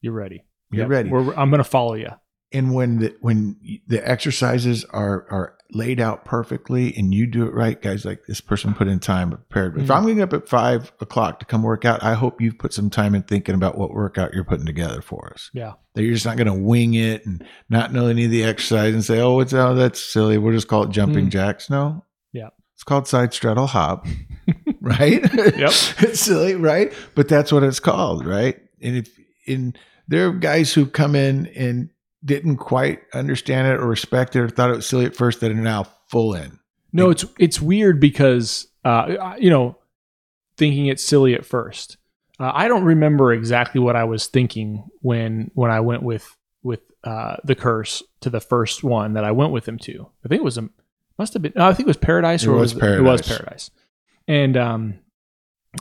You're 0.00 0.14
ready. 0.14 0.42
you're 0.70 0.84
Yep. 0.84 0.88
ready. 0.88 1.10
We're, 1.10 1.34
I'm 1.34 1.50
going 1.50 1.58
to 1.58 1.64
follow 1.64 1.92
you. 1.94 2.08
and 2.50 2.72
when 2.72 2.98
the 3.00 3.14
when 3.20 3.56
the 3.88 4.00
exercises 4.08 4.84
are 4.86 5.26
are 5.30 5.56
laid 5.72 5.98
out 6.00 6.24
perfectly 6.24 6.94
and 6.96 7.12
you 7.12 7.26
do 7.26 7.44
it 7.46 7.52
right 7.52 7.82
guys 7.82 8.04
like 8.04 8.20
this 8.28 8.40
person 8.40 8.72
put 8.74 8.86
in 8.86 9.00
time 9.00 9.28
prepared 9.30 9.76
if 9.76 9.88
Mhm. 9.88 9.94
i'm 9.96 10.02
getting 10.06 10.22
up 10.22 10.32
at 10.32 10.48
five 10.48 10.92
o'clock 11.00 11.40
to 11.40 11.46
come 11.46 11.62
work 11.64 11.84
out 11.84 12.04
i 12.04 12.14
hope 12.14 12.40
you've 12.40 12.58
put 12.58 12.72
some 12.72 12.90
time 12.90 13.12
in 13.16 13.22
thinking 13.24 13.56
about 13.56 13.76
what 13.76 13.90
workout 13.92 14.34
you're 14.34 14.44
putting 14.44 14.66
together 14.66 15.00
for 15.02 15.32
us 15.34 15.50
Yeah. 15.52 15.72
that 15.94 16.02
you're 16.04 16.12
just 16.14 16.26
not 16.26 16.36
going 16.36 16.46
to 16.46 16.54
wing 16.54 16.94
it 16.94 17.26
and 17.26 17.42
not 17.68 17.92
know 17.92 18.06
any 18.06 18.26
of 18.26 18.30
the 18.30 18.44
exercise 18.44 18.94
and 18.94 19.04
say 19.04 19.18
oh 19.20 19.40
it's 19.40 19.52
oh 19.52 19.74
that's 19.74 20.00
silly 20.00 20.38
we'll 20.38 20.52
just 20.54 20.68
call 20.68 20.84
it 20.84 20.90
jumping 20.90 21.26
Mm. 21.26 21.30
jacks 21.30 21.68
no. 21.68 22.03
It's 22.84 22.88
called 22.90 23.08
side 23.08 23.32
straddle 23.32 23.66
hop, 23.66 24.06
right? 24.82 25.22
Yep. 25.22 25.56
it's 25.56 26.20
silly, 26.20 26.54
right? 26.54 26.92
But 27.14 27.28
that's 27.28 27.50
what 27.50 27.62
it's 27.62 27.80
called, 27.80 28.26
right? 28.26 28.60
And 28.82 28.98
if 28.98 29.18
in 29.46 29.74
there 30.06 30.28
are 30.28 30.32
guys 30.32 30.74
who 30.74 30.84
come 30.84 31.14
in 31.14 31.46
and 31.56 31.88
didn't 32.22 32.58
quite 32.58 33.00
understand 33.14 33.68
it 33.68 33.80
or 33.80 33.86
respect 33.86 34.36
it 34.36 34.40
or 34.40 34.50
thought 34.50 34.68
it 34.68 34.76
was 34.76 34.86
silly 34.86 35.06
at 35.06 35.16
first 35.16 35.40
that 35.40 35.50
are 35.50 35.54
now 35.54 35.84
full 36.08 36.34
in. 36.34 36.58
No, 36.92 37.08
it's 37.08 37.24
it's 37.38 37.58
weird 37.58 38.00
because 38.00 38.68
uh, 38.84 39.34
you 39.38 39.48
know, 39.48 39.78
thinking 40.58 40.84
it's 40.84 41.02
silly 41.02 41.32
at 41.32 41.46
first. 41.46 41.96
Uh, 42.38 42.52
I 42.52 42.68
don't 42.68 42.84
remember 42.84 43.32
exactly 43.32 43.80
what 43.80 43.96
I 43.96 44.04
was 44.04 44.26
thinking 44.26 44.90
when 45.00 45.50
when 45.54 45.70
I 45.70 45.80
went 45.80 46.02
with 46.02 46.36
with 46.62 46.80
uh, 47.02 47.36
the 47.44 47.54
curse 47.54 48.02
to 48.20 48.28
the 48.28 48.42
first 48.42 48.84
one 48.84 49.14
that 49.14 49.24
I 49.24 49.30
went 49.30 49.52
with 49.52 49.66
him 49.66 49.78
to. 49.78 50.10
I 50.22 50.28
think 50.28 50.40
it 50.40 50.44
was 50.44 50.58
a 50.58 50.68
must 51.18 51.32
have 51.34 51.42
been. 51.42 51.52
No, 51.56 51.66
I 51.68 51.72
think 51.74 51.86
it 51.86 51.90
was 51.90 51.96
Paradise. 51.96 52.42
It 52.44 52.48
or 52.48 52.54
was 52.54 52.72
it 52.72 52.76
was 52.76 53.22
Paradise. 53.22 53.28
Paradise. 53.28 53.70
And 54.26 54.56
um, 54.56 54.94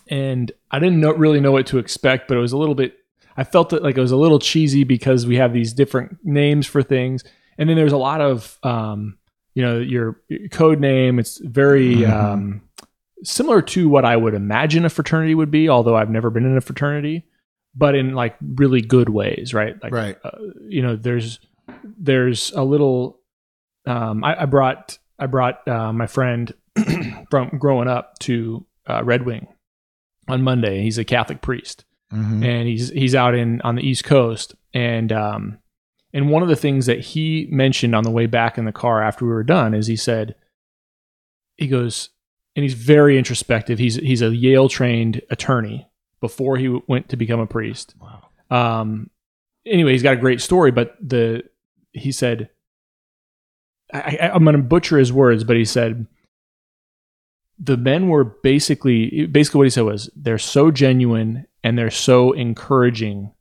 and 0.09 0.51
I 0.71 0.79
didn't 0.79 0.99
know, 0.99 1.11
really 1.13 1.39
know 1.39 1.51
what 1.51 1.67
to 1.67 1.77
expect, 1.77 2.27
but 2.27 2.37
it 2.37 2.41
was 2.41 2.51
a 2.51 2.57
little 2.57 2.75
bit. 2.75 2.95
I 3.37 3.43
felt 3.43 3.73
it 3.73 3.81
like 3.81 3.97
it 3.97 4.01
was 4.01 4.11
a 4.11 4.17
little 4.17 4.39
cheesy 4.39 4.83
because 4.83 5.25
we 5.25 5.37
have 5.37 5.53
these 5.53 5.73
different 5.73 6.17
names 6.23 6.67
for 6.67 6.83
things, 6.83 7.23
and 7.57 7.67
then 7.69 7.75
there's 7.77 7.93
a 7.93 7.97
lot 7.97 8.21
of 8.21 8.57
um, 8.63 9.17
you 9.55 9.61
know, 9.63 9.79
your, 9.79 10.19
your 10.29 10.49
code 10.49 10.79
name. 10.79 11.19
It's 11.19 11.37
very 11.39 11.97
Mhm. 11.97 12.11
um, 12.11 12.61
similar 13.23 13.61
to 13.61 13.87
what 13.87 14.03
I 14.03 14.15
would 14.17 14.33
imagine 14.33 14.83
a 14.83 14.89
fraternity 14.89 15.35
would 15.35 15.51
be, 15.51 15.69
although 15.69 15.95
I've 15.95 16.09
never 16.09 16.29
been 16.29 16.45
in 16.45 16.57
a 16.57 16.61
fraternity, 16.61 17.25
but 17.75 17.93
in 17.95 18.13
like 18.15 18.35
really 18.41 18.81
good 18.81 19.09
ways, 19.09 19.53
right? 19.53 19.81
Like, 19.81 19.93
Right. 19.93 20.17
uh, 20.23 20.31
you 20.67 20.81
know, 20.81 20.95
there's 20.95 21.39
there's 21.97 22.51
a 22.53 22.63
little. 22.63 23.19
Um, 23.85 24.23
I, 24.23 24.41
I 24.43 24.45
brought 24.45 24.97
I 25.23 25.27
brought 25.27 25.65
uh, 25.67 25.93
my 25.93 26.07
friend 26.07 26.53
from 27.31 27.49
growing 27.57 27.87
up 27.87 28.19
to 28.19 28.65
uh, 28.87 29.03
Red 29.03 29.25
Wing 29.25 29.47
on 30.27 30.41
Monday. 30.41 30.81
He's 30.83 30.97
a 30.97 31.05
Catholic 31.05 31.41
priest, 31.41 31.85
Mhm. 32.11 32.43
and 32.45 32.67
he's 32.67 32.89
he's 32.89 33.15
out 33.15 33.33
in 33.35 33.61
on 33.61 33.75
the 33.75 33.87
East 33.87 34.03
Coast, 34.03 34.55
and 34.73 35.11
um, 35.11 35.59
and 36.13 36.29
one 36.29 36.43
of 36.43 36.49
the 36.49 36.55
things 36.55 36.85
that 36.87 36.99
he 36.99 37.47
mentioned 37.49 37.95
on 37.95 38.03
the 38.03 38.11
way 38.11 38.25
back 38.25 38.57
in 38.57 38.65
the 38.65 38.71
car 38.71 39.01
after 39.01 39.25
we 39.25 39.31
were 39.31 39.43
done 39.43 39.73
is 39.73 39.87
he 39.87 39.95
said, 39.95 40.35
he 41.57 41.67
goes, 41.67 42.09
and 42.55 42.63
he's 42.63 42.73
very 42.73 43.17
introspective. 43.17 43.79
He's 43.79 43.95
he's 43.95 44.21
a 44.21 44.35
Yale 44.35 44.69
trained 44.69 45.21
attorney 45.29 45.87
before 46.21 46.57
he 46.57 46.67
went 46.87 47.09
to 47.09 47.17
become 47.17 47.39
a 47.39 47.47
priest. 47.47 47.95
Wow. 47.99 48.27
Um, 48.49 49.09
anyway, 49.65 49.93
he's 49.93 50.03
got 50.03 50.13
a 50.13 50.17
great 50.19 50.41
story, 50.41 50.71
but 50.71 50.95
the 51.01 51.43
he 51.93 52.11
said, 52.11 52.49
I, 53.93 54.17
I, 54.21 54.29
I'm 54.33 54.43
going 54.43 54.55
to 54.57 54.61
butcher 54.61 54.97
his 54.97 55.13
words, 55.13 55.43
but 55.43 55.55
he 55.55 55.65
said 55.65 56.07
the 57.59 57.77
men 57.77 58.07
were 58.09 58.23
basically 58.23 59.27
basically 59.27 59.59
what 59.59 59.65
he 59.65 59.69
said 59.69 59.83
was 59.85 60.09
they're 60.15 60.37
so 60.39 60.71
genuine 60.71 61.45
and 61.63 61.77
they're 61.77 61.91
so 61.91 62.31
encouraging 62.33 63.31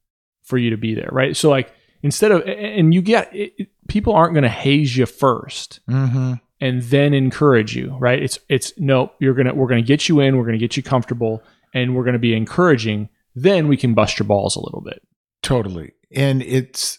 for 0.42 0.58
you 0.58 0.70
to 0.70 0.76
be 0.76 0.94
there, 0.94 1.08
right? 1.12 1.36
So 1.36 1.48
like 1.50 1.72
instead 2.02 2.30
of 2.32 2.42
and 2.46 2.92
you 2.92 3.00
get 3.02 3.34
it, 3.34 3.68
people 3.88 4.12
aren't 4.12 4.34
going 4.34 4.42
to 4.42 4.48
haze 4.48 4.96
you 4.96 5.06
first 5.06 5.80
Mhm. 5.88 6.40
and 6.60 6.82
then 6.82 7.14
encourage 7.14 7.74
you, 7.74 7.96
right? 7.98 8.22
It's 8.22 8.38
it's 8.48 8.72
no, 8.78 9.12
you're 9.18 9.34
gonna 9.34 9.54
we're 9.54 9.68
gonna 9.68 9.82
get 9.82 10.08
you 10.08 10.20
in, 10.20 10.36
we're 10.36 10.44
gonna 10.44 10.58
get 10.58 10.76
you 10.76 10.82
comfortable, 10.82 11.42
and 11.72 11.96
we're 11.96 12.04
gonna 12.04 12.18
be 12.18 12.34
encouraging. 12.36 13.08
Then 13.34 13.66
we 13.66 13.78
can 13.78 13.94
bust 13.94 14.18
your 14.18 14.26
balls 14.26 14.56
a 14.56 14.60
little 14.60 14.82
bit. 14.82 15.02
Totally. 15.42 15.92
And 16.14 16.42
it's 16.42 16.98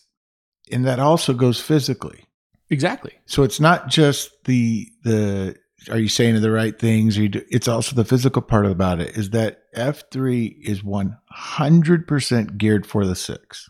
and 0.72 0.84
that 0.86 1.00
also 1.00 1.34
goes 1.34 1.62
physically. 1.62 2.26
Exactly. 2.74 3.12
So 3.26 3.44
it's 3.44 3.60
not 3.60 3.88
just 3.88 4.32
the 4.46 4.88
the 5.04 5.56
are 5.90 6.00
you 6.00 6.08
saying 6.08 6.40
the 6.42 6.52
right 6.52 6.78
things? 6.80 7.18
Are 7.18 7.22
you 7.24 7.30
do, 7.30 7.42
it's 7.50 7.68
also 7.68 7.96
the 7.96 8.06
physical 8.06 8.42
part 8.42 8.66
about 8.66 9.00
it. 9.00 9.18
Is 9.18 9.30
that 9.32 9.64
F 9.74 10.04
three 10.12 10.46
is 10.64 10.84
one 10.84 11.18
hundred 11.30 12.08
percent 12.08 12.58
geared 12.58 12.86
for 12.86 13.06
the 13.06 13.16
six. 13.16 13.70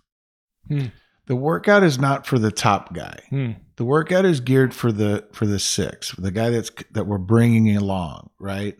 Hmm. 0.67 0.85
The 1.25 1.35
workout 1.35 1.83
is 1.83 1.97
not 1.99 2.27
for 2.27 2.37
the 2.37 2.51
top 2.51 2.93
guy. 2.93 3.19
Hmm. 3.29 3.51
The 3.77 3.85
workout 3.85 4.25
is 4.25 4.39
geared 4.41 4.73
for 4.73 4.91
the 4.91 5.27
for 5.33 5.45
the 5.45 5.59
six, 5.59 6.09
for 6.09 6.21
the 6.21 6.31
guy 6.31 6.49
that's 6.49 6.71
that 6.91 7.07
we're 7.07 7.17
bringing 7.17 7.75
along, 7.75 8.29
right? 8.39 8.77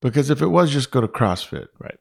Because 0.00 0.30
if 0.30 0.40
it 0.42 0.46
was 0.48 0.70
just 0.70 0.90
go 0.90 1.00
to 1.00 1.08
CrossFit, 1.08 1.66
Right. 1.80 1.98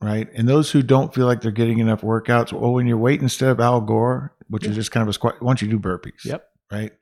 right, 0.00 0.28
and 0.34 0.46
those 0.48 0.70
who 0.70 0.82
don't 0.82 1.12
feel 1.14 1.26
like 1.26 1.40
they're 1.40 1.50
getting 1.50 1.78
enough 1.80 2.02
workouts, 2.02 2.52
well, 2.52 2.72
when 2.72 2.86
you're 2.86 2.98
weighting 2.98 3.24
instead 3.24 3.48
of 3.48 3.58
Al 3.58 3.80
Gore, 3.80 4.36
which 4.48 4.64
Yeah. 4.64 4.70
is 4.70 4.76
just 4.76 4.92
kind 4.92 5.02
of 5.02 5.08
a 5.08 5.12
squat, 5.14 5.36
why 5.40 5.48
don't 5.48 5.62
you 5.62 5.68
do 5.68 5.80
burpees? 5.80 6.24
Yep. 6.24 6.46
Right? 6.72 6.92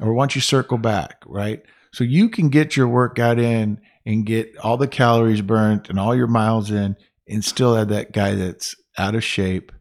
Or 0.00 0.12
once 0.14 0.34
you 0.34 0.40
circle 0.40 0.78
back, 0.78 1.22
right? 1.26 1.62
So 1.92 2.04
you 2.04 2.28
can 2.28 2.50
get 2.50 2.76
your 2.76 2.86
workout 2.88 3.38
in 3.38 3.80
and 4.06 4.24
get 4.26 4.56
all 4.58 4.76
the 4.76 4.86
calories 4.88 5.40
burnt 5.42 5.88
and 5.88 5.98
all 5.98 6.14
your 6.14 6.26
miles 6.28 6.70
in 6.70 6.96
and 7.26 7.44
still 7.44 7.74
have 7.74 7.88
that 7.88 8.12
guy 8.12 8.34
that's 8.34 8.76
out 8.96 9.14
of 9.14 9.24
shape, 9.24 9.72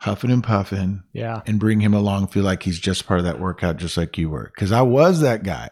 huffing 0.00 0.30
and 0.30 0.42
puffing, 0.42 1.02
Yeah. 1.12 1.42
and 1.46 1.60
bring 1.60 1.80
him 1.80 1.94
along, 1.94 2.28
feel 2.28 2.42
like 2.44 2.62
he's 2.62 2.78
just 2.80 3.06
part 3.06 3.20
of 3.20 3.24
that 3.26 3.40
workout, 3.40 3.76
just 3.76 3.96
like 3.96 4.18
you 4.18 4.30
were. 4.30 4.50
Because 4.54 4.72
I 4.72 4.82
was 4.82 5.20
that 5.20 5.42
guy. 5.42 5.68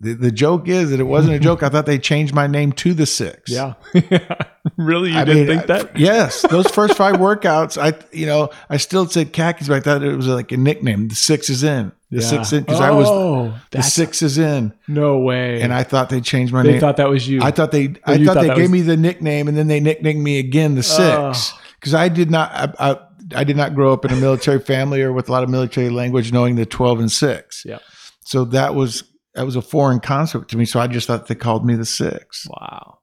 The, 0.00 0.14
the 0.14 0.30
joke 0.30 0.68
is 0.68 0.90
that 0.90 1.00
it 1.00 1.04
wasn't 1.04 1.34
a 1.34 1.40
joke. 1.40 1.62
I 1.64 1.68
thought 1.68 1.86
they 1.86 1.98
changed 1.98 2.32
my 2.32 2.46
name 2.46 2.70
to 2.74 2.94
the 2.94 3.04
six. 3.06 3.50
Yeah. 3.50 3.74
really? 4.76 5.10
You 5.10 5.18
I 5.18 5.24
didn't 5.24 5.46
mean, 5.48 5.58
think 5.58 5.70
I- 5.70 5.82
that? 5.82 5.98
yes, 5.98 6.42
those 6.42 6.68
first 6.70 6.96
five 6.96 7.16
workouts, 7.18 7.76
I 7.80 7.98
you 8.16 8.26
know, 8.26 8.50
I 8.70 8.76
still 8.76 9.06
said 9.08 9.32
khakis, 9.32 9.68
but 9.68 9.76
I 9.76 9.80
thought 9.80 10.02
it 10.04 10.14
was 10.14 10.28
like 10.28 10.52
a 10.52 10.56
nickname. 10.56 11.08
The 11.08 11.14
six 11.16 11.50
is 11.50 11.64
in. 11.64 11.92
The 12.10 12.22
Yeah. 12.22 12.26
six 12.26 12.52
in 12.54 12.60
because 12.64 12.80
I 12.80 12.90
was 12.90 13.06
Oh, 13.08 13.54
the 13.70 13.82
six 13.82 14.22
is 14.22 14.38
in, 14.38 14.72
no 14.88 15.18
way. 15.18 15.60
and 15.60 15.74
I 15.74 15.82
thought 15.82 16.08
they 16.08 16.22
changed 16.22 16.52
my 16.54 16.62
they 16.62 16.68
name. 16.68 16.76
They 16.76 16.80
thought 16.80 16.96
that 16.96 17.10
was 17.10 17.28
you. 17.28 17.42
I 17.42 17.50
thought 17.50 17.70
they, 17.70 17.88
oh, 17.88 17.92
I 18.06 18.16
thought, 18.24 18.34
thought 18.34 18.40
they 18.42 18.48
gave 18.54 18.58
was- 18.62 18.70
me 18.70 18.80
the 18.80 18.96
nickname, 18.96 19.46
and 19.46 19.56
then 19.56 19.66
they 19.66 19.78
nicknamed 19.80 20.22
me 20.22 20.38
again 20.38 20.74
the 20.74 20.82
six. 20.82 21.52
because 21.78 21.92
I 21.94 22.08
did 22.08 22.30
not, 22.30 22.50
I, 22.52 22.90
I, 22.92 22.96
I 23.36 23.44
did 23.44 23.58
not 23.58 23.74
grow 23.74 23.92
up 23.92 24.06
in 24.06 24.10
a 24.12 24.16
military 24.16 24.58
family 24.58 25.02
or 25.02 25.12
with 25.12 25.28
a 25.28 25.32
lot 25.32 25.42
of 25.42 25.50
military 25.50 25.90
language, 25.90 26.32
knowing 26.32 26.56
the 26.56 26.64
twelve 26.64 26.98
and 26.98 27.12
six. 27.12 27.62
Yeah. 27.66 27.78
So 28.20 28.46
that 28.46 28.74
was 28.74 29.04
that 29.34 29.44
was 29.44 29.54
a 29.56 29.62
foreign 29.62 30.00
concept 30.00 30.50
to 30.52 30.56
me. 30.56 30.64
So 30.64 30.80
I 30.80 30.86
just 30.86 31.06
thought 31.06 31.26
they 31.28 31.34
called 31.34 31.66
me 31.66 31.74
the 31.74 31.84
six. 31.84 32.46
wow. 32.48 33.00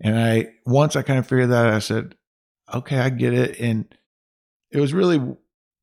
And 0.00 0.18
I 0.18 0.48
once 0.66 0.96
I 0.96 1.02
kind 1.02 1.20
of 1.20 1.28
figured 1.28 1.50
that 1.50 1.66
out, 1.66 1.74
I 1.74 1.78
said, 1.78 2.16
okay, 2.74 2.98
I 2.98 3.08
get 3.10 3.32
it. 3.34 3.60
And 3.60 3.84
it 4.72 4.80
was 4.80 4.92
really 4.92 5.20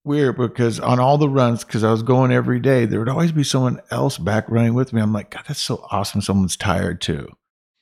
weird 0.06 0.38
because 0.38 0.80
on 0.80 1.00
all 1.00 1.18
the 1.18 1.30
runs, 1.30 1.64
because 1.64 1.84
I 1.84 1.92
was 1.92 2.04
going 2.04 2.32
every 2.32 2.60
day, 2.60 2.86
there 2.86 3.00
would 3.00 3.10
always 3.10 3.32
be 3.32 3.44
someone 3.44 3.82
else 3.92 4.18
back 4.18 4.46
running 4.50 4.74
with 4.74 4.94
me. 4.94 5.02
I'm 5.02 5.14
like, 5.14 5.32
God, 5.32 5.44
that's 5.48 5.62
so 5.62 5.86
awesome. 5.92 6.22
Someone's 6.22 6.56
tired 6.58 7.02
too. 7.02 7.28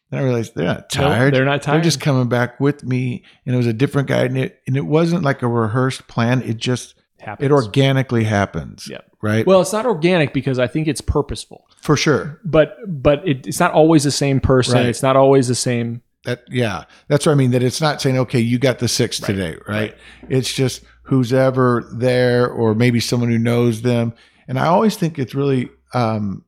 Then 0.09 0.19
I 0.21 0.23
realized 0.23 0.55
they're 0.55 0.65
not 0.65 0.95
No, 0.95 1.07
tired. 1.09 1.33
they're 1.33 1.45
not 1.45 1.61
tired. 1.61 1.75
They're 1.77 1.83
just 1.83 2.01
coming 2.01 2.29
back 2.29 2.59
with 2.59 2.83
me. 2.83 3.23
And 3.45 3.53
it 3.55 3.57
was 3.57 3.67
a 3.67 3.73
different 3.73 4.07
guy. 4.07 4.23
And 4.23 4.37
it, 4.37 4.61
and 4.67 4.77
it 4.77 4.85
wasn't 4.85 5.23
like 5.23 5.41
a 5.41 5.47
rehearsed 5.47 6.07
plan. 6.07 6.41
It 6.43 6.57
just, 6.57 6.95
happens. 7.19 7.45
it 7.45 7.51
organically 7.51 8.23
happens. 8.25 8.87
Yep. 8.89 9.09
Right. 9.21 9.45
Well, 9.47 9.61
it's 9.61 9.73
not 9.73 9.85
organic 9.85 10.33
because 10.33 10.59
I 10.59 10.67
think 10.67 10.87
it's 10.87 11.01
purposeful. 11.01 11.65
for 11.81 11.95
sure. 11.97 12.39
But 12.43 12.75
but 12.85 13.27
it, 13.27 13.47
it's 13.47 13.59
not 13.59 13.71
always 13.71 14.03
the 14.03 14.11
same 14.11 14.39
person. 14.41 14.75
Right. 14.75 14.85
It's 14.87 15.01
not 15.01 15.15
always 15.15 15.47
the 15.47 15.55
same. 15.55 16.01
That 16.25 16.43
yeah, 16.49 16.83
that's 17.07 17.25
what 17.25 17.31
I 17.31 17.35
mean. 17.35 17.51
That 17.51 17.63
it's 17.63 17.81
not 17.81 18.01
saying 18.01 18.17
okay, 18.19 18.39
you 18.39 18.57
got 18.59 18.79
the 18.79 18.87
six 18.87 19.21
Right, 19.21 19.27
today, 19.27 19.51
right? 19.51 19.67
right. 19.67 19.95
It's 20.29 20.53
just 20.53 20.83
who's 21.03 21.33
ever 21.33 21.89
there, 21.95 22.49
or 22.49 22.73
maybe 22.75 22.99
someone 22.99 23.29
who 23.29 23.37
knows 23.37 23.81
them. 23.81 24.13
And 24.47 24.57
I 24.59 24.67
always 24.67 24.95
think 24.95 25.19
it's 25.19 25.35
really 25.35 25.69
um, 25.93 26.43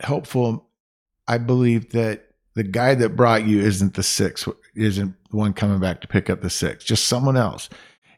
helpful. 0.00 0.68
I 1.28 1.38
believe 1.38 1.90
that 1.92 2.24
the 2.54 2.62
guy 2.62 2.94
that 2.94 3.16
brought 3.16 3.46
you 3.46 3.60
isn't 3.60 3.94
the 3.94 4.02
six, 4.02 4.48
isn't 4.74 5.14
the 5.30 5.36
one 5.36 5.52
coming 5.52 5.80
back 5.80 6.00
to 6.00 6.08
pick 6.08 6.30
up 6.30 6.40
the 6.40 6.50
six, 6.50 6.84
just 6.84 7.06
someone 7.08 7.36
else. 7.36 7.68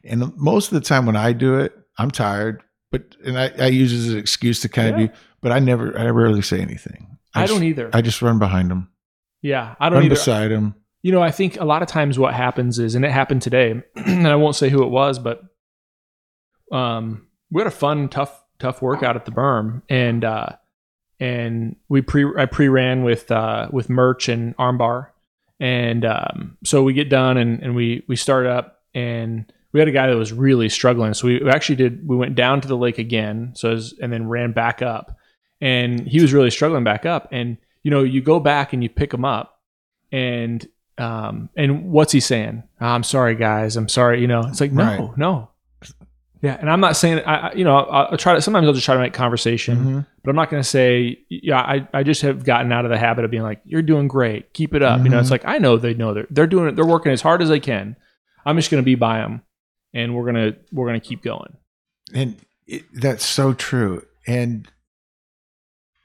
And 0.03 0.35
most 0.37 0.71
of 0.71 0.75
the 0.81 0.87
time 0.87 1.05
when 1.05 1.15
I 1.15 1.33
do 1.33 1.59
it, 1.59 1.73
I'm 1.97 2.09
tired, 2.11 2.63
but 2.91 3.15
and 3.25 3.37
I, 3.37 3.51
I 3.59 3.67
use 3.67 3.91
it 3.93 3.97
as 4.07 4.13
an 4.13 4.19
excuse 4.19 4.61
to 4.61 4.69
kind 4.69 4.97
Yeah. 4.97 5.03
of 5.05 5.11
be. 5.11 5.17
But 5.41 5.51
I 5.51 5.59
never, 5.59 5.97
I 5.97 6.05
rarely 6.09 6.41
say 6.41 6.59
anything. 6.61 7.17
I, 7.33 7.41
just, 7.43 7.53
don't 7.53 7.63
either. 7.63 7.89
I 7.93 8.01
just 8.01 8.21
run 8.21 8.39
behind 8.39 8.71
them, 8.71 8.89
yeah, 9.41 9.75
I 9.79 9.89
don't 9.89 9.97
run 9.97 10.05
either. 10.05 10.15
beside 10.15 10.51
them. 10.51 10.75
You 11.01 11.11
know, 11.11 11.21
I 11.21 11.31
think 11.31 11.59
a 11.59 11.65
lot 11.65 11.81
of 11.81 11.87
times 11.87 12.19
what 12.19 12.33
happens 12.33 12.77
is, 12.77 12.95
and 12.95 13.05
it 13.05 13.11
happened 13.11 13.41
today, 13.41 13.81
and 13.95 14.27
I 14.27 14.35
won't 14.35 14.55
say 14.55 14.69
who 14.69 14.83
it 14.83 14.89
was, 14.89 15.17
but 15.17 15.41
um, 16.71 17.27
we 17.51 17.61
had 17.61 17.67
a 17.67 17.71
fun, 17.71 18.09
tough, 18.09 18.43
tough 18.59 18.81
workout 18.81 19.15
at 19.15 19.25
the 19.25 19.31
berm, 19.31 19.81
and 19.89 20.23
uh, 20.23 20.49
and 21.19 21.75
we 21.87 22.01
pre 22.01 22.25
I 22.37 22.45
pre 22.45 22.67
ran 22.67 23.03
with 23.03 23.31
uh, 23.31 23.69
with 23.71 23.89
merch 23.89 24.29
and 24.29 24.55
armbar, 24.57 25.07
and 25.59 26.05
um, 26.05 26.57
so 26.63 26.83
we 26.83 26.93
get 26.93 27.09
done 27.09 27.37
and 27.37 27.61
and 27.61 27.75
we 27.75 28.03
we 28.07 28.15
start 28.15 28.45
up 28.45 28.83
and 28.93 29.51
we 29.71 29.79
had 29.79 29.89
a 29.89 29.93
guy 29.93 30.07
that 30.07 30.15
was 30.15 30.33
really 30.33 30.69
struggling, 30.69 31.13
so 31.13 31.27
we 31.27 31.49
actually 31.49 31.75
did 31.75 32.07
we 32.07 32.15
went 32.15 32.35
down 32.35 32.61
to 32.61 32.67
the 32.67 32.77
lake 32.77 32.97
again, 32.97 33.51
so 33.55 33.71
as, 33.71 33.93
and 34.01 34.11
then 34.11 34.27
ran 34.27 34.51
back 34.51 34.81
up, 34.81 35.15
and 35.61 36.07
he 36.07 36.21
was 36.21 36.33
really 36.33 36.51
struggling 36.51 36.83
back 36.83 37.05
up, 37.05 37.27
and 37.31 37.57
you 37.83 37.91
know 37.91 38.03
you 38.03 38.21
go 38.21 38.39
back 38.39 38.73
and 38.73 38.81
you 38.81 38.89
pick 38.89 39.13
him 39.13 39.25
up, 39.25 39.59
and 40.11 40.67
um, 40.99 41.49
and 41.55 41.85
what's 41.91 42.11
he 42.11 42.19
saying? 42.19 42.63
"Ah, 42.81 42.93
I'm 42.93 43.03
sorry, 43.03 43.35
guys. 43.35 43.77
I'm 43.77 43.89
sorry. 43.89 44.21
You 44.21 44.27
know, 44.27 44.41
it's 44.41 44.59
like 44.61 44.71
no, 44.71 44.83
Right. 44.83 45.17
no. 45.17 45.49
Yeah, 46.41 46.55
and 46.57 46.69
I'm 46.69 46.79
not 46.79 46.95
saying 46.95 47.19
I, 47.25 47.51
you 47.53 47.65
know, 47.65 47.75
I'll, 47.75 48.07
I'll 48.11 48.17
try 48.17 48.33
to. 48.33 48.41
Sometimes 48.41 48.65
I'll 48.65 48.73
just 48.73 48.85
try 48.85 48.95
to 48.95 49.01
make 49.01 49.11
conversation, 49.13 49.77
Mhm. 49.77 50.05
but 50.23 50.29
I'm 50.29 50.37
not 50.37 50.49
going 50.49 50.63
to 50.63 50.67
say, 50.69 51.19
yeah. 51.29 51.59
I, 51.59 51.85
I 51.93 52.03
just 52.03 52.21
have 52.21 52.45
gotten 52.45 52.71
out 52.71 52.85
of 52.85 52.91
the 52.91 52.97
habit 52.97 53.25
of 53.25 53.31
being 53.31 53.43
like, 53.43 53.59
"You're 53.65 53.81
doing 53.81 54.07
great, 54.07 54.53
keep 54.53 54.73
it 54.73 54.81
up." 54.81 55.03
You 55.03 55.09
know, 55.09 55.19
it's 55.19 55.27
Mhm. 55.27 55.31
like 55.31 55.45
I 55.45 55.57
know 55.57 55.75
they 55.75 55.93
know 55.95 56.13
they're 56.13 56.27
they're 56.29 56.47
doing 56.47 56.69
it. 56.69 56.75
They're 56.77 56.85
working 56.85 57.11
as 57.11 57.21
hard 57.21 57.41
as 57.41 57.49
they 57.49 57.59
can. 57.59 57.97
I'm 58.45 58.55
just 58.55 58.71
going 58.71 58.81
to 58.81 58.85
be 58.85 58.95
by 58.95 59.17
them, 59.17 59.41
and 59.93 60.15
we're 60.15 60.25
gonna 60.25 60.53
we're 60.71 60.85
gonna 60.87 61.01
keep 61.01 61.23
going. 61.23 61.57
And 62.13 62.37
it, 62.67 62.83
that's 62.93 63.25
so 63.25 63.51
true. 63.53 64.05
And 64.25 64.65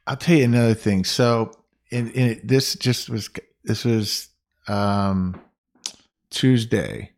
I'll 0.06 0.16
tell 0.16 0.36
you 0.36 0.44
another 0.44 0.74
thing. 0.74 1.04
So, 1.04 1.52
and, 1.92 2.10
in 2.10 2.28
it, 2.30 2.48
this 2.48 2.74
just 2.74 3.08
was 3.08 3.30
this 3.62 3.84
was 3.84 4.28
um, 4.68 5.40
Tuesday. 6.30 7.12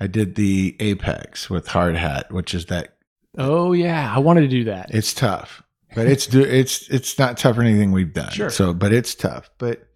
I 0.00 0.06
did 0.08 0.34
the 0.34 0.76
Apex 0.80 1.48
with 1.48 1.68
Hard 1.68 1.96
Hat, 1.96 2.32
which 2.32 2.54
is 2.54 2.66
that 2.66 2.96
Oh 3.38 3.72
yeah, 3.72 4.12
I 4.14 4.18
wanted 4.18 4.42
to 4.42 4.48
do 4.48 4.64
that. 4.64 4.90
it's 4.94 5.14
tough, 5.14 5.62
but 5.94 6.06
it's 6.06 6.26
do 6.26 6.42
it's 6.42 6.88
it's 6.90 7.18
not 7.18 7.38
tough 7.38 7.56
for 7.56 7.62
anything 7.62 7.92
we've 7.92 8.12
done. 8.12 8.32
Sure. 8.32 8.50
So, 8.50 8.74
but 8.74 8.92
it's 8.92 9.14
tough. 9.14 9.48
But 9.58 9.86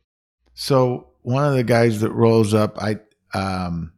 so 0.54 1.08
one 1.22 1.44
of 1.44 1.54
the 1.54 1.64
guys 1.64 2.00
that 2.00 2.12
rolls 2.12 2.54
up, 2.54 2.78
I 2.80 3.00
um 3.34 3.92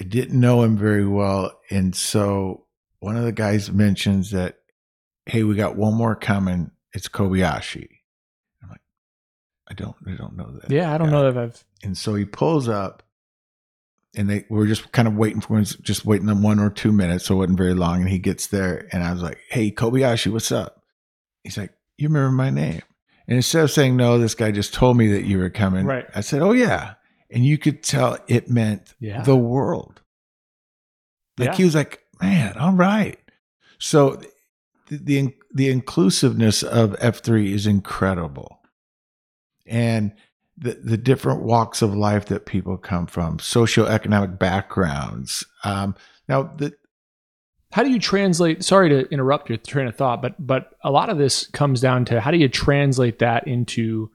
I 0.00 0.04
didn't 0.04 0.40
know 0.40 0.62
him 0.62 0.76
very 0.76 1.06
well, 1.06 1.52
and 1.70 1.94
so 1.94 2.66
one 2.98 3.16
of 3.16 3.24
the 3.24 3.32
guys 3.32 3.70
mentions 3.70 4.30
that, 4.32 4.56
hey, 5.26 5.44
we 5.44 5.54
got 5.54 5.76
one 5.76 5.94
more 5.94 6.16
coming. 6.16 6.70
It's 6.92 7.08
Kobayashi. 7.08 7.88
I 9.78 9.82
don't, 9.82 9.96
I 10.06 10.12
don't 10.16 10.36
know 10.36 10.50
that. 10.60 10.70
yeah, 10.70 10.92
I 10.94 10.98
don't 10.98 11.08
guy. 11.10 11.12
know 11.12 11.28
if 11.28 11.36
I've. 11.36 11.64
And 11.82 11.96
so 11.98 12.14
he 12.14 12.24
pulls 12.24 12.68
up, 12.68 13.02
and 14.16 14.30
they 14.30 14.44
we 14.48 14.62
are 14.62 14.66
just 14.66 14.92
kind 14.92 15.08
of 15.08 15.14
waiting 15.16 15.40
for 15.40 15.58
him, 15.58 15.64
just 15.64 16.04
waiting 16.06 16.26
them 16.26 16.42
one 16.42 16.58
or 16.60 16.70
two 16.70 16.92
minutes, 16.92 17.26
so 17.26 17.34
it 17.34 17.38
wasn't 17.38 17.58
very 17.58 17.74
long. 17.74 18.00
And 18.00 18.08
he 18.08 18.18
gets 18.18 18.46
there, 18.48 18.88
and 18.92 19.02
I 19.02 19.12
was 19.12 19.22
like, 19.22 19.38
"Hey, 19.50 19.70
Kobayashi, 19.70 20.30
what's 20.32 20.52
up?" 20.52 20.82
He's 21.42 21.58
like, 21.58 21.72
"You 21.98 22.08
remember 22.08 22.30
my 22.32 22.50
name?" 22.50 22.82
And 23.26 23.36
instead 23.36 23.64
of 23.64 23.70
saying 23.70 23.96
no, 23.96 24.18
this 24.18 24.34
guy 24.34 24.50
just 24.50 24.74
told 24.74 24.96
me 24.96 25.08
that 25.12 25.24
you 25.24 25.38
were 25.38 25.50
coming. 25.50 25.86
Right. 25.86 26.06
I 26.14 26.20
said, 26.20 26.42
"Oh 26.42 26.52
yeah," 26.52 26.94
and 27.30 27.44
you 27.44 27.58
could 27.58 27.82
tell 27.82 28.18
it 28.28 28.48
meant 28.50 28.94
Yeah. 29.00 29.22
the 29.22 29.36
world. 29.36 30.00
Like 31.38 31.48
Yeah. 31.50 31.56
he 31.56 31.64
was 31.64 31.74
like, 31.74 32.02
"Man, 32.22 32.56
all 32.58 32.72
right." 32.74 33.18
So 33.78 34.20
the 34.88 34.96
the, 34.98 35.34
the 35.52 35.70
inclusiveness 35.70 36.62
of 36.62 36.94
F 37.00 37.20
three 37.22 37.52
is 37.52 37.66
incredible, 37.66 38.53
and 39.66 40.12
the 40.56 40.78
the 40.82 40.96
different 40.96 41.42
walks 41.42 41.82
of 41.82 41.94
life 41.94 42.26
that 42.26 42.46
people 42.46 42.76
come 42.76 43.06
from, 43.06 43.38
socioeconomic 43.38 44.38
backgrounds. 44.38 45.44
Um, 45.64 45.94
now, 46.28 46.44
the, 46.56 46.72
How 47.72 47.82
do 47.82 47.90
you 47.90 47.98
translate? 47.98 48.64
Sorry 48.64 48.88
to 48.88 49.08
interrupt 49.10 49.48
your 49.48 49.58
train 49.58 49.88
of 49.88 49.96
thought, 49.96 50.22
but 50.22 50.34
but 50.44 50.74
a 50.82 50.90
lot 50.90 51.10
of 51.10 51.18
this 51.18 51.46
comes 51.48 51.80
down 51.80 52.04
to 52.06 52.20
how 52.20 52.30
do 52.30 52.38
you 52.38 52.48
translate 52.48 53.18
that 53.18 53.46
into 53.46 54.10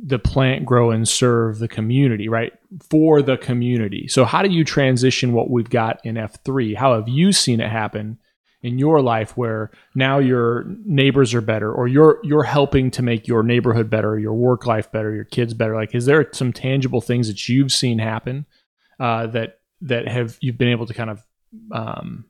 the 0.00 0.18
plant 0.18 0.64
grow 0.64 0.90
and 0.90 1.08
serve 1.08 1.58
the 1.58 1.68
community, 1.68 2.28
right? 2.28 2.52
For 2.88 3.20
the 3.20 3.36
community. 3.36 4.06
So 4.06 4.24
how 4.24 4.42
do 4.42 4.50
you 4.50 4.64
transition 4.64 5.32
what 5.32 5.50
we've 5.50 5.70
got 5.70 6.00
in 6.04 6.14
F3? 6.14 6.76
How 6.76 6.94
have 6.94 7.08
you 7.08 7.32
seen 7.32 7.60
it 7.60 7.70
happen 7.70 8.18
in 8.62 8.78
your 8.78 9.00
life 9.00 9.36
where 9.36 9.70
now 9.94 10.18
your 10.18 10.64
neighbors 10.84 11.32
are 11.32 11.40
better 11.40 11.72
or 11.72 11.86
you're 11.86 12.18
you're 12.22 12.42
helping 12.42 12.90
to 12.90 13.02
make 13.02 13.28
your 13.28 13.42
neighborhood 13.42 13.88
better, 13.88 14.18
your 14.18 14.34
work 14.34 14.66
life 14.66 14.90
better, 14.90 15.14
your 15.14 15.24
kids 15.24 15.54
better? 15.54 15.74
Like 15.74 15.94
is 15.94 16.06
there 16.06 16.28
some 16.32 16.52
tangible 16.52 17.00
things 17.00 17.28
that 17.28 17.48
you've 17.48 17.72
seen 17.72 17.98
happen 17.98 18.46
uh, 18.98 19.28
that 19.28 19.60
that 19.82 20.08
have 20.08 20.36
you've 20.40 20.58
been 20.58 20.68
able 20.68 20.86
to 20.86 20.94
kind 20.94 21.10
of 21.10 21.24
um, 21.72 22.24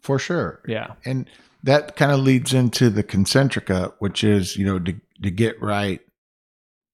for 0.00 0.18
sure, 0.18 0.60
yeah. 0.66 0.94
and 1.04 1.28
that 1.62 1.96
kind 1.96 2.10
of 2.10 2.20
leads 2.20 2.52
into 2.52 2.90
the 2.90 3.04
concentrica, 3.04 3.92
which 3.98 4.24
is 4.24 4.56
you 4.56 4.64
know 4.64 4.78
to 4.80 5.00
to 5.22 5.30
get 5.30 5.60
right, 5.62 6.00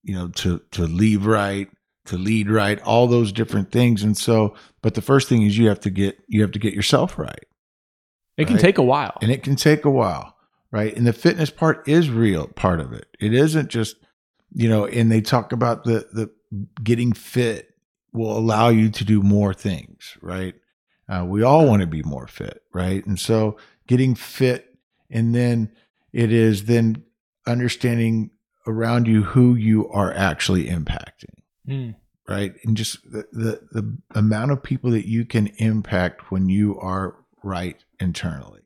you 0.02 0.14
know 0.14 0.28
to 0.28 0.60
to 0.72 0.82
leave 0.82 1.26
right, 1.26 1.70
to 2.06 2.18
lead 2.18 2.50
right, 2.50 2.80
all 2.82 3.06
those 3.06 3.32
different 3.32 3.72
things. 3.72 4.02
And 4.02 4.16
so, 4.16 4.54
but 4.82 4.94
the 4.94 5.02
first 5.02 5.28
thing 5.28 5.42
is 5.42 5.56
you 5.56 5.68
have 5.68 5.80
to 5.80 5.90
get 5.90 6.18
you 6.28 6.42
have 6.42 6.52
to 6.52 6.58
get 6.58 6.74
yourself 6.74 7.18
right. 7.18 7.44
It 8.38 8.46
can 8.46 8.54
Right. 8.54 8.62
take 8.62 8.78
a 8.78 8.82
while. 8.82 9.18
and 9.20 9.30
it 9.30 9.42
can 9.42 9.56
take 9.56 9.84
a 9.84 9.90
while 9.90 10.34
right 10.70 10.96
and 10.96 11.06
the 11.06 11.12
fitness 11.12 11.50
part 11.50 11.86
is 11.88 12.08
real 12.10 12.46
part 12.48 12.78
of 12.80 12.92
it 12.92 13.06
it 13.20 13.32
isn't 13.34 13.68
just 13.68 13.96
you 14.52 14.68
know 14.68 14.86
and 14.86 15.10
they 15.12 15.20
talk 15.20 15.52
about 15.52 15.84
the 15.84 16.06
the 16.12 16.30
getting 16.82 17.12
fit 17.12 17.74
will 18.12 18.36
allow 18.38 18.68
you 18.68 18.88
to 18.90 19.04
do 19.04 19.22
more 19.22 19.52
things 19.54 20.16
right 20.22 20.54
uh, 21.08 21.24
we 21.26 21.42
all 21.42 21.66
want 21.66 21.80
to 21.80 21.86
be 21.86 22.02
more 22.02 22.26
fit 22.26 22.62
right 22.74 23.04
and 23.06 23.18
so 23.18 23.56
getting 23.86 24.14
fit 24.14 24.76
and 25.10 25.34
then 25.34 25.70
it 26.12 26.30
is 26.32 26.64
then 26.66 27.02
understanding 27.46 28.30
around 28.66 29.06
you 29.08 29.22
who 29.22 29.54
you 29.54 29.88
are 29.88 30.12
actually 30.14 30.66
impacting 30.66 31.34
Mm. 31.66 31.96
right? 32.26 32.54
And 32.64 32.76
just 32.78 33.02
the, 33.12 33.26
the 33.32 33.60
the 33.72 33.98
amount 34.14 34.52
of 34.52 34.62
people 34.62 34.90
that 34.92 35.06
you 35.06 35.26
can 35.26 35.48
impact 35.58 36.30
when 36.30 36.48
you 36.48 36.78
are 36.78 37.16
right 37.42 37.76
internally, 38.00 38.62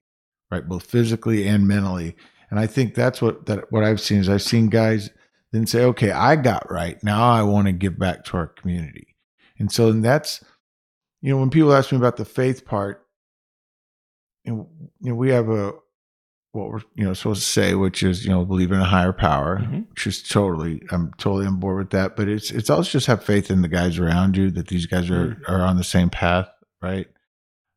right, 0.51 0.67
both 0.69 0.85
physically 0.85 1.47
and 1.47 1.67
mentally. 1.67 2.17
And 2.51 2.59
I 2.61 2.67
think 2.67 2.95
that's 2.95 3.23
what 3.23 3.47
that 3.47 3.71
what 3.73 3.85
I've 3.85 4.01
seen 4.01 4.19
is 4.19 4.29
I've 4.29 4.43
seen 4.43 4.69
guys 4.69 5.11
then 5.53 5.67
say, 5.67 5.85
"Okay, 5.85 6.11
I 6.11 6.37
got 6.37 6.71
right. 6.71 7.03
Now 7.03 7.31
I 7.31 7.43
want 7.43 7.67
to 7.67 7.73
give 7.73 7.99
back 7.99 8.25
to 8.27 8.37
our 8.37 8.47
community." 8.47 9.17
And 9.59 9.71
so 9.73 9.91
then 9.93 10.03
that's 10.03 10.43
you 11.21 11.31
know 11.33 11.39
when 11.39 11.51
people 11.51 11.73
ask 11.73 11.93
me 11.93 11.99
about 11.99 12.17
the 12.17 12.25
faith 12.25 12.65
part, 12.67 13.07
you 14.45 14.53
know, 14.55 14.69
you 15.01 15.11
know 15.11 15.15
we 15.15 15.31
have 15.31 15.49
a 15.49 15.73
what 16.53 16.69
we're 16.71 16.81
you 16.97 17.05
know 17.05 17.15
supposed 17.15 17.43
to 17.43 17.49
say, 17.49 17.75
which 17.75 18.03
is 18.03 18.25
you 18.25 18.31
know 18.31 18.45
believe 18.45 18.73
in 18.73 18.81
a 18.81 18.85
higher 18.85 19.13
power, 19.13 19.59
Mhm. 19.61 19.89
which 19.91 20.07
is 20.07 20.23
totally 20.23 20.83
I'm 20.91 21.13
totally 21.17 21.47
on 21.47 21.57
board 21.61 21.79
with 21.79 21.91
that. 21.91 22.17
But 22.17 22.29
it's 22.29 22.51
it's 22.51 22.69
also 22.71 22.91
just 22.91 23.07
have 23.07 23.25
faith 23.25 23.51
in 23.51 23.63
the 23.63 23.69
guys 23.69 23.99
around 23.99 24.37
you 24.37 24.51
that 24.51 24.69
these 24.69 24.85
guys 24.87 25.11
are 25.11 25.41
are 25.49 25.63
on 25.63 25.77
the 25.79 25.85
same 25.85 26.11
path, 26.11 26.49
right? 26.83 27.07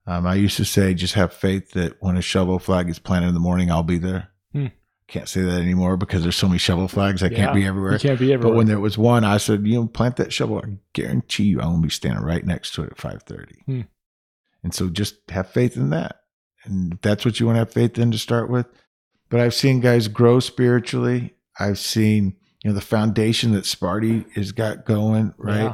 Um, 0.08 0.28
I 0.28 0.36
used 0.36 0.58
to 0.58 0.66
say 0.66 0.94
just 0.94 1.16
have 1.16 1.34
faith 1.34 1.72
that 1.72 1.94
when 2.00 2.16
a 2.18 2.22
shovel 2.22 2.60
flag 2.60 2.90
is 2.90 3.00
planted 3.00 3.28
in 3.28 3.34
the 3.34 3.40
morning, 3.40 3.72
I'll 3.72 3.84
be 3.84 3.98
there. 3.98 4.30
Hmm. 4.52 4.68
Can't 5.08 5.28
say 5.30 5.42
that 5.42 5.62
anymore 5.62 5.98
because 5.98 6.24
there's 6.24 6.36
so 6.36 6.48
many 6.48 6.58
shovel 6.60 6.88
flags. 6.88 7.22
I 7.24 7.28
Yeah. 7.28 7.38
can't 7.38 7.54
be 7.56 7.66
everywhere. 7.66 7.94
You 7.94 8.00
can't 8.00 8.20
be 8.20 8.34
everywhere. 8.34 8.52
But 8.54 8.58
when 8.58 8.68
there 8.68 8.80
was 8.80 8.98
one, 8.98 9.24
I 9.24 9.38
said, 9.38 9.66
you 9.68 9.76
know, 9.76 9.88
plant 9.88 10.16
that 10.18 10.32
shovel. 10.34 10.62
I 10.64 10.78
guarantee 10.94 11.44
you, 11.46 11.60
I'm 11.60 11.72
gonna 11.72 11.82
be 11.82 11.90
standing 11.90 12.24
right 12.24 12.46
next 12.46 12.74
to 12.76 12.84
it 12.84 12.92
at 12.92 12.98
5:30. 12.98 13.56
Hmm. 13.66 13.82
And 14.64 14.74
so, 14.74 14.90
just 14.90 15.16
have 15.30 15.50
faith 15.50 15.78
in 15.78 15.92
that, 15.92 16.22
and 16.64 16.94
if 16.94 17.02
that's 17.02 17.24
what 17.24 17.40
you 17.40 17.46
want 17.46 17.56
to 17.58 17.60
have 17.60 17.72
faith 17.72 18.00
in 18.00 18.12
to 18.12 18.18
start 18.18 18.50
with. 18.50 18.66
But 19.30 19.40
I've 19.40 19.54
seen 19.54 19.80
guys 19.80 20.08
grow 20.08 20.40
spiritually. 20.40 21.36
I've 21.60 21.78
seen, 21.80 22.36
you 22.64 22.70
know, 22.72 22.74
the 22.74 22.82
foundation 22.82 23.52
that 23.54 23.66
Sparty 23.66 24.30
has 24.34 24.52
got 24.52 24.86
going, 24.86 25.34
right? 25.38 25.62
Yeah. 25.62 25.74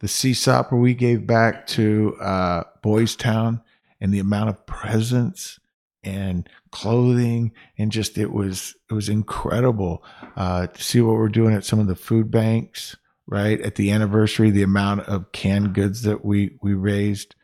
The 0.00 0.08
CSOP 0.08 0.72
we 0.72 0.94
gave 0.94 1.26
back 1.26 1.66
to 1.68 2.16
uh, 2.20 2.64
Boys 2.86 3.16
Town, 3.16 3.62
and 4.00 4.14
the 4.14 4.20
amount 4.20 4.48
of 4.48 4.64
presents 4.64 5.58
and 6.04 6.48
clothing 6.70 7.50
and 7.76 7.90
just 7.90 8.16
it 8.16 8.32
was 8.32 8.76
it 8.88 8.94
was 8.94 9.08
incredible. 9.08 10.04
Uh, 10.36 10.68
to 10.68 10.84
see 10.84 11.00
what 11.00 11.16
we're 11.16 11.28
doing 11.28 11.52
at 11.52 11.64
some 11.64 11.80
of 11.80 11.88
the 11.88 11.96
food 11.96 12.30
banks 12.30 12.94
right? 13.26 13.60
At 13.60 13.74
the 13.74 13.90
anniversary 13.90 14.50
the 14.50 14.62
amount 14.62 15.00
of 15.08 15.32
canned 15.32 15.74
goods 15.74 16.02
that 16.02 16.24
we 16.24 16.56
we 16.62 16.74
raised. 16.74 17.34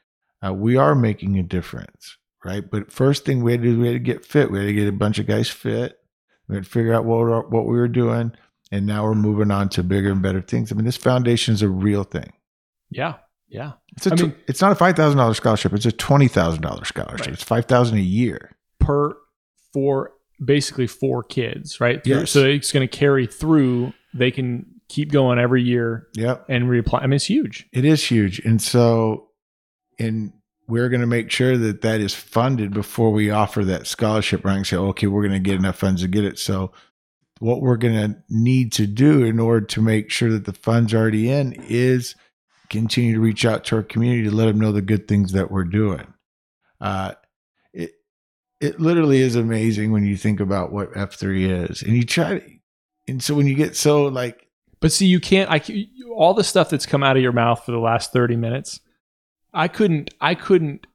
Uh, 0.46 0.52
we 0.52 0.76
are 0.76 0.94
making 0.94 1.36
a 1.38 1.42
difference 1.42 2.18
right? 2.44 2.68
But 2.70 2.92
first 2.92 3.24
thing 3.24 3.42
we 3.42 3.50
had 3.50 3.62
to 3.62 3.72
do 3.72 3.80
we 3.80 3.88
had 3.88 3.94
to 3.94 3.98
get 3.98 4.24
fit. 4.24 4.48
We 4.48 4.60
had 4.60 4.66
to 4.66 4.72
get 4.72 4.86
a 4.86 4.92
bunch 4.92 5.18
of 5.18 5.26
guys 5.26 5.50
fit. 5.50 5.98
We 6.46 6.54
had 6.54 6.64
to 6.64 6.70
figure 6.70 6.94
out 6.94 7.04
what 7.04 7.50
what 7.50 7.66
we 7.66 7.76
were 7.76 7.88
doing. 7.88 8.30
And 8.70 8.86
now 8.86 9.02
we're 9.02 9.16
moving 9.16 9.50
on 9.50 9.70
to 9.70 9.82
bigger 9.82 10.12
and 10.12 10.22
better 10.22 10.40
things. 10.40 10.70
I 10.70 10.76
mean 10.76 10.84
this 10.84 10.96
foundation 10.96 11.52
is 11.52 11.62
a 11.62 11.68
real 11.68 12.04
thing. 12.04 12.32
Yeah. 12.90 13.16
Yeah. 13.52 13.72
it's 13.96 14.06
a 14.06 14.12
I 14.12 14.16
tw- 14.16 14.22
mean- 14.22 14.34
it's 14.48 14.60
not 14.60 14.72
a 14.72 14.74
five 14.74 14.96
thousand 14.96 15.18
dollars 15.18 15.36
scholarship. 15.36 15.72
It's 15.74 15.86
a 15.86 15.92
twenty 15.92 16.28
thousand 16.28 16.62
dollars 16.62 16.88
scholarship. 16.88 17.26
Right. 17.26 17.34
It's 17.34 17.42
five 17.42 17.66
thousand 17.66 17.98
a 17.98 18.02
year. 18.02 18.56
Per 18.80 19.14
for 19.72 20.12
basically 20.44 20.86
four 20.86 21.22
kids, 21.22 21.80
right? 21.80 22.00
Yes. 22.04 22.30
So 22.30 22.44
it's 22.44 22.72
going 22.72 22.86
to 22.88 22.96
carry 22.96 23.26
through. 23.26 23.92
They 24.14 24.30
can 24.30 24.66
keep 24.88 25.10
going 25.12 25.38
every 25.38 25.62
year 25.62 26.08
Yep, 26.14 26.46
and 26.48 26.64
reapply. 26.64 27.02
I 27.02 27.06
mean, 27.06 27.14
it's 27.14 27.26
huge. 27.26 27.66
it 27.72 27.84
is 27.84 28.04
huge, 28.04 28.40
and 28.40 28.60
so, 28.60 29.28
and 29.98 30.32
we're 30.68 30.88
going 30.88 31.00
to 31.00 31.06
make 31.06 31.30
sure 31.30 31.56
that 31.56 31.80
that 31.82 32.00
is 32.00 32.14
funded 32.14 32.72
before 32.74 33.10
we 33.10 33.30
offer 33.30 33.64
that 33.64 33.86
scholarship. 33.86 34.44
Right? 34.44 34.56
And 34.56 34.66
say, 34.66 34.76
okay, 34.76 35.06
we're 35.06 35.22
going 35.26 35.42
to 35.42 35.50
get 35.50 35.56
enough 35.58 35.76
funds 35.76 36.02
to 36.02 36.08
get 36.08 36.24
it. 36.24 36.38
So, 36.38 36.72
what 37.38 37.60
we're 37.62 37.76
going 37.78 37.94
to 37.94 38.18
need 38.28 38.72
to 38.72 38.86
do 38.86 39.22
in 39.22 39.38
order 39.40 39.64
to 39.66 39.80
make 39.82 40.10
sure 40.10 40.30
that 40.32 40.44
the 40.44 40.52
funds 40.52 40.92
are 40.92 40.98
already 40.98 41.30
in 41.30 41.52
is 41.68 42.14
continue 42.72 43.14
to 43.14 43.20
reach 43.20 43.44
out 43.44 43.64
to 43.64 43.76
our 43.76 43.82
community 43.82 44.24
to 44.24 44.34
let 44.34 44.46
them 44.46 44.60
know 44.60 44.72
the 44.72 44.82
good 44.82 45.06
things 45.06 45.32
that 45.32 45.50
we're 45.50 45.64
doing. 45.64 46.12
Uh, 46.80 47.12
it 47.72 47.92
it 48.60 48.80
literally 48.80 49.20
is 49.20 49.36
amazing 49.36 49.92
when 49.92 50.04
you 50.04 50.16
think 50.16 50.40
about 50.40 50.72
what 50.72 50.96
F 50.96 51.14
three 51.14 51.50
is, 51.50 51.82
and 51.82 51.96
you 51.96 52.04
try 52.04 52.38
to, 52.38 52.50
and 53.06 53.22
so 53.22 53.34
when 53.34 53.46
you 53.46 53.54
get 53.54 53.76
so 53.76 54.04
like 54.04 54.48
But 54.80 54.92
see, 54.92 55.06
you 55.06 55.20
can't. 55.20 55.50
I 55.50 55.62
all 56.16 56.34
the 56.34 56.44
stuff 56.44 56.70
that's 56.70 56.86
come 56.86 57.02
out 57.02 57.16
of 57.16 57.22
your 57.22 57.32
mouth 57.32 57.64
for 57.64 57.72
the 57.72 57.78
last 57.78 58.12
thirty 58.12 58.36
minutes. 58.36 58.80
I 59.54 59.68
couldn't. 59.68 60.12
I 60.20 60.34
couldn't 60.34 60.86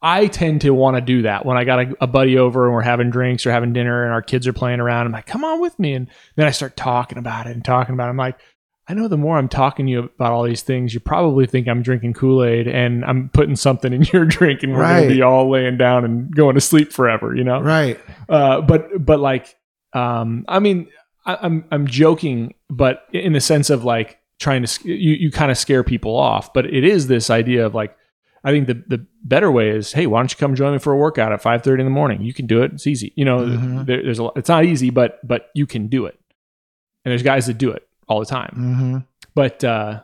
I 0.00 0.26
tend 0.28 0.62
to 0.62 0.70
want 0.70 0.96
to 0.96 1.00
do 1.00 1.22
that 1.22 1.44
when 1.44 1.56
I 1.56 1.64
got 1.64 1.80
a, 1.80 1.96
a, 2.02 2.06
buddy 2.06 2.38
over 2.38 2.66
and 2.66 2.74
we're 2.74 2.82
having 2.82 3.10
drinks 3.10 3.44
or 3.46 3.52
having 3.52 3.72
dinner 3.72 4.04
and 4.04 4.12
our 4.12 4.22
kids 4.22 4.46
are 4.46 4.52
playing 4.52 4.80
around. 4.80 5.06
I'm 5.06 5.12
like, 5.12 5.26
come 5.26 5.44
on 5.44 5.60
with 5.60 5.78
me. 5.78 5.94
And 5.94 6.08
then 6.36 6.46
I 6.46 6.50
start 6.50 6.76
talking 6.76 7.18
about 7.18 7.46
it 7.46 7.52
and 7.52 7.64
talking 7.64 7.94
about 7.94 8.06
it. 8.06 8.10
I'm 8.10 8.16
like, 8.16 8.38
I 8.90 8.92
know 8.92 9.06
the 9.06 9.16
more 9.16 9.38
I'm 9.38 9.48
talking 9.48 9.86
to 9.86 9.92
you 9.92 9.98
about 10.00 10.32
all 10.32 10.42
these 10.42 10.62
things, 10.62 10.92
you 10.92 10.98
probably 10.98 11.46
think 11.46 11.68
I'm 11.68 11.80
drinking 11.80 12.14
Kool 12.14 12.42
Aid 12.42 12.66
and 12.66 13.04
I'm 13.04 13.28
putting 13.28 13.54
something 13.54 13.92
in 13.92 14.02
your 14.02 14.24
drink 14.26 14.64
and 14.64 14.72
we're 14.72 14.80
right. 14.80 14.96
going 14.96 15.08
to 15.10 15.14
be 15.14 15.22
all 15.22 15.48
laying 15.48 15.78
down 15.78 16.04
and 16.04 16.34
going 16.34 16.56
to 16.56 16.60
sleep 16.60 16.92
forever, 16.92 17.36
you 17.36 17.44
know? 17.44 17.60
Right. 17.60 18.00
Uh, 18.28 18.60
but, 18.62 18.88
but 18.98 19.20
like, 19.20 19.56
um, 19.92 20.44
I 20.48 20.58
mean, 20.58 20.88
I, 21.24 21.38
I'm, 21.40 21.66
I'm 21.70 21.86
joking, 21.86 22.54
but 22.68 23.06
in 23.12 23.32
the 23.32 23.40
sense 23.40 23.70
of 23.70 23.84
like 23.84 24.18
trying 24.40 24.64
to, 24.64 24.88
you, 24.88 25.14
you 25.14 25.30
kind 25.30 25.52
of 25.52 25.58
scare 25.58 25.84
people 25.84 26.16
off, 26.16 26.52
but 26.52 26.66
it 26.66 26.82
is 26.82 27.06
this 27.06 27.30
idea 27.30 27.66
of 27.66 27.76
like, 27.76 27.96
I 28.42 28.50
think 28.50 28.66
the 28.68 28.82
the 28.88 29.06
better 29.22 29.52
way 29.52 29.68
is, 29.68 29.92
hey, 29.92 30.06
why 30.06 30.18
don't 30.18 30.32
you 30.32 30.38
come 30.38 30.54
join 30.54 30.72
me 30.72 30.78
for 30.78 30.94
a 30.94 30.96
workout 30.96 31.30
at 31.30 31.42
five 31.42 31.62
thirty 31.62 31.82
in 31.82 31.86
the 31.86 31.90
morning? 31.90 32.22
You 32.22 32.32
can 32.32 32.46
do 32.46 32.62
it. 32.62 32.72
It's 32.72 32.86
easy. 32.86 33.12
You 33.14 33.26
know, 33.26 33.40
mm-hmm. 33.40 33.84
there, 33.84 34.02
there's 34.02 34.18
a. 34.18 34.30
It's 34.34 34.48
not 34.48 34.64
easy, 34.64 34.88
but 34.88 35.20
but 35.22 35.50
you 35.54 35.66
can 35.66 35.88
do 35.88 36.06
it. 36.06 36.18
And 37.04 37.12
there's 37.12 37.22
guys 37.22 37.48
that 37.48 37.58
do 37.58 37.70
it 37.70 37.86
all 38.10 38.20
the 38.20 38.26
time. 38.26 38.54
Mm-hmm. 38.56 38.98
But 39.34 39.64
uh, 39.64 40.02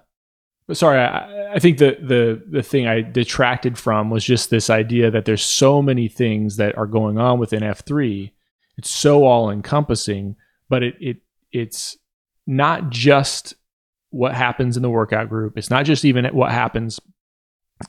sorry, 0.73 1.01
I, 1.01 1.55
I 1.55 1.59
think 1.59 1.79
the 1.79 1.99
the 2.01 2.43
the 2.49 2.63
thing 2.63 2.87
I 2.87 3.03
detracted 3.03 3.77
from 3.77 4.09
was 4.09 4.25
just 4.25 4.49
this 4.49 4.71
idea 4.71 5.11
that 5.11 5.27
there's 5.27 5.45
so 5.45 5.83
many 5.83 6.09
things 6.09 6.57
that 6.57 6.79
are 6.79 6.87
going 6.87 7.19
on 7.19 7.39
within 7.39 7.63
F 7.63 7.85
three. 7.85 8.33
It's 8.79 8.91
so 8.91 9.25
all 9.25 9.51
encompassing, 9.51 10.37
but 10.71 10.83
it 10.83 10.95
it 11.01 11.17
it's 11.53 11.99
not 12.47 12.91
just 12.91 13.55
what 14.11 14.35
happens 14.35 14.77
in 14.77 14.83
the 14.83 14.91
workout 14.91 15.29
group. 15.29 15.59
It's 15.59 15.71
not 15.71 15.85
just 15.85 16.05
even 16.05 16.25
what 16.27 16.53
happens 16.53 17.01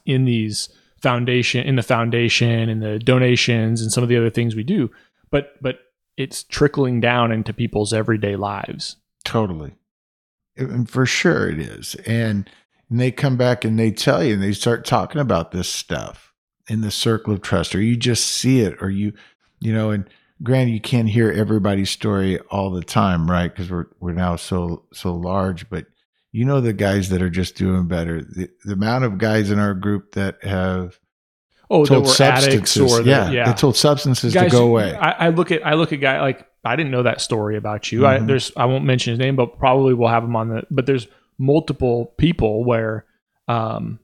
in 0.05 0.25
these 0.25 0.69
foundation 1.01 1.65
in 1.65 1.75
the 1.75 1.83
foundation 1.83 2.69
and 2.69 2.81
the 2.81 2.99
donations 2.99 3.81
and 3.81 3.91
some 3.91 4.03
of 4.03 4.09
the 4.09 4.17
other 4.17 4.31
things 4.31 4.55
we 4.55 4.63
do 4.63 4.89
but 5.29 5.51
but 5.61 5.79
it's 6.17 6.43
trickling 6.43 6.99
down 6.99 7.31
into 7.31 7.53
people's 7.53 7.93
everyday 7.93 8.35
lives 8.35 8.97
totally 9.23 9.75
for 10.87 11.05
sure 11.05 11.49
it 11.49 11.59
is 11.59 11.95
and, 12.05 12.49
and 12.89 12.99
they 12.99 13.11
come 13.11 13.37
back 13.37 13.65
and 13.65 13.77
they 13.77 13.91
tell 13.91 14.23
you 14.23 14.33
and 14.33 14.43
they 14.43 14.53
start 14.53 14.85
talking 14.85 15.21
about 15.21 15.51
this 15.51 15.69
stuff 15.69 16.33
in 16.67 16.81
the 16.81 16.91
circle 16.91 17.33
of 17.33 17.41
trust 17.41 17.75
or 17.75 17.81
you 17.81 17.95
just 17.95 18.25
see 18.25 18.61
it 18.61 18.75
or 18.81 18.89
you 18.89 19.13
you 19.59 19.73
know 19.73 19.89
and 19.89 20.09
granted 20.43 20.71
you 20.71 20.81
can't 20.81 21.09
hear 21.09 21.31
everybody's 21.31 21.89
story 21.89 22.39
all 22.51 22.71
the 22.71 22.83
time 22.83 23.29
right 23.29 23.53
because 23.53 23.69
we're 23.69 23.87
we're 23.99 24.11
now 24.11 24.35
so 24.35 24.83
so 24.93 25.13
large 25.15 25.69
but 25.69 25.85
you 26.37 26.45
know 26.45 26.61
the 26.61 26.73
guys 26.73 27.09
that 27.09 27.21
are 27.21 27.31
just 27.31 27.55
doing 27.55 27.87
better. 27.87 28.21
The, 28.21 28.49
the 28.63 28.73
amount 28.73 29.05
of 29.05 29.17
guys 29.17 29.49
in 29.49 29.57
our 29.57 29.73
group 29.73 30.11
that 30.11 30.43
have 30.43 30.99
oh 31.71 31.83
told 31.83 32.07
substances, 32.07 32.99
yeah, 33.05 33.31
yeah, 33.31 33.45
they 33.45 33.53
told 33.53 33.75
substances 33.75 34.35
guys, 34.35 34.51
to 34.51 34.57
go 34.57 34.67
away. 34.67 34.93
I, 34.95 35.27
I, 35.27 35.29
look 35.29 35.51
at 35.51 35.65
I 35.65 35.73
look 35.73 35.93
at 35.93 35.95
guy 35.97 36.21
like 36.21 36.47
I 36.67 36.75
didn't 36.75 36.91
know 36.91 37.03
that 37.03 37.21
story 37.21 37.57
about 37.57 37.91
you. 37.91 38.01
Mm-hmm. 38.01 38.23
I, 38.23 38.25
there's 38.25 38.51
I 38.55 38.65
won't 38.65 38.85
mention 38.85 39.11
his 39.11 39.19
name, 39.19 39.35
but 39.35 39.57
probably 39.57 39.93
we'll 39.93 40.09
have 40.09 40.23
him 40.23 40.35
on 40.35 40.49
the. 40.49 40.63
But 40.69 40.85
there's 40.85 41.07
multiple 41.37 42.13
people 42.17 42.63
where, 42.63 43.05
um, 43.47 43.99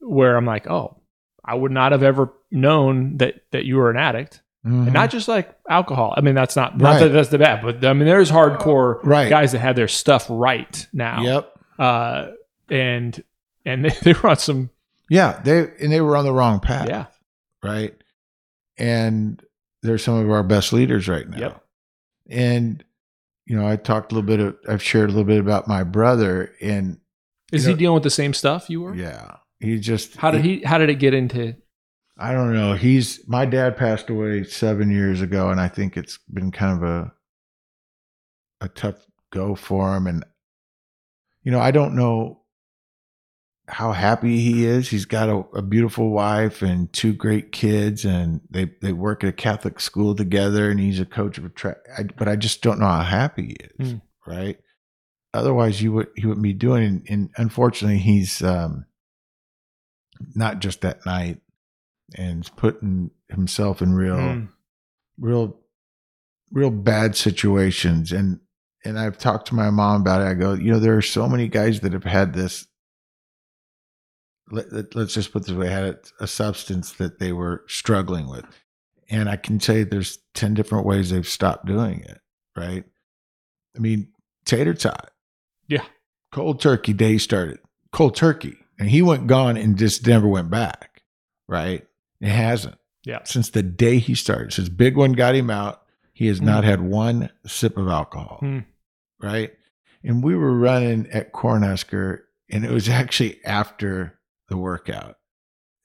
where 0.00 0.36
I'm 0.36 0.46
like, 0.46 0.68
oh, 0.68 0.96
I 1.44 1.54
would 1.54 1.72
not 1.72 1.92
have 1.92 2.02
ever 2.02 2.32
known 2.50 3.18
that 3.18 3.42
that 3.50 3.64
you 3.64 3.76
were 3.76 3.90
an 3.90 3.96
addict. 3.96 4.42
Mm-hmm. 4.64 4.82
And 4.84 4.92
not 4.92 5.10
just 5.10 5.26
like 5.26 5.56
alcohol. 5.68 6.14
I 6.16 6.20
mean, 6.20 6.36
that's 6.36 6.54
not 6.54 6.78
not 6.78 6.92
right. 6.92 7.00
that 7.00 7.08
that's 7.08 7.30
the 7.30 7.38
bad, 7.38 7.62
but 7.62 7.84
I 7.84 7.92
mean, 7.94 8.06
there's 8.06 8.30
hardcore 8.30 9.00
right. 9.02 9.28
guys 9.28 9.52
that 9.52 9.58
had 9.58 9.74
their 9.74 9.88
stuff 9.88 10.26
right 10.28 10.86
now. 10.92 11.22
Yep. 11.22 11.58
Uh, 11.78 12.26
and 12.70 13.24
and 13.64 13.84
they, 13.84 13.90
they 14.02 14.12
were 14.12 14.30
on 14.30 14.38
some. 14.38 14.70
Yeah, 15.10 15.40
they 15.42 15.68
and 15.80 15.92
they 15.92 16.00
were 16.00 16.16
on 16.16 16.24
the 16.24 16.32
wrong 16.32 16.60
path. 16.60 16.88
Yeah. 16.88 17.06
Right. 17.62 17.94
And 18.78 19.42
they're 19.82 19.98
some 19.98 20.14
of 20.14 20.30
our 20.30 20.42
best 20.42 20.72
leaders 20.72 21.08
right 21.08 21.28
now. 21.28 21.38
Yep. 21.38 21.61
And 22.32 22.82
you 23.46 23.56
know, 23.56 23.66
I 23.66 23.76
talked 23.76 24.12
a 24.12 24.14
little 24.14 24.26
bit 24.26 24.40
of, 24.40 24.56
I've 24.68 24.82
shared 24.82 25.10
a 25.10 25.12
little 25.12 25.24
bit 25.24 25.40
about 25.40 25.68
my 25.68 25.84
brother, 25.84 26.52
and 26.60 26.98
is 27.52 27.64
he 27.64 27.72
know, 27.72 27.78
dealing 27.78 27.94
with 27.94 28.02
the 28.02 28.10
same 28.10 28.34
stuff 28.34 28.70
you 28.70 28.80
were? 28.80 28.94
Yeah. 28.94 29.36
He 29.60 29.78
just 29.78 30.16
how 30.16 30.32
did 30.32 30.44
he, 30.44 30.58
he 30.58 30.64
how 30.64 30.78
did 30.78 30.90
it 30.90 30.96
get 30.96 31.14
into 31.14 31.54
I 32.18 32.32
don't 32.32 32.52
know. 32.52 32.74
He's 32.74 33.26
my 33.28 33.46
dad 33.46 33.76
passed 33.76 34.10
away 34.10 34.44
seven 34.44 34.90
years 34.90 35.20
ago, 35.20 35.50
and 35.50 35.60
I 35.60 35.68
think 35.68 35.96
it's 35.96 36.18
been 36.32 36.50
kind 36.50 36.76
of 36.76 36.88
a 36.88 37.12
a 38.60 38.68
tough 38.68 39.06
go 39.30 39.54
for 39.54 39.96
him. 39.96 40.06
And 40.06 40.24
you 41.42 41.50
know, 41.50 41.60
I 41.60 41.70
don't 41.70 41.96
know 41.96 42.41
how 43.72 43.92
happy 43.92 44.38
he 44.38 44.66
is. 44.66 44.90
He's 44.90 45.06
got 45.06 45.30
a, 45.30 45.44
a 45.54 45.62
beautiful 45.62 46.10
wife 46.10 46.60
and 46.60 46.92
two 46.92 47.14
great 47.14 47.52
kids, 47.52 48.04
and 48.04 48.42
they 48.50 48.70
they 48.82 48.92
work 48.92 49.24
at 49.24 49.30
a 49.30 49.32
Catholic 49.32 49.80
school 49.80 50.14
together. 50.14 50.70
And 50.70 50.78
he's 50.78 51.00
a 51.00 51.06
coach 51.06 51.38
of 51.38 51.46
a 51.46 51.48
track. 51.48 51.78
But 52.18 52.28
I 52.28 52.36
just 52.36 52.62
don't 52.62 52.78
know 52.78 52.86
how 52.86 53.02
happy 53.02 53.46
he 53.46 53.84
is. 53.84 53.94
Mm. 53.94 54.02
Right. 54.26 54.58
Otherwise, 55.32 55.80
you 55.80 55.92
would 55.92 56.08
he 56.16 56.26
wouldn't 56.26 56.44
be 56.44 56.52
doing. 56.52 56.84
And, 56.84 57.06
and 57.08 57.30
unfortunately, 57.38 57.98
he's 57.98 58.42
um, 58.42 58.84
not 60.34 60.60
just 60.60 60.82
that 60.82 61.04
night 61.06 61.40
and 62.14 62.48
putting 62.56 63.10
himself 63.30 63.80
in 63.80 63.94
real, 63.94 64.16
mm. 64.16 64.48
real, 65.18 65.58
real 66.50 66.70
bad 66.70 67.16
situations. 67.16 68.12
And 68.12 68.40
and 68.84 68.98
I've 68.98 69.16
talked 69.16 69.48
to 69.48 69.54
my 69.54 69.70
mom 69.70 70.02
about 70.02 70.20
it. 70.20 70.26
I 70.26 70.34
go, 70.34 70.52
you 70.52 70.70
know, 70.70 70.78
there 70.78 70.96
are 70.96 71.02
so 71.02 71.26
many 71.26 71.48
guys 71.48 71.80
that 71.80 71.94
have 71.94 72.04
had 72.04 72.34
this. 72.34 72.66
Let, 74.52 74.94
us 74.94 75.14
just 75.14 75.32
put 75.32 75.46
this 75.46 75.56
way: 75.56 75.68
had 75.68 75.98
a 76.20 76.26
substance 76.26 76.92
that 76.92 77.18
they 77.18 77.32
were 77.32 77.64
struggling 77.68 78.28
with, 78.28 78.44
and 79.08 79.28
I 79.28 79.36
can 79.36 79.58
tell 79.58 79.78
you, 79.78 79.84
there's 79.86 80.18
ten 80.34 80.52
different 80.52 80.84
ways 80.84 81.10
they've 81.10 81.26
stopped 81.26 81.64
doing 81.66 82.00
it. 82.00 82.20
Right? 82.54 82.84
I 83.74 83.78
mean, 83.78 84.08
tater 84.44 84.74
tot. 84.74 85.10
Yeah. 85.68 85.84
Cold 86.32 86.60
turkey 86.60 86.92
day 86.92 87.16
started. 87.16 87.60
Cold 87.92 88.14
turkey, 88.14 88.58
and 88.78 88.90
he 88.90 89.00
went 89.00 89.26
gone 89.26 89.56
and 89.56 89.78
just 89.78 90.06
never 90.06 90.28
went 90.28 90.50
back. 90.50 91.02
Right? 91.48 91.86
It 92.20 92.28
hasn't. 92.28 92.76
Yeah. 93.04 93.20
Since 93.24 93.50
the 93.50 93.62
day 93.62 93.98
he 93.98 94.14
started. 94.14 94.52
Since 94.52 94.68
Big 94.68 94.96
One 94.96 95.12
got 95.12 95.34
him 95.34 95.50
out, 95.50 95.82
he 96.12 96.26
has 96.26 96.40
mm. 96.40 96.44
not 96.44 96.64
had 96.64 96.82
one 96.82 97.30
sip 97.46 97.76
of 97.76 97.88
alcohol. 97.88 98.38
Mm. 98.42 98.66
Right. 99.20 99.52
And 100.04 100.22
we 100.22 100.36
were 100.36 100.56
running 100.56 101.08
at 101.10 101.32
Cornhusker, 101.32 102.20
and 102.50 102.64
it 102.64 102.70
was 102.70 102.88
actually 102.88 103.42
after 103.44 104.18
the 104.52 104.58
workout. 104.58 105.16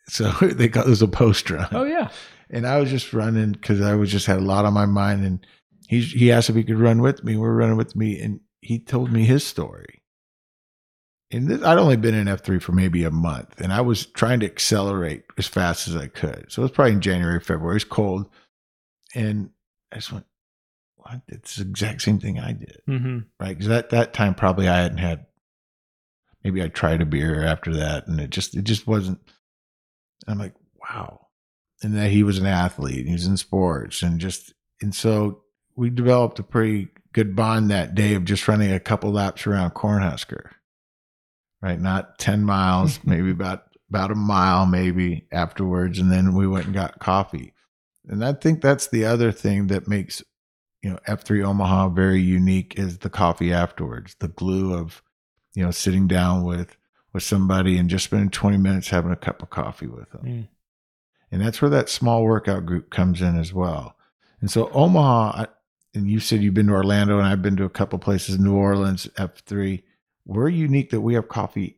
So 0.10 0.30
they 0.42 0.68
got 0.68 0.86
it 0.88 0.90
was 0.90 1.02
a 1.02 1.08
post 1.08 1.50
run. 1.50 1.68
Oh 1.72 1.84
yeah. 1.84 2.10
And 2.50 2.66
I 2.66 2.80
was 2.80 2.90
just 2.90 3.14
running 3.14 3.52
because 3.52 3.82
I 3.82 3.96
was 3.96 4.12
just 4.12 4.26
had 4.26 4.38
a 4.38 4.42
lot 4.42 4.66
on 4.66 4.74
my 4.74 4.86
mind. 4.86 5.26
And 5.26 5.46
he 5.88 6.02
he 6.02 6.32
asked 6.32 6.50
if 6.50 6.56
he 6.56 6.64
could 6.64 6.80
run 6.80 7.02
with 7.02 7.24
me. 7.24 7.34
We 7.34 7.42
we're 7.42 7.56
running 7.56 7.78
with 7.78 7.96
me, 7.96 8.20
and 8.20 8.40
he 8.62 8.80
told 8.80 9.12
me 9.12 9.26
his 9.26 9.46
story 9.46 10.02
and 11.32 11.48
this, 11.50 11.64
I'd 11.64 11.78
only 11.78 11.98
been 11.98 12.16
in 12.16 12.28
F3 12.28 12.62
for 12.62 12.72
maybe 12.72 13.04
a 13.04 13.12
month 13.12 13.60
and 13.60 13.74
I 13.74 13.82
was 13.82 14.06
trying 14.06 14.40
to 14.42 14.46
accelerate 14.46 15.24
as 15.38 15.48
fast 15.48 15.88
as 15.88 15.96
I 15.96 16.08
could. 16.08 16.46
So 16.50 16.62
it 16.62 16.64
was 16.64 16.72
probably 16.72 16.94
in 16.94 17.02
January, 17.02 17.40
February. 17.40 17.74
It 17.74 17.76
was 17.76 17.84
cold. 17.84 18.30
And 19.14 19.50
I 19.92 19.98
just 19.98 20.12
went, 20.12 20.26
what? 20.96 21.22
It's 21.28 21.58
the 21.58 21.64
exact 21.64 22.02
same 22.02 22.20
thing 22.20 22.40
I 22.40 22.54
did. 22.54 22.82
Mm-hmm. 22.88 23.20
Right. 23.40 23.58
Because 23.58 23.70
at 23.70 23.90
that 23.90 24.14
time, 24.14 24.36
probably 24.36 24.68
I 24.70 24.78
hadn't 24.78 25.00
had, 25.00 25.26
maybe 26.48 26.64
I 26.64 26.70
tried 26.70 27.02
a 27.02 27.06
beer 27.06 27.44
after 27.44 27.76
that 27.76 28.08
and 28.08 28.20
it 28.20 28.30
just, 28.30 28.56
it 28.56 28.64
just 28.64 28.88
wasn't. 28.88 29.20
I'm 30.28 30.40
like, 30.40 30.54
wow. 30.82 31.28
And 31.84 31.96
that 31.96 32.12
he 32.12 32.24
was 32.24 32.38
an 32.38 32.46
athlete 32.46 33.00
and 33.00 33.08
he 33.08 33.14
was 33.14 33.28
in 33.28 33.38
sports 33.38 34.02
and 34.02 34.20
just, 34.20 34.54
and 34.82 34.96
so 34.96 35.42
we 35.76 35.90
developed 35.90 36.40
a 36.40 36.44
pretty 36.44 36.88
good 37.14 37.36
bond 37.36 37.70
that 37.70 37.96
day 37.96 38.14
of 38.14 38.26
just 38.26 38.48
running 38.48 38.72
a 38.72 38.80
couple 38.80 39.12
laps 39.12 39.46
around 39.46 39.74
Cornhusker 39.74 40.52
right? 41.62 41.80
Not 41.80 42.20
10 42.20 42.44
miles, 42.44 43.00
maybe 43.06 43.32
about 43.32 43.64
about 43.90 44.12
a 44.12 44.16
mile 44.16 44.66
maybe 44.66 45.26
afterwards 45.32 45.98
and 45.98 46.12
then 46.12 46.34
we 46.34 46.46
went 46.46 46.66
and 46.66 46.74
got 46.74 47.00
coffee. 47.00 47.54
And 48.06 48.24
I 48.24 48.34
think 48.34 48.62
that's 48.62 48.88
the 48.88 49.06
other 49.06 49.32
thing 49.32 49.68
that 49.68 49.88
makes 49.88 50.22
you 50.84 50.90
know 50.90 51.00
F3 51.08 51.46
Omaha 51.46 51.90
very 51.90 52.22
unique 52.22 52.78
is 52.78 53.00
the 53.00 53.10
coffee 53.10 53.54
afterwards, 53.54 54.16
the 54.20 54.28
glue 54.28 54.74
of 54.74 55.02
you 55.58 55.66
know 55.66 55.72
sitting 55.72 56.08
down 56.08 56.44
with 56.44 56.78
with 57.14 57.24
somebody 57.24 57.78
and 57.78 57.90
just 57.90 58.06
spending 58.06 58.30
20 58.30 58.58
minutes 58.58 58.90
having 58.90 59.12
a 59.12 59.16
cup 59.16 59.42
of 59.42 59.50
coffee 59.50 59.88
with 59.88 60.12
them. 60.12 60.22
Mm. 60.24 60.48
And 61.32 61.42
that's 61.42 61.62
where 61.62 61.72
that 61.72 61.90
small 61.90 62.24
workout 62.24 62.66
group 62.66 62.90
comes 62.92 63.22
in 63.22 63.38
as 63.40 63.54
well. 63.54 63.96
And 64.40 64.52
so 64.52 64.70
Omaha 64.70 65.46
and 65.96 66.08
you 66.10 66.20
said 66.20 66.44
you've 66.44 66.54
been 66.54 66.68
to 66.68 66.74
Orlando 66.74 67.18
and 67.18 67.28
I've 67.28 67.42
been 67.42 67.56
to 67.56 67.64
a 67.64 67.70
couple 67.70 67.98
places, 67.98 68.38
New 68.38 68.56
Orleans, 68.56 69.08
F3 69.16 69.82
we're 70.28 70.50
unique 70.50 70.90
that 70.92 71.02
we 71.02 71.16
have 71.16 71.30
coffee 71.30 71.78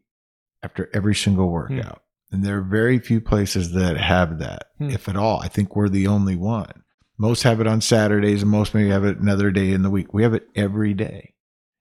after 0.63 0.89
every 0.93 1.15
single 1.15 1.45
hmm. 1.45 1.53
workout. 1.53 2.03
And 2.31 2.43
there 2.43 2.57
are 2.57 2.63
very 2.63 2.99
few 2.99 3.21
places 3.21 3.71
that 3.73 3.97
have 3.97 4.39
that, 4.39 4.71
hmm. 4.77 4.89
if 4.89 5.07
at 5.07 5.15
all. 5.15 5.39
I 5.39 5.47
think 5.47 5.75
we're 5.75 5.89
the 5.89 6.07
only 6.07 6.35
one. 6.35 6.83
Most 7.17 7.43
have 7.43 7.61
it 7.61 7.67
on 7.67 7.81
Saturdays, 7.81 8.41
and 8.41 8.51
most 8.51 8.73
maybe 8.73 8.89
have 8.89 9.05
it 9.05 9.19
another 9.19 9.51
day 9.51 9.71
in 9.71 9.81
the 9.81 9.89
week. 9.89 10.13
We 10.13 10.23
have 10.23 10.33
it 10.33 10.47
every 10.55 10.93
day. 10.93 11.33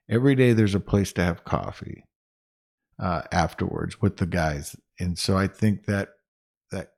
Every 0.09 0.35
day 0.35 0.53
there's 0.53 0.75
a 0.75 0.81
place 0.81 1.13
to 1.15 1.23
have 1.25 1.45
coffee 1.45 2.05
uh, 2.99 3.23
afterwards 3.31 4.01
with 4.01 4.17
the 4.17 4.27
guys. 4.27 4.75
And 4.99 5.19
so 5.19 5.37
I 5.37 5.47
think 5.47 5.87
that 5.87 6.09
that 6.71 6.93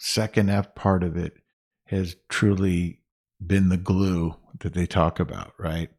second 0.00 0.50
F 0.50 0.74
part 0.74 1.02
of 1.02 1.16
it 1.16 1.34
has 1.86 2.16
truly 2.28 3.00
been 3.44 3.68
the 3.70 3.76
glue 3.76 4.34
that 4.60 4.74
they 4.74 4.86
talk 4.86 5.18
about, 5.20 5.52
right? 5.58 5.90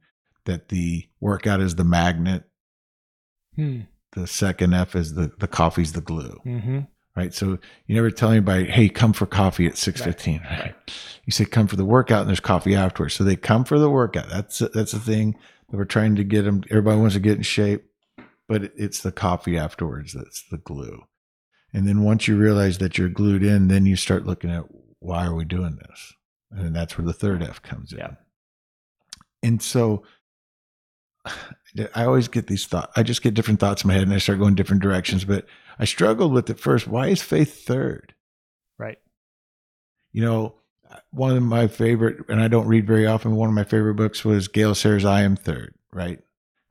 That 0.45 0.69
the 0.69 1.07
workout 1.19 1.61
is 1.61 1.75
the 1.75 1.83
magnet, 1.83 2.43
Hmm. 3.55 3.81
the 4.13 4.27
second 4.27 4.73
F 4.73 4.95
is 4.95 5.13
the 5.15 5.31
the 5.39 5.47
coffee's 5.47 5.93
the 5.93 6.01
glue, 6.01 6.39
Mm-hmm. 6.45 6.79
right? 7.15 7.33
So 7.33 7.57
you 7.87 7.95
never 7.95 8.11
tell 8.11 8.31
anybody, 8.31 8.65
"Hey, 8.65 8.87
come 8.87 9.11
for 9.13 9.25
coffee 9.25 9.65
at 9.67 9.73
6:15." 9.77 10.41
Right. 10.43 10.59
right. 10.59 10.75
You 11.25 11.31
say 11.31 11.45
come 11.45 11.67
for 11.67 11.75
the 11.75 11.85
workout 11.85 12.21
and 12.21 12.29
there's 12.29 12.39
coffee 12.39 12.75
afterwards. 12.75 13.15
So 13.15 13.23
they 13.23 13.35
come 13.35 13.65
for 13.65 13.77
the 13.79 13.89
workout. 13.89 14.29
That's 14.29 14.59
that's 14.73 14.91
the 14.93 14.99
thing 14.99 15.35
we're 15.71 15.85
trying 15.85 16.15
to 16.15 16.23
get 16.23 16.43
them 16.43 16.63
everybody 16.69 16.99
wants 16.99 17.15
to 17.15 17.19
get 17.19 17.37
in 17.37 17.43
shape, 17.43 17.85
but 18.47 18.71
it's 18.75 19.01
the 19.01 19.11
coffee 19.11 19.57
afterwards 19.57 20.13
that's 20.13 20.43
the 20.49 20.57
glue. 20.57 21.03
And 21.73 21.87
then 21.87 22.03
once 22.03 22.27
you 22.27 22.37
realize 22.37 22.79
that 22.79 22.97
you're 22.97 23.09
glued 23.09 23.43
in, 23.43 23.67
then 23.67 23.85
you 23.85 23.95
start 23.95 24.25
looking 24.25 24.49
at 24.49 24.65
why 24.99 25.25
are 25.25 25.35
we 25.35 25.45
doing 25.45 25.77
this? 25.87 26.13
And 26.51 26.75
that's 26.75 26.97
where 26.97 27.05
the 27.05 27.13
third 27.13 27.43
F 27.43 27.61
comes 27.61 27.91
in. 27.91 27.99
Yeah. 27.99 28.11
And 29.43 29.61
so 29.61 30.03
I 31.95 32.05
always 32.05 32.27
get 32.27 32.47
these 32.47 32.65
thoughts. 32.65 32.91
I 32.95 33.03
just 33.03 33.21
get 33.21 33.35
different 33.35 33.59
thoughts 33.59 33.83
in 33.83 33.87
my 33.87 33.93
head 33.93 34.03
and 34.03 34.13
I 34.13 34.17
start 34.17 34.39
going 34.39 34.55
different 34.55 34.81
directions. 34.81 35.25
But 35.25 35.45
I 35.77 35.85
struggled 35.85 36.33
with 36.33 36.49
it 36.49 36.59
first. 36.59 36.87
Why 36.87 37.07
is 37.07 37.21
faith 37.21 37.63
third? 37.65 38.13
Right. 38.77 38.97
You 40.11 40.23
know, 40.23 40.55
one 41.11 41.35
of 41.37 41.43
my 41.43 41.67
favorite, 41.67 42.17
and 42.29 42.41
I 42.41 42.47
don't 42.47 42.67
read 42.67 42.87
very 42.87 43.05
often, 43.05 43.35
one 43.35 43.49
of 43.49 43.55
my 43.55 43.63
favorite 43.63 43.95
books 43.95 44.23
was 44.25 44.47
Gale 44.47 44.75
Sayers' 44.75 45.05
I 45.05 45.21
Am 45.21 45.35
Third, 45.35 45.73
right? 45.93 46.19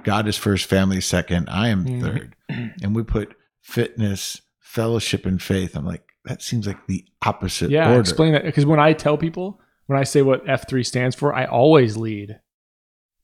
God 0.04 0.28
is 0.28 0.36
first, 0.36 0.66
family 0.66 1.00
second, 1.00 1.48
I 1.50 1.68
am 1.68 1.84
Mhm. 1.84 2.00
third. 2.02 2.34
And 2.82 2.94
we 2.94 3.02
put 3.02 3.34
fitness, 3.62 4.40
fellowship, 4.60 5.26
and 5.26 5.42
faith. 5.42 5.76
I'm 5.76 5.84
like, 5.84 6.02
that 6.24 6.40
seems 6.42 6.66
like 6.66 6.86
the 6.86 7.04
opposite 7.24 7.70
Yeah. 7.70 7.88
order. 7.88 8.00
Explain 8.00 8.32
that 8.32 8.44
because 8.44 8.64
when 8.66 8.80
I 8.80 8.92
tell 8.92 9.16
people, 9.18 9.60
when 9.86 9.98
I 9.98 10.04
say 10.04 10.22
what 10.22 10.48
F 10.48 10.68
three 10.68 10.84
stands 10.84 11.16
for, 11.16 11.34
I 11.34 11.44
always 11.46 11.96
lead 11.96 12.38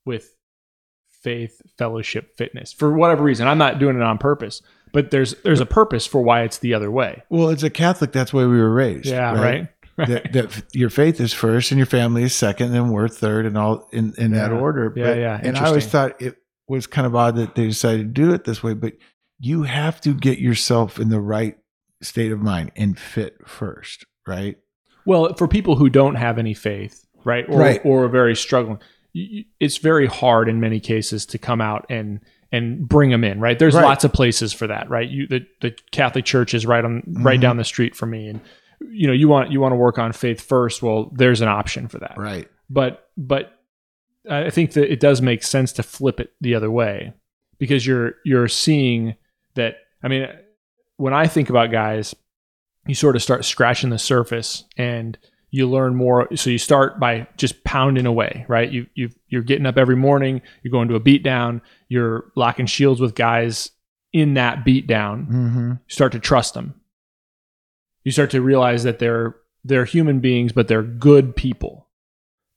with 0.05 0.35
faith, 1.09 1.61
fellowship, 1.77 2.35
fitness. 2.37 2.71
For 2.73 2.91
whatever 2.95 3.23
reason, 3.23 3.47
I'm 3.47 3.57
not 3.57 3.79
doing 3.79 3.95
it 3.95 4.01
on 4.01 4.17
purpose, 4.17 4.61
but 4.93 5.11
there's 5.11 5.33
there's 5.43 5.59
a 5.59 5.65
purpose 5.65 6.05
for 6.05 6.21
why 6.21 6.43
it's 6.43 6.57
the 6.59 6.73
other 6.73 6.91
way. 6.91 7.23
Well, 7.29 7.49
as 7.49 7.63
a 7.63 7.69
Catholic, 7.69 8.11
that's 8.11 8.33
way 8.33 8.45
we 8.45 8.57
were 8.59 8.73
raised. 8.73 9.05
Yeah. 9.07 9.31
Right. 9.33 9.41
Right. 9.41 9.67
that, 10.07 10.33
that 10.33 10.63
your 10.73 10.89
faith 10.89 11.19
is 11.21 11.33
first 11.33 11.71
and 11.71 11.77
your 11.77 11.85
family 11.87 12.23
is 12.23 12.35
second, 12.35 12.67
and 12.67 12.75
then 12.75 12.89
we're 12.89 13.07
third, 13.07 13.45
and 13.45 13.57
all 13.57 13.87
in, 13.91 14.13
in 14.17 14.31
that 14.31 14.51
order. 14.51 14.91
Yeah, 14.95 15.13
yeah. 15.13 15.39
And 15.41 15.57
I 15.57 15.67
always 15.67 15.85
thought 15.87 16.21
it 16.21 16.35
was 16.67 16.87
kind 16.87 17.05
of 17.07 17.15
odd 17.15 17.35
that 17.37 17.55
they 17.55 17.67
decided 17.67 17.99
to 18.15 18.21
do 18.21 18.33
it 18.33 18.43
this 18.43 18.61
way, 18.63 18.73
but 18.73 18.93
you 19.39 19.63
have 19.63 20.01
to 20.01 20.13
get 20.13 20.39
yourself 20.39 20.99
in 20.99 21.09
the 21.09 21.19
right 21.21 21.57
state 22.01 22.31
of 22.31 22.39
mind 22.41 22.71
and 22.75 22.97
fit 22.99 23.37
first, 23.47 24.05
right? 24.27 24.57
Well, 25.05 25.33
for 25.35 25.47
people 25.47 25.75
who 25.75 25.89
don't 25.89 26.15
have 26.15 26.37
any 26.39 26.53
faith, 26.53 27.05
right, 27.23 27.45
or 27.47 27.59
Right. 27.59 27.81
or 27.85 28.05
are 28.05 28.09
very 28.09 28.35
struggling, 28.35 28.79
it's 29.13 29.77
very 29.77 30.07
hard 30.07 30.49
in 30.49 30.59
many 30.59 30.79
cases 30.79 31.25
to 31.27 31.37
come 31.37 31.61
out 31.61 31.85
and 31.89 32.19
and 32.51 32.87
bring 32.87 33.09
them 33.09 33.23
in, 33.23 33.39
right? 33.39 33.57
There's 33.59 33.75
Right. 33.75 33.83
lots 33.83 34.03
of 34.03 34.13
places 34.13 34.53
for 34.53 34.67
that, 34.67 34.89
right? 34.89 35.09
You 35.09 35.27
the, 35.27 35.45
the 35.61 35.75
Catholic 35.91 36.25
Church 36.25 36.53
is 36.53 36.65
right 36.65 36.83
on 36.83 37.03
right 37.21 37.37
Mhm. 37.39 37.41
down 37.41 37.57
the 37.57 37.63
street 37.63 37.95
from 37.95 38.11
me, 38.11 38.27
and 38.27 38.39
you 38.81 39.07
know 39.07 39.13
you 39.13 39.27
want 39.27 39.51
you 39.51 39.59
want 39.59 39.71
to 39.71 39.77
work 39.77 39.97
on 39.97 40.11
faith 40.13 40.41
first. 40.41 40.81
Well, 40.83 41.11
there's 41.13 41.41
an 41.41 41.47
option 41.47 41.87
for 41.87 41.99
that, 41.99 42.15
Right. 42.17 42.47
but 42.69 43.09
but 43.17 43.51
I 44.29 44.49
think 44.49 44.73
that 44.73 44.91
it 44.91 44.99
does 44.99 45.21
make 45.21 45.43
sense 45.43 45.71
to 45.73 45.83
flip 45.83 46.19
it 46.19 46.31
the 46.41 46.55
other 46.55 46.71
way 46.71 47.13
because 47.59 47.85
you're 47.85 48.15
you're 48.25 48.47
seeing 48.47 49.15
that. 49.55 49.75
I 50.03 50.07
mean, 50.07 50.27
when 50.97 51.13
I 51.13 51.27
think 51.27 51.49
about 51.49 51.71
guys, 51.71 52.15
you 52.87 52.95
sort 52.95 53.15
of 53.15 53.23
start 53.23 53.45
scratching 53.45 53.89
the 53.89 53.97
surface 53.99 54.63
and 54.77 55.17
you 55.51 55.69
learn 55.69 55.95
more. 55.95 56.27
So 56.35 56.49
you 56.49 56.57
start 56.57 56.99
by 56.99 57.27
just 57.37 57.63
pounding 57.63 58.05
away, 58.05 58.45
right? 58.47 58.69
You 58.71 58.87
you 58.95 59.09
you're 59.29 59.41
getting 59.43 59.65
up 59.65 59.77
every 59.77 59.95
morning. 59.95 60.41
You're 60.63 60.71
going 60.71 60.87
to 60.89 60.95
a 60.95 60.99
beat 60.99 61.23
down. 61.23 61.61
You're 61.87 62.25
locking 62.35 62.65
shields 62.65 62.99
with 62.99 63.15
guys 63.15 63.71
in 64.11 64.33
that 64.35 64.65
beat 64.65 64.87
down. 64.87 65.25
Mm-hmm. 65.25 65.69
You 65.71 65.77
start 65.87 66.11
to 66.13 66.19
trust 66.19 66.53
them. 66.55 66.73
You 68.05 68.11
start 68.13 68.31
to 68.31 68.41
realize 68.41 68.83
that 68.83 68.99
they're 68.99 69.35
they're 69.65 69.83
human 69.85 70.19
beings, 70.21 70.51
but 70.53 70.67
they're 70.69 70.83
good 70.83 71.35
people, 71.35 71.87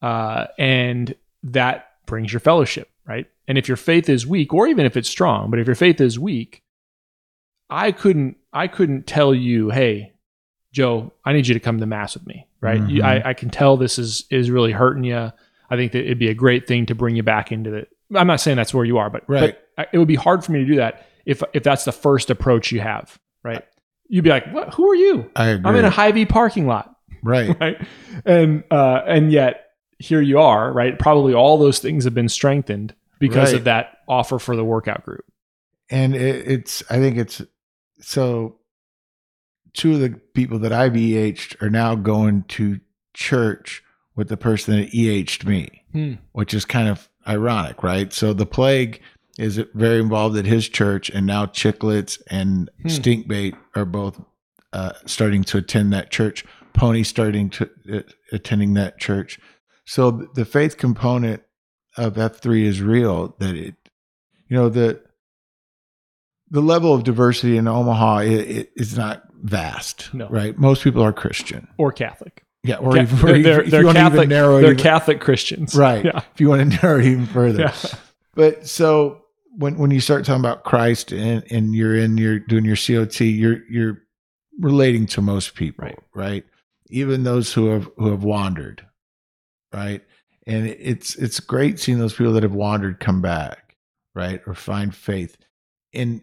uh, 0.02 0.46
and 0.58 1.14
that 1.42 1.88
brings 2.06 2.32
your 2.32 2.40
fellowship, 2.40 2.88
right? 3.06 3.26
And 3.48 3.56
if 3.58 3.66
your 3.66 3.76
faith 3.78 4.08
is 4.08 4.26
weak, 4.26 4.52
or 4.54 4.66
even 4.68 4.84
if 4.86 4.96
it's 4.96 5.08
strong, 5.08 5.50
but 5.50 5.58
if 5.58 5.66
your 5.66 5.74
faith 5.74 6.00
is 6.00 6.18
weak, 6.18 6.62
I 7.70 7.92
couldn't 7.92 8.36
I 8.52 8.66
couldn't 8.68 9.06
tell 9.06 9.34
you, 9.34 9.70
hey, 9.70 10.12
Joe, 10.72 11.12
I 11.24 11.32
need 11.32 11.46
you 11.46 11.54
to 11.54 11.60
come 11.60 11.78
to 11.80 11.86
mass 11.86 12.14
with 12.14 12.26
me, 12.26 12.46
right? 12.60 12.80
You, 12.88 13.02
Mhm. 13.02 13.04
I, 13.24 13.30
I 13.30 13.34
can 13.34 13.50
tell 13.50 13.76
this 13.76 13.98
is 13.98 14.24
is 14.30 14.50
really 14.50 14.72
hurting 14.72 15.04
you. 15.04 15.32
I 15.70 15.76
think 15.76 15.92
that 15.92 16.04
it'd 16.04 16.18
be 16.18 16.28
a 16.28 16.34
great 16.34 16.66
thing 16.66 16.86
to 16.86 16.94
bring 16.94 17.16
you 17.16 17.22
back 17.22 17.52
into 17.52 17.70
the. 17.70 17.86
I'm 18.18 18.26
not 18.26 18.40
saying 18.40 18.56
that's 18.56 18.72
where 18.74 18.84
you 18.86 18.98
are, 18.98 19.10
but 19.10 19.24
Right. 19.28 19.56
but 19.76 19.88
it 19.92 19.98
would 19.98 20.08
be 20.08 20.14
hard 20.14 20.44
for 20.44 20.52
me 20.52 20.60
to 20.60 20.66
do 20.66 20.76
that 20.76 21.06
if 21.26 21.42
if 21.54 21.62
that's 21.62 21.84
the 21.84 21.92
first 21.92 22.28
approach 22.30 22.70
you 22.72 22.80
have, 22.80 23.18
right? 23.42 23.64
You'd 24.08 24.24
be 24.24 24.30
like, 24.30 24.50
"What? 24.52 24.74
Who 24.74 24.90
are 24.90 24.94
you? 24.94 25.30
I 25.36 25.48
agree. 25.48 25.68
I'm 25.70 25.76
in 25.76 25.84
a 25.84 25.90
Hy-Vee 25.90 26.26
parking 26.26 26.66
lot, 26.66 26.94
right. 27.22 27.56
right?" 27.60 27.76
And 28.24 28.64
uh, 28.70 29.02
and 29.06 29.30
yet 29.30 29.66
here 29.98 30.20
you 30.20 30.38
are, 30.38 30.72
right? 30.72 30.98
Probably 30.98 31.34
all 31.34 31.58
those 31.58 31.78
things 31.78 32.04
have 32.04 32.14
been 32.14 32.28
strengthened 32.28 32.94
because 33.18 33.50
Right. 33.52 33.58
of 33.58 33.64
that 33.64 33.98
offer 34.08 34.38
for 34.38 34.54
the 34.56 34.64
workout 34.64 35.04
group. 35.04 35.24
and 35.90 36.14
it, 36.14 36.46
it's 36.48 36.82
i 36.90 36.98
think 36.98 37.16
it's 37.18 37.42
so 38.00 38.56
two 39.74 39.94
of 39.94 40.00
the 40.00 40.10
people 40.34 40.58
that 40.60 40.72
i've 40.72 40.94
eh'd 40.96 41.56
are 41.62 41.68
now 41.70 41.94
going 41.94 42.42
to 42.44 42.78
church 43.14 43.82
with 44.16 44.28
the 44.28 44.36
person 44.36 44.76
that 44.78 44.94
eh'd 44.94 45.44
me 45.46 45.82
Hmm. 45.92 46.14
which 46.32 46.52
is 46.54 46.64
kind 46.64 46.88
of 46.88 47.08
ironic 47.26 47.82
right 47.82 48.12
so 48.12 48.32
the 48.32 48.46
plague 48.46 49.00
is 49.38 49.56
very 49.74 50.00
involved 50.00 50.36
at 50.36 50.44
his 50.44 50.68
church 50.68 51.08
and 51.10 51.26
now 51.26 51.46
chicklets 51.46 52.20
and 52.28 52.68
Hmm. 52.82 52.88
stinkbait 52.88 53.56
are 53.76 53.84
both 53.84 54.20
uh, 54.72 54.92
starting 55.06 55.44
to 55.44 55.58
attend 55.58 55.92
that 55.92 56.10
church 56.10 56.44
pony 56.74 57.02
starting 57.02 57.48
to 57.50 57.70
uh, 57.92 58.00
attending 58.32 58.74
that 58.74 58.98
church 58.98 59.38
so 59.86 60.10
the 60.34 60.44
faith 60.44 60.76
component 60.76 61.42
of 61.96 62.14
f3 62.14 62.62
is 62.64 62.82
real 62.82 63.34
that 63.38 63.54
it 63.56 63.74
you 64.48 64.56
know 64.56 64.68
the 64.68 65.00
the 66.50 66.60
level 66.62 66.94
of 66.94 67.04
diversity 67.04 67.56
in 67.56 67.68
Omaha 67.68 68.18
it, 68.20 68.30
it 68.32 68.72
is 68.76 68.96
not 68.96 69.22
vast, 69.42 70.12
No. 70.14 70.28
right? 70.30 70.56
Most 70.58 70.82
people 70.82 71.02
are 71.02 71.12
Christian, 71.12 71.68
Or 71.76 71.92
Catholic. 71.92 72.42
yeah, 72.64 72.76
or 72.76 72.92
Ca- 72.92 73.02
even, 73.02 73.18
or 73.18 73.32
they're, 73.32 73.42
they're, 73.42 73.62
if 73.62 73.70
they're 73.70 73.84
want 73.84 73.96
to 73.96 74.00
even 74.00 74.12
Catholic. 74.12 74.28
narrow 74.30 74.60
They're 74.60 74.72
even- 74.72 74.82
Catholic 74.82 75.20
Christians, 75.20 75.74
right? 75.74 76.04
Yeah. 76.04 76.22
If 76.34 76.40
you 76.40 76.48
want 76.48 76.72
to 76.72 76.78
narrow 76.82 76.98
it 77.00 77.04
even 77.06 77.26
further, 77.26 77.60
Yeah. 77.64 77.74
but 78.34 78.66
so 78.66 79.22
when 79.56 79.76
when 79.78 79.90
you 79.90 80.00
start 80.00 80.24
talking 80.24 80.40
about 80.40 80.64
Christ 80.64 81.12
and 81.12 81.44
and 81.50 81.74
you're 81.74 81.96
in 81.96 82.16
you're 82.18 82.38
doing 82.38 82.64
your 82.64 82.76
COT, 82.76 83.20
you're 83.20 83.62
you're 83.70 84.02
relating 84.60 85.06
to 85.06 85.22
most 85.22 85.54
people, 85.54 85.84
Right. 85.84 85.98
right? 86.14 86.44
Even 86.90 87.22
those 87.24 87.52
who 87.52 87.66
have 87.68 87.88
who 87.96 88.10
have 88.10 88.24
wandered, 88.24 88.84
right? 89.72 90.02
And 90.46 90.66
it's 90.66 91.14
it's 91.16 91.40
great 91.40 91.78
seeing 91.78 91.98
those 91.98 92.14
people 92.14 92.32
that 92.34 92.42
have 92.42 92.54
wandered 92.54 93.00
come 93.00 93.20
back, 93.20 93.76
right, 94.14 94.40
or 94.46 94.54
find 94.54 94.94
faith. 94.94 95.36
And 95.92 96.22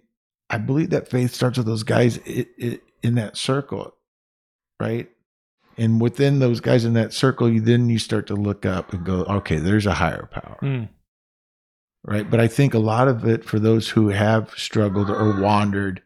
I 0.50 0.58
believe 0.58 0.90
that 0.92 1.08
faith 1.10 1.34
starts 1.34 1.58
with 1.58 1.68
those 1.68 1.84
guys 1.84 2.18
in 2.18 3.16
that 3.16 3.38
circle, 3.38 3.96
right? 4.80 5.10
And 5.78 6.00
within 6.02 6.40
those 6.40 6.60
guys 6.62 6.86
in 6.86 6.94
that 6.94 7.14
circle, 7.14 7.50
you 7.50 7.62
then 7.62 7.90
you 7.90 8.00
start 8.00 8.28
to 8.28 8.36
look 8.36 8.66
up 8.66 8.94
and 8.94 9.06
go, 9.06 9.24
okay, 9.26 9.58
there's 9.58 9.86
a 9.86 9.94
higher 9.94 10.28
power 10.32 10.58
Mm. 10.62 10.90
Right? 12.06 12.30
But 12.30 12.40
I 12.40 12.48
think 12.48 12.74
a 12.74 12.80
lot 12.80 13.08
of 13.08 13.26
it 13.28 13.44
for 13.44 13.60
those 13.60 13.90
who 13.90 14.10
have 14.10 14.52
struggled 14.52 15.10
or 15.10 15.40
wandered, 15.42 16.02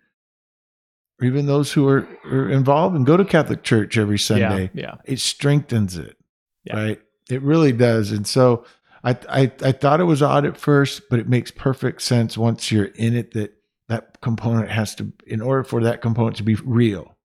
or 1.21 1.25
even 1.27 1.45
those 1.45 1.73
who 1.73 1.87
are, 1.87 2.07
are 2.25 2.49
involved 2.49 2.95
and 2.95 3.05
go 3.05 3.17
to 3.17 3.25
Catholic 3.25 3.63
church 3.63 3.97
every 3.97 4.17
Sunday, 4.19 4.71
Yeah. 4.73 4.95
it 5.05 5.19
strengthens 5.19 5.97
it, 5.97 6.17
Yeah. 6.63 6.75
right? 6.77 7.01
It 7.29 7.41
really 7.41 7.71
does. 7.73 8.11
And 8.11 8.25
so 8.25 8.65
I, 9.03 9.11
I 9.29 9.51
I 9.63 9.71
thought 9.71 9.99
it 10.01 10.05
was 10.05 10.21
odd 10.21 10.45
at 10.45 10.57
first, 10.57 11.03
but 11.09 11.19
it 11.19 11.29
makes 11.29 11.51
perfect 11.51 12.01
sense 12.01 12.37
once 12.37 12.71
you're 12.71 12.85
in 12.85 13.15
it 13.15 13.33
that 13.33 13.53
that 13.87 14.19
component 14.21 14.69
has 14.69 14.93
to, 14.95 15.11
in 15.25 15.41
order 15.41 15.63
for 15.63 15.81
that 15.83 16.01
component 16.01 16.35
to 16.37 16.43
be 16.43 16.55
real, 16.55 17.15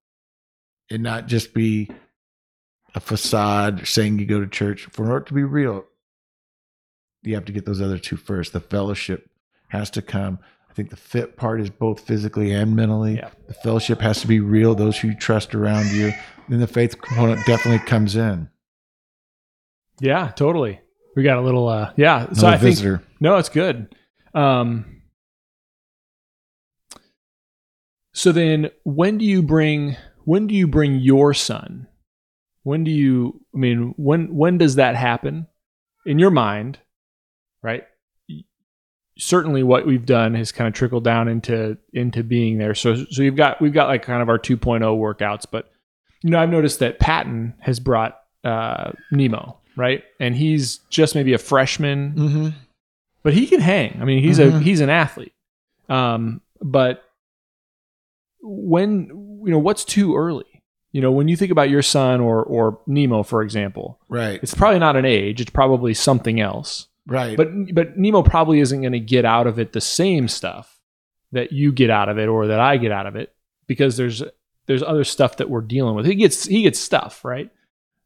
and 0.89 1.03
not 1.03 1.27
just 1.27 1.53
be 1.53 1.89
a 2.95 2.99
facade 2.99 3.85
saying 3.87 4.19
you 4.19 4.25
go 4.25 4.39
to 4.39 4.47
church. 4.47 4.85
For 4.91 5.17
it 5.17 5.25
to 5.27 5.33
be 5.33 5.43
real, 5.43 5.85
you 7.25 7.35
have 7.35 7.45
to 7.45 7.51
get 7.51 7.65
those 7.65 7.81
other 7.81 7.97
two 7.97 8.17
first. 8.17 8.53
The 8.53 8.59
fellowship 8.59 9.29
has 9.69 9.89
to 9.91 10.01
come. 10.01 10.39
I 10.69 10.73
think 10.73 10.89
the 10.89 10.97
fit 10.97 11.37
part 11.37 11.61
is 11.61 11.69
both 11.69 12.01
physically 12.01 12.51
and 12.51 12.75
mentally. 12.75 13.15
Yeah. 13.15 13.29
The 13.47 13.53
fellowship 13.53 14.01
has 14.01 14.21
to 14.21 14.27
be 14.27 14.39
real, 14.39 14.75
those 14.75 14.97
who 14.97 15.09
you 15.09 15.15
trust 15.15 15.55
around 15.55 15.91
you. 15.91 16.11
Then 16.49 16.59
the 16.59 16.67
faith 16.67 17.01
component 17.01 17.45
definitely 17.45 17.85
comes 17.87 18.15
in. 18.15 18.49
Yeah, 19.99 20.31
totally. 20.35 20.81
We 21.15 21.23
got 21.23 21.37
a 21.37 21.41
little 21.41 21.67
uh 21.67 21.93
yeah. 21.95 22.31
So 22.33 22.47
I 22.47 22.57
think 22.57 22.77
no, 23.19 23.37
it's 23.37 23.49
good. 23.49 23.95
Um 24.33 25.01
so 28.13 28.31
then 28.31 28.69
when 28.83 29.17
do 29.17 29.25
you 29.25 29.41
bring 29.41 29.95
when 30.25 30.47
do 30.47 30.55
you 30.55 30.67
bring 30.67 30.95
your 30.95 31.33
son? 31.33 31.87
When 32.63 32.83
do 32.83 32.91
you? 32.91 33.41
I 33.53 33.59
mean, 33.59 33.93
when 33.95 34.35
when 34.35 34.57
does 34.57 34.75
that 34.75 34.95
happen 34.95 35.47
in 36.05 36.17
your 36.17 36.31
mind? 36.31 36.79
Right. 37.65 37.83
Certainly, 39.17 39.63
what 39.63 39.87
we've 39.87 40.05
done 40.05 40.35
has 40.35 40.51
kind 40.51 40.67
of 40.67 40.73
trickled 40.73 41.03
down 41.05 41.27
into 41.29 41.77
into 41.93 42.21
being 42.21 42.57
there. 42.57 42.75
So 42.75 42.95
so 42.95 43.23
we've 43.23 43.35
got 43.35 43.61
we've 43.61 43.71
got 43.73 43.87
like 43.87 44.03
kind 44.03 44.21
of 44.21 44.27
our 44.27 44.37
2.0 44.37 44.81
workouts, 44.81 45.45
but 45.49 45.71
you 46.21 46.29
know 46.31 46.37
I've 46.39 46.49
noticed 46.49 46.79
that 46.79 46.99
Patton 46.99 47.53
has 47.61 47.79
brought 47.79 48.19
uh, 48.43 48.91
Nemo 49.11 49.57
right, 49.77 50.03
and 50.19 50.35
he's 50.35 50.79
just 50.89 51.15
maybe 51.15 51.31
a 51.33 51.37
freshman, 51.37 52.13
Mm-hmm. 52.13 52.47
but 53.23 53.33
he 53.33 53.47
can 53.47 53.61
hang. 53.61 53.97
I 54.01 54.05
mean, 54.05 54.21
he's 54.21 54.37
a 54.37 54.47
Mhm. 54.47 54.61
he's 54.61 54.81
an 54.81 54.89
athlete. 54.89 55.33
Um, 55.87 56.41
but 56.61 57.01
when 58.41 59.07
you 59.45 59.51
know 59.51 59.59
what's 59.59 59.85
too 59.85 60.15
early? 60.17 60.45
You 60.91 61.01
know, 61.01 61.11
when 61.11 61.27
you 61.27 61.35
think 61.35 61.51
about 61.51 61.69
your 61.69 61.81
son 61.81 62.19
or 62.21 62.43
or 62.43 62.79
Nemo, 62.85 63.23
for 63.23 63.41
example, 63.41 63.99
Right. 64.09 64.39
it's 64.43 64.53
probably 64.53 64.79
not 64.79 64.95
an 64.97 65.05
age; 65.05 65.39
it's 65.41 65.51
probably 65.51 65.93
something 65.93 66.39
else. 66.39 66.87
Right. 67.07 67.37
But 67.37 67.49
but 67.73 67.97
Nemo 67.97 68.23
probably 68.23 68.59
isn't 68.59 68.81
going 68.81 68.93
to 68.93 68.99
get 68.99 69.25
out 69.25 69.47
of 69.47 69.59
it 69.59 69.73
the 69.73 69.81
same 69.81 70.27
stuff 70.27 70.79
that 71.31 71.51
you 71.51 71.71
get 71.71 71.89
out 71.89 72.09
of 72.09 72.17
it 72.17 72.27
or 72.27 72.47
that 72.47 72.59
I 72.59 72.77
get 72.77 72.91
out 72.91 73.07
of 73.07 73.15
it 73.15 73.33
because 73.67 73.97
there's 73.97 74.23
there's 74.67 74.83
other 74.83 75.03
stuff 75.03 75.37
that 75.37 75.49
we're 75.49 75.61
dealing 75.61 75.95
with. 75.95 76.05
He 76.05 76.15
gets 76.15 76.45
he 76.45 76.63
gets 76.63 76.79
stuff 76.79 77.23
right, 77.23 77.49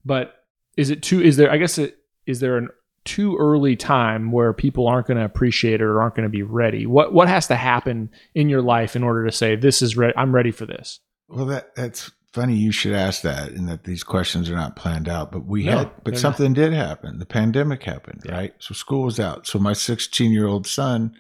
but 0.06 0.44
is 0.78 0.90
it 0.90 1.04
too? 1.04 1.22
Is 1.22 1.38
there? 1.38 1.52
I 1.52 1.58
guess 1.58 1.78
it 1.78 1.98
is 2.26 2.40
there 2.40 2.58
an 2.58 2.70
too 3.06 3.38
early 3.38 3.76
time 3.76 4.32
where 4.32 4.54
people 4.54 4.88
aren't 4.88 5.08
going 5.08 5.18
to 5.18 5.26
appreciate 5.26 5.82
it 5.82 5.84
or 5.84 6.02
aren't 6.02 6.16
going 6.16 6.28
to 6.28 6.30
be 6.30 6.44
ready. 6.44 6.86
What 6.86 7.14
what 7.14 7.28
has 7.28 7.48
to 7.48 7.56
happen 7.56 8.12
in 8.36 8.50
your 8.50 8.62
life 8.62 8.96
in 8.96 9.04
order 9.04 9.26
to 9.26 9.32
say 9.32 9.56
this 9.56 9.82
is 9.82 9.98
ready? 9.98 10.14
I'm 10.16 10.34
ready 10.34 10.52
for 10.52 10.66
this. 10.66 11.00
Well, 11.28 11.46
that 11.46 11.76
that's 11.76 12.12
funny. 12.34 12.56
You 12.56 12.72
should 12.72 12.94
ask 12.94 13.22
that, 13.24 13.50
and 13.50 13.68
that 13.70 13.84
these 13.84 14.04
questions 14.04 14.50
are 14.50 14.56
not 14.56 14.76
planned 14.76 15.08
out. 15.10 15.32
But 15.32 15.46
we 15.46 15.66
No, 15.66 15.80
had, 15.80 15.92
but 16.04 16.18
something 16.18 16.54
did 16.54 16.74
happen. 16.74 17.20
The 17.20 17.26
pandemic 17.26 17.84
happened, 17.84 18.22
Yeah. 18.26 18.34
right? 18.34 18.54
So 18.60 18.74
school 18.74 19.04
was 19.04 19.20
out. 19.20 19.48
So 19.48 19.60
my 19.60 19.74
16 19.74 20.32
year 20.32 20.48
old 20.48 20.68
son 20.68 21.14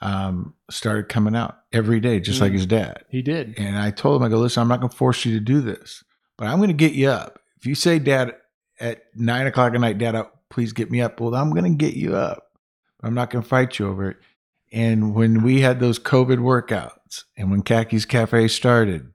um, 0.00 0.52
started 0.70 1.08
coming 1.08 1.34
out 1.34 1.56
every 1.72 1.98
day, 2.00 2.20
just 2.20 2.40
like 2.40 2.52
Mm. 2.52 2.56
his 2.56 2.66
dad. 2.66 3.04
He 3.08 3.22
did. 3.22 3.54
And 3.56 3.78
I 3.78 3.90
told 3.90 4.20
him, 4.20 4.26
I 4.26 4.28
go, 4.28 4.38
listen, 4.38 4.60
I'm 4.60 4.68
not 4.68 4.80
going 4.80 4.90
to 4.90 4.96
force 4.96 5.24
you 5.24 5.32
to 5.32 5.40
do 5.40 5.60
this, 5.62 6.04
but 6.36 6.46
I'm 6.46 6.58
going 6.58 6.68
to 6.68 6.74
get 6.74 6.92
you 6.92 7.08
up. 7.08 7.38
If 7.58 7.64
you 7.66 7.74
say, 7.74 7.98
Dad, 7.98 8.34
at 8.78 9.04
nine 9.14 9.46
o'clock 9.46 9.72
at 9.74 9.80
night, 9.80 9.96
Dad, 9.98 10.14
please 10.50 10.72
get 10.74 10.90
me 10.90 11.00
up. 11.00 11.20
Well, 11.20 11.34
I'm 11.34 11.50
going 11.52 11.64
to 11.64 11.70
get 11.84 11.94
you 11.94 12.16
up. 12.16 12.50
I'm 13.02 13.14
not 13.14 13.30
going 13.30 13.42
to 13.42 13.48
fight 13.48 13.78
you 13.78 13.88
over 13.88 14.10
it. 14.10 14.16
And 14.72 15.14
when 15.14 15.42
we 15.42 15.60
had 15.60 15.80
those 15.80 15.98
COVID 15.98 16.38
workouts 16.38 17.22
and 17.38 17.50
when 17.50 17.62
Khakis 17.62 18.04
Cafe 18.04 18.48
started, 18.48 19.10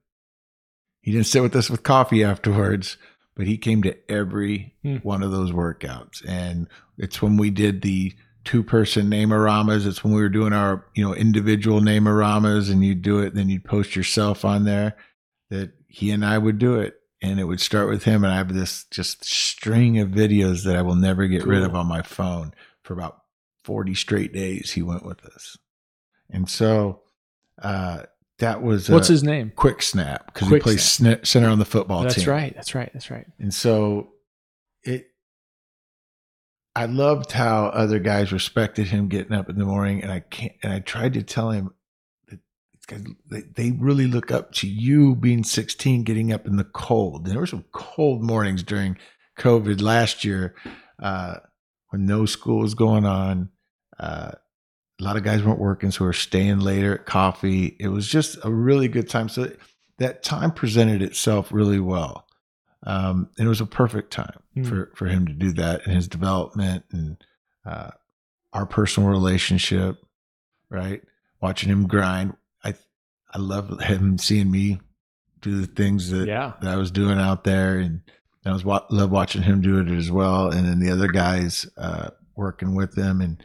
he 1.01 1.11
didn't 1.11 1.27
sit 1.27 1.41
with 1.41 1.55
us 1.55 1.69
with 1.69 1.83
coffee 1.83 2.23
afterwards, 2.23 2.97
but 3.35 3.47
he 3.47 3.57
came 3.57 3.81
to 3.83 3.95
every 4.11 4.75
Hmm. 4.83 4.97
one 4.97 5.23
of 5.23 5.31
those 5.31 5.51
workouts. 5.51 6.23
And 6.27 6.67
it's 6.97 7.21
when 7.21 7.37
we 7.37 7.49
did 7.49 7.81
the 7.81 8.13
two 8.45 8.63
person 8.63 9.09
name-oramas. 9.09 9.85
It's 9.85 10.03
when 10.03 10.13
we 10.13 10.21
were 10.21 10.29
doing 10.29 10.53
our, 10.53 10.85
you 10.95 11.03
know, 11.03 11.13
individual 11.13 11.81
name-oramas 11.81 12.69
and 12.69 12.83
you'd 12.83 13.01
do 13.01 13.19
it, 13.19 13.35
then 13.35 13.49
you'd 13.49 13.65
post 13.65 13.95
yourself 13.95 14.43
on 14.43 14.65
there 14.65 14.95
that 15.49 15.71
he 15.87 16.11
and 16.11 16.25
I 16.25 16.37
would 16.37 16.57
do 16.57 16.75
it. 16.79 16.95
And 17.21 17.39
it 17.39 17.43
would 17.43 17.59
start 17.59 17.89
with 17.89 18.05
him. 18.05 18.23
And 18.23 18.31
I 18.31 18.37
have 18.37 18.53
this 18.53 18.85
just 18.85 19.25
string 19.25 19.99
of 19.99 20.07
videos 20.09 20.63
that 20.63 20.77
I 20.77 20.81
will 20.81 20.95
never 20.95 21.27
get 21.27 21.45
rid 21.45 21.63
of 21.63 21.75
on 21.75 21.85
my 21.85 22.01
phone 22.01 22.53
for 22.81 22.93
about 22.93 23.23
40 23.65 23.93
straight 23.93 24.31
days. 24.31 24.71
He 24.71 24.81
went 24.81 25.05
with 25.05 25.25
us. 25.25 25.57
And 26.29 26.49
so, 26.49 27.01
uh, 27.61 28.03
that 28.39 28.61
was 28.61 28.89
What's 28.89 29.09
a 29.09 29.13
his 29.13 29.23
name? 29.23 29.51
quick 29.55 29.81
snap 29.81 30.33
because 30.33 30.49
he 30.49 30.59
plays 30.59 30.83
center 30.83 31.49
on 31.49 31.59
the 31.59 31.65
football 31.65 32.03
That's 32.03 32.15
team. 32.15 32.21
That's 32.21 32.27
right. 32.27 32.55
That's 32.55 32.75
right. 32.75 32.89
That's 32.93 33.11
right. 33.11 33.27
And 33.39 33.53
so 33.53 34.09
it 34.83 35.07
I 36.75 36.85
loved 36.85 37.31
how 37.31 37.67
other 37.67 37.99
guys 37.99 38.31
respected 38.31 38.87
him 38.87 39.07
getting 39.07 39.33
up 39.33 39.49
in 39.49 39.57
the 39.57 39.65
morning 39.65 40.01
and 40.01 40.11
I 40.11 40.21
can't 40.21 40.53
and 40.63 40.73
I 40.73 40.79
tried 40.79 41.13
to 41.13 41.23
tell 41.23 41.51
him 41.51 41.71
that 42.27 42.39
they, 43.29 43.41
they 43.41 43.71
really 43.71 44.07
look 44.07 44.31
up 44.31 44.51
to 44.53 44.67
you 44.67 45.15
being 45.15 45.43
16 45.43 46.03
getting 46.03 46.33
up 46.33 46.47
in 46.47 46.55
the 46.55 46.63
cold. 46.63 47.25
And 47.25 47.31
there 47.31 47.39
were 47.39 47.45
some 47.45 47.65
cold 47.71 48.23
mornings 48.23 48.63
during 48.63 48.97
COVID 49.37 49.81
last 49.81 50.25
year 50.25 50.55
uh, 51.01 51.35
when 51.89 52.05
no 52.05 52.25
school 52.25 52.59
was 52.59 52.73
going 52.73 53.05
on. 53.05 53.49
Uh, 53.99 54.31
a 54.99 55.03
lot 55.03 55.15
of 55.17 55.23
guys 55.23 55.43
weren't 55.43 55.59
working, 55.59 55.91
so 55.91 56.03
we 56.03 56.07
were 56.07 56.13
staying 56.13 56.59
later 56.59 56.95
at 56.95 57.05
coffee. 57.05 57.75
It 57.79 57.87
was 57.87 58.07
just 58.07 58.37
a 58.43 58.51
really 58.51 58.87
good 58.87 59.09
time. 59.09 59.29
So 59.29 59.51
that 59.97 60.23
time 60.23 60.51
presented 60.51 61.01
itself 61.01 61.51
really 61.51 61.79
well. 61.79 62.25
Um, 62.83 63.29
and 63.37 63.45
it 63.45 63.49
was 63.49 63.61
a 63.61 63.65
perfect 63.65 64.11
time 64.11 64.39
Mm. 64.57 64.67
for, 64.67 64.91
for 64.95 65.05
him 65.05 65.27
to 65.27 65.33
do 65.33 65.51
that 65.53 65.85
and 65.85 65.95
his 65.95 66.07
development 66.07 66.83
and 66.91 67.17
uh, 67.65 67.91
our 68.51 68.65
personal 68.65 69.09
relationship, 69.09 69.97
right? 70.69 71.01
Watching 71.41 71.69
him 71.69 71.87
grind. 71.87 72.35
I 72.63 72.73
I 73.33 73.37
love 73.37 73.79
him 73.81 74.17
seeing 74.17 74.49
me 74.49 74.79
do 75.41 75.61
the 75.61 75.67
things 75.67 76.09
that, 76.09 76.27
Yeah. 76.27 76.53
that 76.61 76.69
I 76.71 76.75
was 76.77 76.89
doing 76.91 77.19
out 77.19 77.43
there. 77.43 77.77
And 77.77 78.01
I 78.45 78.51
was 78.51 78.65
wa- 78.65 78.85
love 78.89 79.11
watching 79.11 79.43
him 79.43 79.61
do 79.61 79.79
it 79.79 79.87
as 79.89 80.09
well. 80.11 80.49
And 80.49 80.65
then 80.67 80.79
the 80.79 80.91
other 80.91 81.07
guys 81.09 81.69
uh, 81.77 82.09
working 82.35 82.73
with 82.75 82.97
him. 82.97 83.21
And 83.21 83.41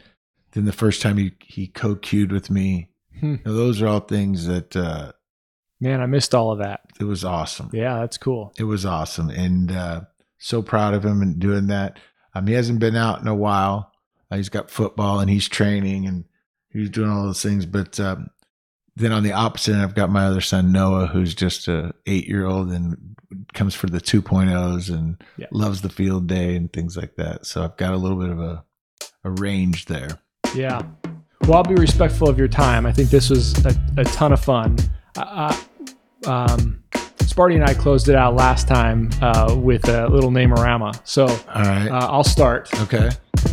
then 0.55 0.65
the 0.65 0.71
first 0.71 1.01
time 1.03 1.17
he, 1.17 1.33
he 1.41 1.67
co-queued 1.67 2.31
with 2.31 2.49
me, 2.49 2.89
Hmm. 3.19 3.35
know, 3.45 3.53
those 3.53 3.81
are 3.81 3.87
all 3.87 3.99
things 4.01 4.45
that 4.47 4.75
uh, 4.75 5.11
Man, 5.79 6.01
I 6.01 6.05
missed 6.05 6.33
all 6.35 6.51
of 6.51 6.59
that. 6.59 6.81
it 6.99 7.03
was 7.05 7.23
awesome. 7.23 7.69
Yeah, 7.71 7.99
that's 7.99 8.17
cool. 8.17 8.51
It 8.57 8.63
was 8.65 8.85
awesome, 8.85 9.29
and 9.29 9.71
uh, 9.71 10.01
so 10.39 10.61
proud 10.61 10.93
of 10.93 11.05
him 11.05 11.21
and 11.21 11.37
doing 11.39 11.67
that. 11.67 11.99
Um, 12.33 12.47
he 12.47 12.53
hasn't 12.53 12.79
been 12.79 12.95
out 12.97 13.21
in 13.21 13.27
a 13.27 13.35
while. 13.35 13.91
Uh, 14.31 14.35
he's 14.37 14.49
got 14.49 14.69
football 14.71 15.19
and 15.21 15.29
he's 15.29 15.47
training 15.47 16.07
and 16.07 16.25
he's 16.73 16.89
doing 16.89 17.09
all 17.09 17.23
those 17.25 17.41
things. 17.41 17.65
But 17.65 17.97
um, 18.01 18.29
then 18.97 19.13
on 19.13 19.23
the 19.23 19.31
opposite, 19.31 19.73
end, 19.73 19.81
I've 19.83 19.95
got 19.95 20.09
my 20.09 20.25
other 20.25 20.41
son 20.41 20.71
Noah, 20.73 21.07
who's 21.07 21.33
just 21.35 21.67
a 21.69 21.93
eight 22.05 22.27
year 22.27 22.45
old 22.45 22.71
and 22.71 23.15
comes 23.53 23.73
for 23.75 23.87
the 23.87 24.01
2.0s 24.01 24.89
and 24.93 25.21
Yeah. 25.37 25.47
loves 25.51 25.81
the 25.81 25.89
field 25.89 26.27
day 26.27 26.55
and 26.57 26.71
things 26.73 26.97
like 26.97 27.15
that. 27.15 27.45
So 27.45 27.63
I've 27.63 27.77
got 27.77 27.93
a 27.93 27.97
little 27.97 28.17
bit 28.19 28.29
of 28.31 28.39
a 28.41 28.63
a 29.23 29.29
range 29.31 29.85
there. 29.85 30.19
Yeah. 30.55 30.81
Well, 31.41 31.57
I'll 31.57 31.63
be 31.63 31.75
respectful 31.75 32.29
of 32.29 32.39
your 32.39 32.47
time. 32.47 32.85
I 32.85 32.91
think 32.91 33.09
this 33.09 33.29
was 33.29 33.63
a, 33.65 33.75
a 33.97 34.03
ton 34.05 34.33
of 34.33 34.43
fun. 34.43 34.77
Uh, 35.15 35.55
um, 36.25 36.81
Sparty 37.19 37.55
and 37.55 37.63
I 37.63 37.73
closed 37.73 38.09
it 38.09 38.15
out 38.15 38.35
last 38.35 38.67
time 38.67 39.09
uh, 39.21 39.55
with 39.57 39.87
a 39.89 40.07
little 40.07 40.31
name-orama. 40.31 40.99
So 41.03 41.25
All 41.27 41.61
right. 41.61 41.89
uh, 41.89 42.07
I'll 42.09 42.23
start. 42.23 42.69
okay. 42.81 43.09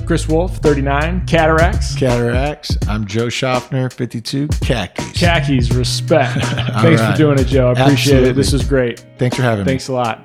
Chris 0.06 0.26
Wolf, 0.28 0.56
39, 0.58 1.26
Cataracts. 1.26 1.94
Cataracts. 1.94 2.76
I'm 2.88 3.06
Joe 3.06 3.28
Schaffner, 3.28 3.90
52. 3.90 4.48
Khakis. 4.48 5.12
Khakis, 5.18 5.70
respect. 5.72 6.42
Thanks 6.44 7.00
right. 7.00 7.12
for 7.12 7.16
doing 7.18 7.38
it, 7.38 7.44
Joe. 7.46 7.68
I 7.68 7.72
appreciate 7.72 8.14
Absolutely. 8.14 8.30
it. 8.30 8.32
This 8.34 8.52
was 8.52 8.64
great. 8.64 9.04
Thanks 9.18 9.36
for 9.36 9.42
having 9.42 9.64
me. 9.64 9.70
Thanks 9.70 9.88
a 9.88 9.92
lot. 9.92 10.24